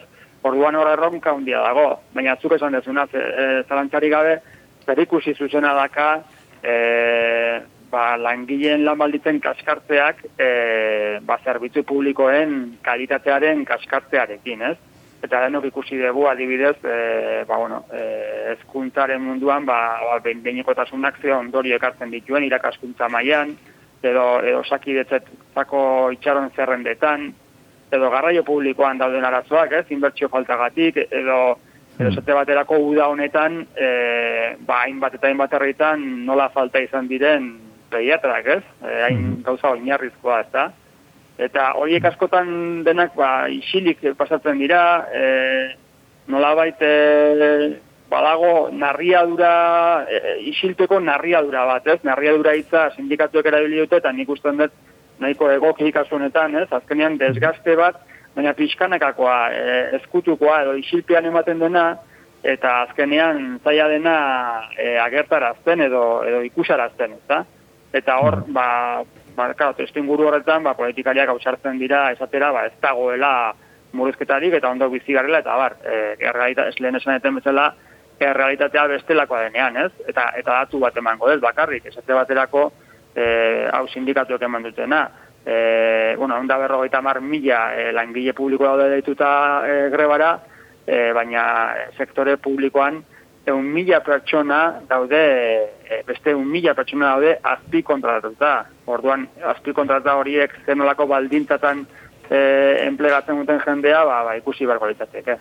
Orduan 0.47 0.77
horre 0.79 0.95
erronka 0.95 1.33
handia 1.35 1.63
dago, 1.65 1.89
baina 2.15 2.37
zuk 2.41 2.57
esan 2.59 2.77
dezuna, 2.77 3.07
e, 3.13 3.63
zalantzari 3.69 4.11
gabe, 4.13 4.37
berikusi 4.87 5.35
zuzena 5.35 5.73
daka, 5.75 6.11
e, 6.63 6.75
ba, 7.91 8.17
langileen 8.17 8.85
lan 8.85 8.99
balditzen 8.99 9.39
kaskartzeak 9.41 10.25
e, 10.39 10.49
ba, 11.27 11.39
zerbitzu 11.45 11.85
publikoen 11.87 12.77
kalitatearen 12.83 13.65
kaskartzearekin, 13.69 14.63
ez? 14.71 14.77
Eta 15.25 15.41
denok 15.47 15.71
ikusi 15.71 15.99
dugu 16.01 16.27
adibidez, 16.31 16.77
e, 16.85 17.45
ba, 17.49 17.57
bueno, 17.57 17.85
e, 17.93 18.03
ezkuntzaren 18.57 19.23
munduan, 19.23 19.67
ba, 19.67 19.79
ba, 20.03 20.19
behinekotasunak 20.25 21.21
ze 21.23 21.33
ondorio 21.35 21.77
ekartzen 21.77 22.13
dituen 22.13 22.45
irakaskuntza 22.47 23.09
mailan 23.09 23.57
edo, 24.03 24.27
edo 24.45 24.63
sakidetzetako 24.65 26.13
itxaron 26.19 26.51
zerrendetan, 26.55 27.31
edo 27.91 28.11
garraio 28.11 28.43
publikoan 28.45 28.99
dauden 28.99 29.25
arazoak, 29.25 29.73
ez, 29.73 29.87
inbertsio 29.95 30.29
faltagatik, 30.29 31.07
edo 31.11 31.59
edo 31.97 32.11
esate 32.11 32.35
baterako 32.37 32.77
uda 32.91 33.07
honetan, 33.09 33.63
e, 33.73 33.87
ba, 34.69 34.83
hainbat 34.85 35.15
eta 35.17 35.31
hainbat 35.31 35.55
herritan 35.57 36.03
nola 36.27 36.51
falta 36.53 36.83
izan 36.85 37.09
diren 37.09 37.47
pediatrak, 37.97 38.51
ez? 38.59 38.63
E, 38.85 39.01
hain 39.09 39.25
gauza 39.47 39.73
oinarrizkoa, 39.75 40.43
ez 40.45 40.53
da? 40.53 40.69
Eta 41.37 41.73
horiek 41.77 42.05
askotan 42.09 42.49
denak, 42.87 43.13
ba, 43.17 43.49
isilik 43.53 44.01
pasatzen 44.17 44.61
dira, 44.63 44.81
e, 45.13 45.25
nolabait 46.33 46.81
e, 46.81 46.95
badago 48.11 48.71
narriadura, 48.73 50.07
e, 50.09 50.37
isilteko 50.53 51.01
narriadura 51.05 51.67
bat, 51.69 51.87
ez? 51.93 52.01
Narriadura 52.09 52.55
hitza 52.57 52.89
sindikatuek 52.97 53.49
erabili 53.53 53.83
dute, 53.83 54.01
eta 54.01 54.13
nik 54.13 54.31
usten 54.33 54.63
dut 54.63 54.77
nahiko 55.21 55.51
egoki 55.53 55.93
kasu 55.93 56.17
honetan, 56.17 56.57
ez? 56.63 56.69
Azkenean 56.73 57.19
desgaste 57.21 57.77
bat, 57.77 58.01
baina 58.37 58.55
pixkanakakoa, 58.57 59.39
e, 59.53 59.79
ezkutukoa 60.01 60.63
edo 60.65 60.77
isilpean 60.81 61.29
ematen 61.29 61.61
dena, 61.61 61.87
eta 62.47 62.83
azkenean 62.87 63.59
zaila 63.65 63.89
dena 63.91 64.17
e, 64.79 64.97
agertarazten 65.03 65.85
edo, 65.89 66.03
edo 66.25 66.43
ikusarazten, 66.47 67.17
ez 67.19 67.45
Eta 67.93 68.19
hor, 68.21 68.43
ba, 68.49 69.03
ba, 69.37 69.53
claro, 69.55 69.75
testu 69.79 70.01
inguru 70.03 70.27
horretan, 70.29 70.65
ba, 70.67 70.75
politikariak 70.79 71.31
hausartzen 71.33 71.79
dira, 71.79 72.11
esatera, 72.13 72.51
ba, 72.53 72.67
ez 72.67 72.75
dagoela 72.83 73.33
murrizketarik 73.97 74.57
eta 74.59 74.71
ondo 74.71 74.89
bizi 74.93 75.15
garela, 75.17 75.41
eta 75.45 75.57
bar, 75.57 75.77
e, 75.85 76.17
errealita, 76.19 76.67
ez 76.69 76.81
lehen 76.81 76.99
esan 76.99 77.17
eten 77.17 77.39
bezala, 77.39 77.71
errealitatea 78.21 78.87
bestelakoa 78.93 79.45
denean, 79.47 79.77
ez? 79.87 79.93
Eta, 80.09 80.31
eta 80.41 80.63
datu 80.65 80.81
bat 80.83 80.97
emango 80.97 81.31
ez, 81.33 81.39
bakarrik, 81.41 81.87
esate 81.93 82.17
baterako, 82.17 82.67
e, 83.15 83.25
hau 83.73 83.87
sindikatuak 83.89 84.43
eman 84.43 84.67
dutena, 84.69 85.07
e, 85.47 86.15
bueno, 86.19 86.37
onda 86.37 86.59
berrogeita 86.59 87.01
mar 87.01 87.21
mila 87.21 87.71
e, 87.77 87.93
langile 87.93 88.35
publiko 88.35 88.67
daude 88.67 88.91
deituta 88.91 89.31
e, 89.65 89.77
grebara, 89.95 90.33
e, 90.87 91.13
baina 91.13 91.45
sektore 91.97 92.37
publikoan 92.43 93.03
eun 93.47 93.67
mila 93.73 94.01
pertsona 94.05 94.61
daude, 94.89 95.23
e, 95.87 96.03
beste 96.07 96.33
eun 96.35 96.47
mila 96.51 96.75
pertsona 96.75 97.13
daude 97.15 97.37
azpi 97.43 97.83
kontratatuta. 97.87 98.55
Orduan, 98.87 99.27
azpi 99.55 99.75
kontrata 99.75 100.17
horiek 100.19 100.55
zenolako 100.67 101.07
baldintzatan 101.11 101.85
e, 102.29 102.41
enplegatzen 102.87 103.39
duten 103.43 103.61
jendea, 103.63 104.03
ba, 104.05 104.23
ba 104.27 104.35
ikusi 104.41 104.67
barko 104.67 104.91
litzateke. 104.91 105.39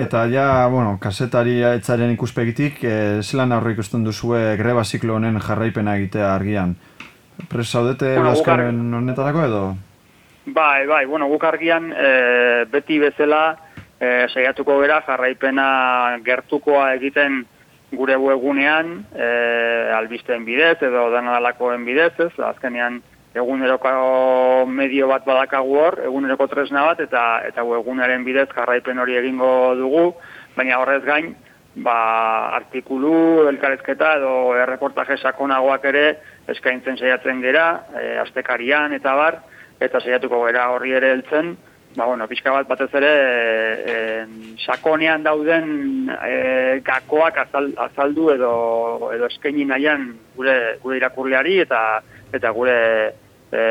Eta 0.00 0.24
ja, 0.30 0.46
bueno, 0.70 0.98
kasetari 1.02 1.58
etzaren 1.66 2.12
ikuspegitik, 2.14 2.78
e, 2.84 2.96
zelan 3.22 3.52
aurre 3.52 3.74
ikusten 3.74 4.04
duzue 4.06 4.56
greba 4.56 4.84
ziklo 4.84 5.18
honen 5.18 5.40
jarraipena 5.42 5.96
egitea 5.98 6.34
argian? 6.34 6.76
Bueno, 7.50 8.34
bueno, 8.44 8.98
honetarako 8.98 9.44
edo? 9.44 9.62
Bai, 10.46 10.86
bai, 10.86 11.04
bueno, 11.06 11.26
guk 11.28 11.44
argian 11.44 11.92
e, 11.92 12.64
beti 12.70 12.98
bezala 12.98 13.56
e, 14.00 14.26
saiatuko 14.32 14.80
gera 14.80 15.02
jarraipena 15.06 16.18
gertukoa 16.24 16.94
egiten 16.96 17.44
gure 17.92 18.16
webgunean, 18.16 19.00
e, 19.12 19.28
albisteen 19.96 20.44
bidez 20.46 20.78
edo 20.86 21.08
danadalakoen 21.12 21.84
bidez, 21.84 22.14
ez, 22.22 22.32
azkenean 22.50 23.00
eguneroko 23.34 24.66
medio 24.66 25.06
bat 25.10 25.26
badakagu 25.26 25.76
hor, 25.78 25.98
eguneroko 26.06 26.48
tresna 26.50 26.84
bat, 26.88 27.02
eta 27.02 27.42
eta 27.46 27.66
webgunearen 27.66 28.24
bidez 28.26 28.48
jarraipen 28.54 28.98
hori 28.98 29.18
egingo 29.20 29.52
dugu, 29.78 30.04
baina 30.56 30.80
horrez 30.80 31.02
gain, 31.04 31.34
ba, 31.76 31.96
artikulu, 32.56 33.46
elkarezketa 33.50 34.16
edo 34.18 34.34
erreportaje 34.58 35.18
sakonagoak 35.18 35.84
ere 35.92 36.04
eskaintzen 36.50 36.98
saiatzen 36.98 37.42
gera, 37.42 37.66
e, 37.94 38.16
astekarian 38.24 38.94
eta 38.98 39.14
bar, 39.18 39.42
eta 39.80 40.00
saiatuko 40.02 40.44
gera 40.46 40.70
horri 40.74 40.94
ere 40.98 41.14
heltzen, 41.14 41.54
ba, 41.96 42.06
bueno, 42.06 42.26
pixka 42.28 42.52
bat 42.54 42.68
batez 42.68 42.90
ere 42.94 43.10
e, 43.10 43.92
e, 43.92 44.26
sakonean 44.58 45.24
dauden 45.26 46.10
e, 46.10 46.80
gakoak 46.86 47.40
azal, 47.44 47.72
azaldu 47.88 48.30
edo 48.34 48.52
edo 49.14 49.26
eskaini 49.30 49.66
nahian 49.66 50.12
gure 50.36 50.76
gure 50.82 51.00
irakurleari 51.00 51.58
eta 51.64 51.80
eta 52.32 52.52
gure 52.54 52.78
e, 53.50 53.64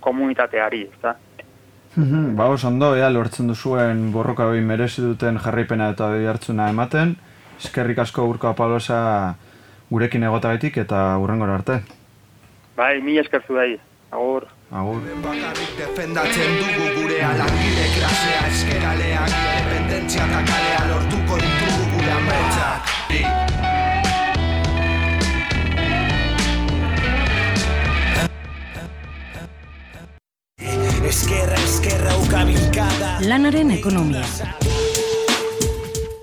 komunitateari, 0.00 0.86
ezta. 0.94 1.16
Mhm, 1.94 2.36
ba, 2.36 2.48
oso 2.48 2.68
ondo, 2.68 2.94
ea, 2.96 3.10
lortzen 3.12 3.50
duzuen 3.52 4.06
borroka 4.12 4.46
behin 4.48 4.64
merezi 4.64 5.02
duten 5.04 5.36
jarraipena 5.38 5.90
eta 5.92 6.08
behi 6.14 6.26
hartzuna 6.26 6.70
ematen. 6.72 7.16
Eskerrik 7.60 8.00
asko 8.06 8.24
urko 8.26 8.48
apalosa 8.48 9.36
gurekin 9.92 10.24
egotagatik 10.24 10.78
eta 10.80 11.02
urrengora 11.20 11.58
arte. 11.60 11.82
Bai, 12.76 13.02
mi 13.04 13.18
eskerzu 13.20 13.60
dahi. 13.60 13.76
Agur. 14.10 14.48
Agur. 14.72 15.02
Bakarrik 15.20 15.72
defendatzen 15.76 16.54
dugu 16.56 16.84
gure 16.96 17.18
alangile 17.20 17.82
klasea 17.92 18.44
eskeraleak 18.48 19.32
Independentzia 19.36 20.24
eta 20.24 20.38
kalea 20.48 20.78
lortuko 20.88 21.36
ditugu 21.42 21.88
gure 21.92 22.12
ametsak 22.14 22.88
Eskerra, 31.10 31.58
eskerra, 31.66 32.14
ukabilkada 32.24 33.10
Lanaren 33.28 33.74
ekonomia. 33.76 34.24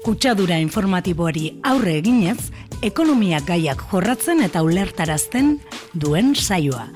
Kutsadura 0.02 0.58
informatiboari 0.58 1.52
aurre 1.70 2.00
eginez, 2.02 2.50
ekonomia 2.82 3.44
gaiak 3.46 3.86
jorratzen 3.94 4.42
eta 4.50 4.66
ulertarazten 4.66 5.60
duen 5.94 6.34
saioa. 6.34 6.90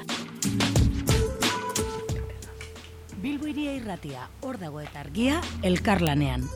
Irratia, 3.94 4.28
hor 4.42 4.58
dago 4.58 4.80
eta 4.82 5.02
argia, 5.02 5.40
elkarlanean. 5.62 6.48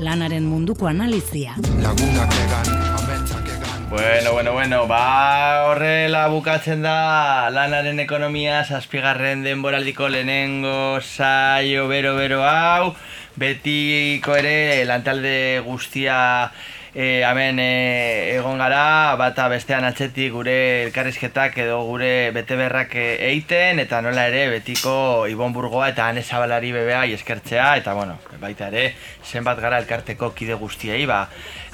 Lanaren 0.00 0.46
munduko 0.48 0.88
analizia. 0.88 1.56
Lagunak 1.82 2.32
egan, 2.40 2.70
ametsak 2.96 3.48
egan 3.52 3.84
Bueno, 3.90 4.32
bueno, 4.32 4.52
bueno, 4.52 4.86
ba 4.88 5.66
horrela 5.68 6.26
bukatzen 6.28 6.82
da 6.82 7.50
lanaren 7.50 8.00
ekonomia 8.00 8.64
zazpigarren 8.64 9.44
denboraldiko 9.44 10.08
lehenengo 10.08 11.00
saio 11.00 11.86
bero-bero 11.88 12.42
hau 12.44 12.94
betiko 13.36 14.34
ere 14.36 14.84
lantalde 14.88 15.60
guztia 15.66 16.50
e, 16.96 17.20
hemen 17.28 17.58
e, 17.60 18.36
egon 18.38 18.56
gara 18.56 19.14
bata 19.20 19.50
bestean 19.52 19.84
atzetik 19.84 20.32
gure 20.32 20.54
elkarrizketak 20.86 21.58
edo 21.66 21.82
gure 21.84 22.30
beteberrak 22.32 22.94
eiten 22.96 23.82
eta 23.84 24.00
nola 24.00 24.24
ere 24.30 24.46
betiko 24.54 25.26
Ibon 25.28 25.52
Burgoa 25.52 25.90
eta 25.92 26.08
Ane 26.08 26.22
Zabalari 26.24 26.72
bebea 26.72 27.04
eskertzea 27.18 27.74
eta 27.82 27.92
bueno, 27.92 28.16
baita 28.40 28.70
ere 28.72 28.94
zenbat 29.26 29.60
gara 29.60 29.82
elkarteko 29.82 30.32
kide 30.32 30.56
guztiei 30.56 31.04
ba, 31.06 31.26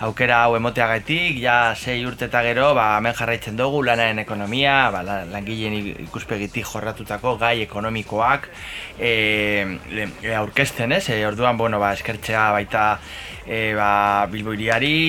aukera 0.02 0.42
hau 0.44 0.56
emoteagatik, 0.58 1.38
ja 1.38 1.74
sei 1.78 2.00
urte 2.06 2.26
eta 2.26 2.42
gero, 2.42 2.72
ba, 2.74 2.96
hemen 2.98 3.14
jarraitzen 3.14 3.56
dugu 3.56 3.84
lanaren 3.86 4.18
ekonomia, 4.24 4.90
ba, 4.90 5.02
la- 5.06 5.24
langileen 5.30 5.76
ikuspegitik 6.08 6.66
jorratutako 6.66 7.36
gai 7.38 7.60
ekonomikoak 7.62 8.48
e, 8.98 9.12
e, 9.92 10.34
aurkezten, 10.34 10.96
ez? 10.98 11.04
E, 11.14 11.20
orduan, 11.26 11.56
bueno, 11.60 11.78
ba, 11.78 11.92
eskertzea 11.94 12.48
baita 12.56 12.86
e, 13.46 13.74
ba, 13.78 14.26
Bilbo 14.32 14.54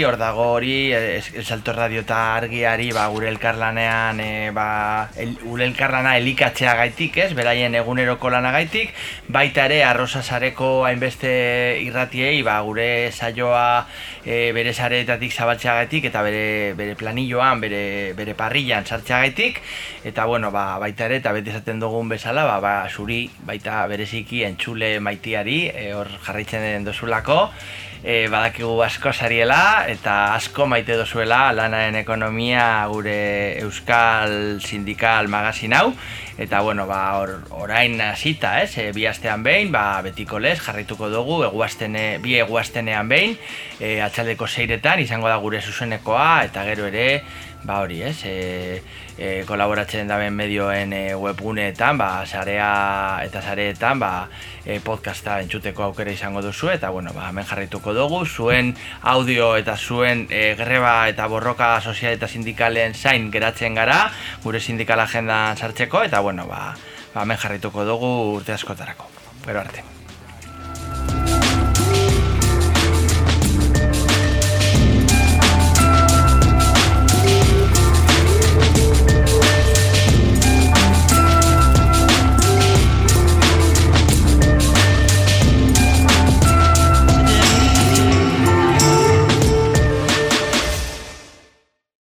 hor 0.04 0.18
dago 0.18 0.52
hori, 0.54 0.92
es- 0.94 1.34
El 1.34 1.46
Salto 1.46 1.74
Radio 1.74 2.02
eta 2.02 2.36
argiari, 2.36 2.92
ba, 2.92 3.08
gure 3.08 3.30
elkarlanean, 3.30 4.20
e, 4.20 4.52
ba, 4.52 5.10
el, 5.16 5.36
gure 5.42 5.66
elkarlana 5.66 6.18
elikatzea 6.18 6.76
gaitik, 6.76 7.18
ez, 7.18 7.34
beraien 7.34 7.76
eguneroko 7.76 8.30
lana 8.30 8.52
gaitik, 8.52 8.94
baita 9.28 9.66
ere 9.66 9.84
arrosa 9.84 10.22
sareko 10.24 10.86
hainbeste 10.86 11.80
irratiei, 11.82 12.42
ba, 12.44 12.60
gure 12.62 13.12
saioa 13.12 13.88
e, 14.26 14.52
bere 14.52 14.74
sareetatik 14.74 15.32
zabaltzea 15.34 15.82
eta 15.84 16.22
bere, 16.22 16.74
bere 16.74 16.96
planilloan, 16.96 17.62
bere, 17.62 18.14
bere 18.14 18.34
parrillan 18.36 18.86
sartzea 18.86 19.20
gaitik, 19.20 19.62
eta 20.04 20.26
bueno, 20.26 20.52
ba, 20.52 20.78
baita 20.80 21.06
ere, 21.06 21.18
eta 21.18 21.32
beti 21.32 21.50
esaten 21.50 21.80
dugun 21.80 22.10
bezala, 22.10 22.46
ba, 22.46 22.60
ba, 22.60 22.90
zuri, 22.90 23.30
baita 23.46 23.86
bereziki 23.88 24.44
entzule 24.44 25.00
maitiari, 25.00 25.68
e, 25.74 25.94
hor 25.94 26.10
jarraitzen 26.24 26.62
den 26.62 26.84
dozulako, 26.86 27.50
e, 28.04 28.28
badakigu 28.28 28.82
asko 28.84 29.14
sariela 29.14 29.88
eta 29.88 30.36
asko 30.36 30.68
maite 30.68 30.98
dozuela 31.00 31.54
lanaren 31.56 31.96
ekonomia 31.96 32.86
gure 32.92 33.58
euskal 33.64 34.60
sindikal 34.60 35.32
magazin 35.32 35.74
hau. 35.74 35.94
Eta 36.38 36.62
bueno, 36.66 36.88
ba, 36.90 37.20
or, 37.22 37.44
orain 37.54 38.00
hasita, 38.02 38.56
ez, 38.64 38.78
e, 38.82 38.88
bi 38.92 39.06
astean 39.06 39.44
behin, 39.46 39.70
ba, 39.72 40.02
betiko 40.02 40.40
lez, 40.42 40.58
jarraituko 40.66 41.12
dugu, 41.14 41.44
eguaztene, 41.46 42.18
bi 42.24 42.40
eguaztenean 42.42 43.08
behin, 43.08 43.38
e, 43.80 44.00
atxaldeko 44.02 44.48
seiretan, 44.50 45.04
izango 45.04 45.30
da 45.30 45.38
gure 45.38 45.62
zuzenekoa, 45.62 46.44
eta 46.50 46.66
gero 46.66 46.90
ere, 46.90 47.22
ba 47.64 47.84
hori, 47.86 48.02
ez, 48.02 48.18
e, 48.26 48.82
e, 49.18 49.44
kolaboratzen 49.48 50.08
daben 50.08 50.34
medioen 50.34 50.94
e, 50.94 51.16
webguneetan, 51.16 51.98
ba, 51.98 52.26
sarea 52.26 53.22
eta 53.24 53.42
sareetan, 53.42 54.00
ba, 54.00 54.12
e, 54.66 54.80
podcasta 54.84 55.40
entzuteko 55.44 55.88
aukera 55.88 56.12
izango 56.12 56.42
duzu, 56.42 56.70
eta 56.74 56.90
bueno, 56.90 57.14
ba, 57.14 57.30
hemen 57.30 57.48
jarraituko 57.50 57.94
dugu, 57.94 58.24
zuen 58.26 58.74
audio 59.02 59.54
eta 59.58 59.78
zuen 59.78 60.28
e, 60.30 60.54
greba 60.60 61.08
eta 61.10 61.28
borroka 61.28 61.76
sozial 61.82 62.18
eta 62.18 62.28
sindikalen 62.28 62.94
zain 62.94 63.32
geratzen 63.32 63.76
gara, 63.76 64.06
gure 64.44 64.60
sindikal 64.60 65.00
agendan 65.00 65.58
sartzeko, 65.58 66.04
eta 66.04 66.22
bueno, 66.22 66.48
ba, 66.48 66.72
ba 67.14 67.28
hemen 67.28 67.38
jarraituko 67.38 67.86
dugu 67.86 68.14
urte 68.38 68.56
askotarako. 68.58 69.10
Gero 69.46 69.60
arte. 69.60 70.03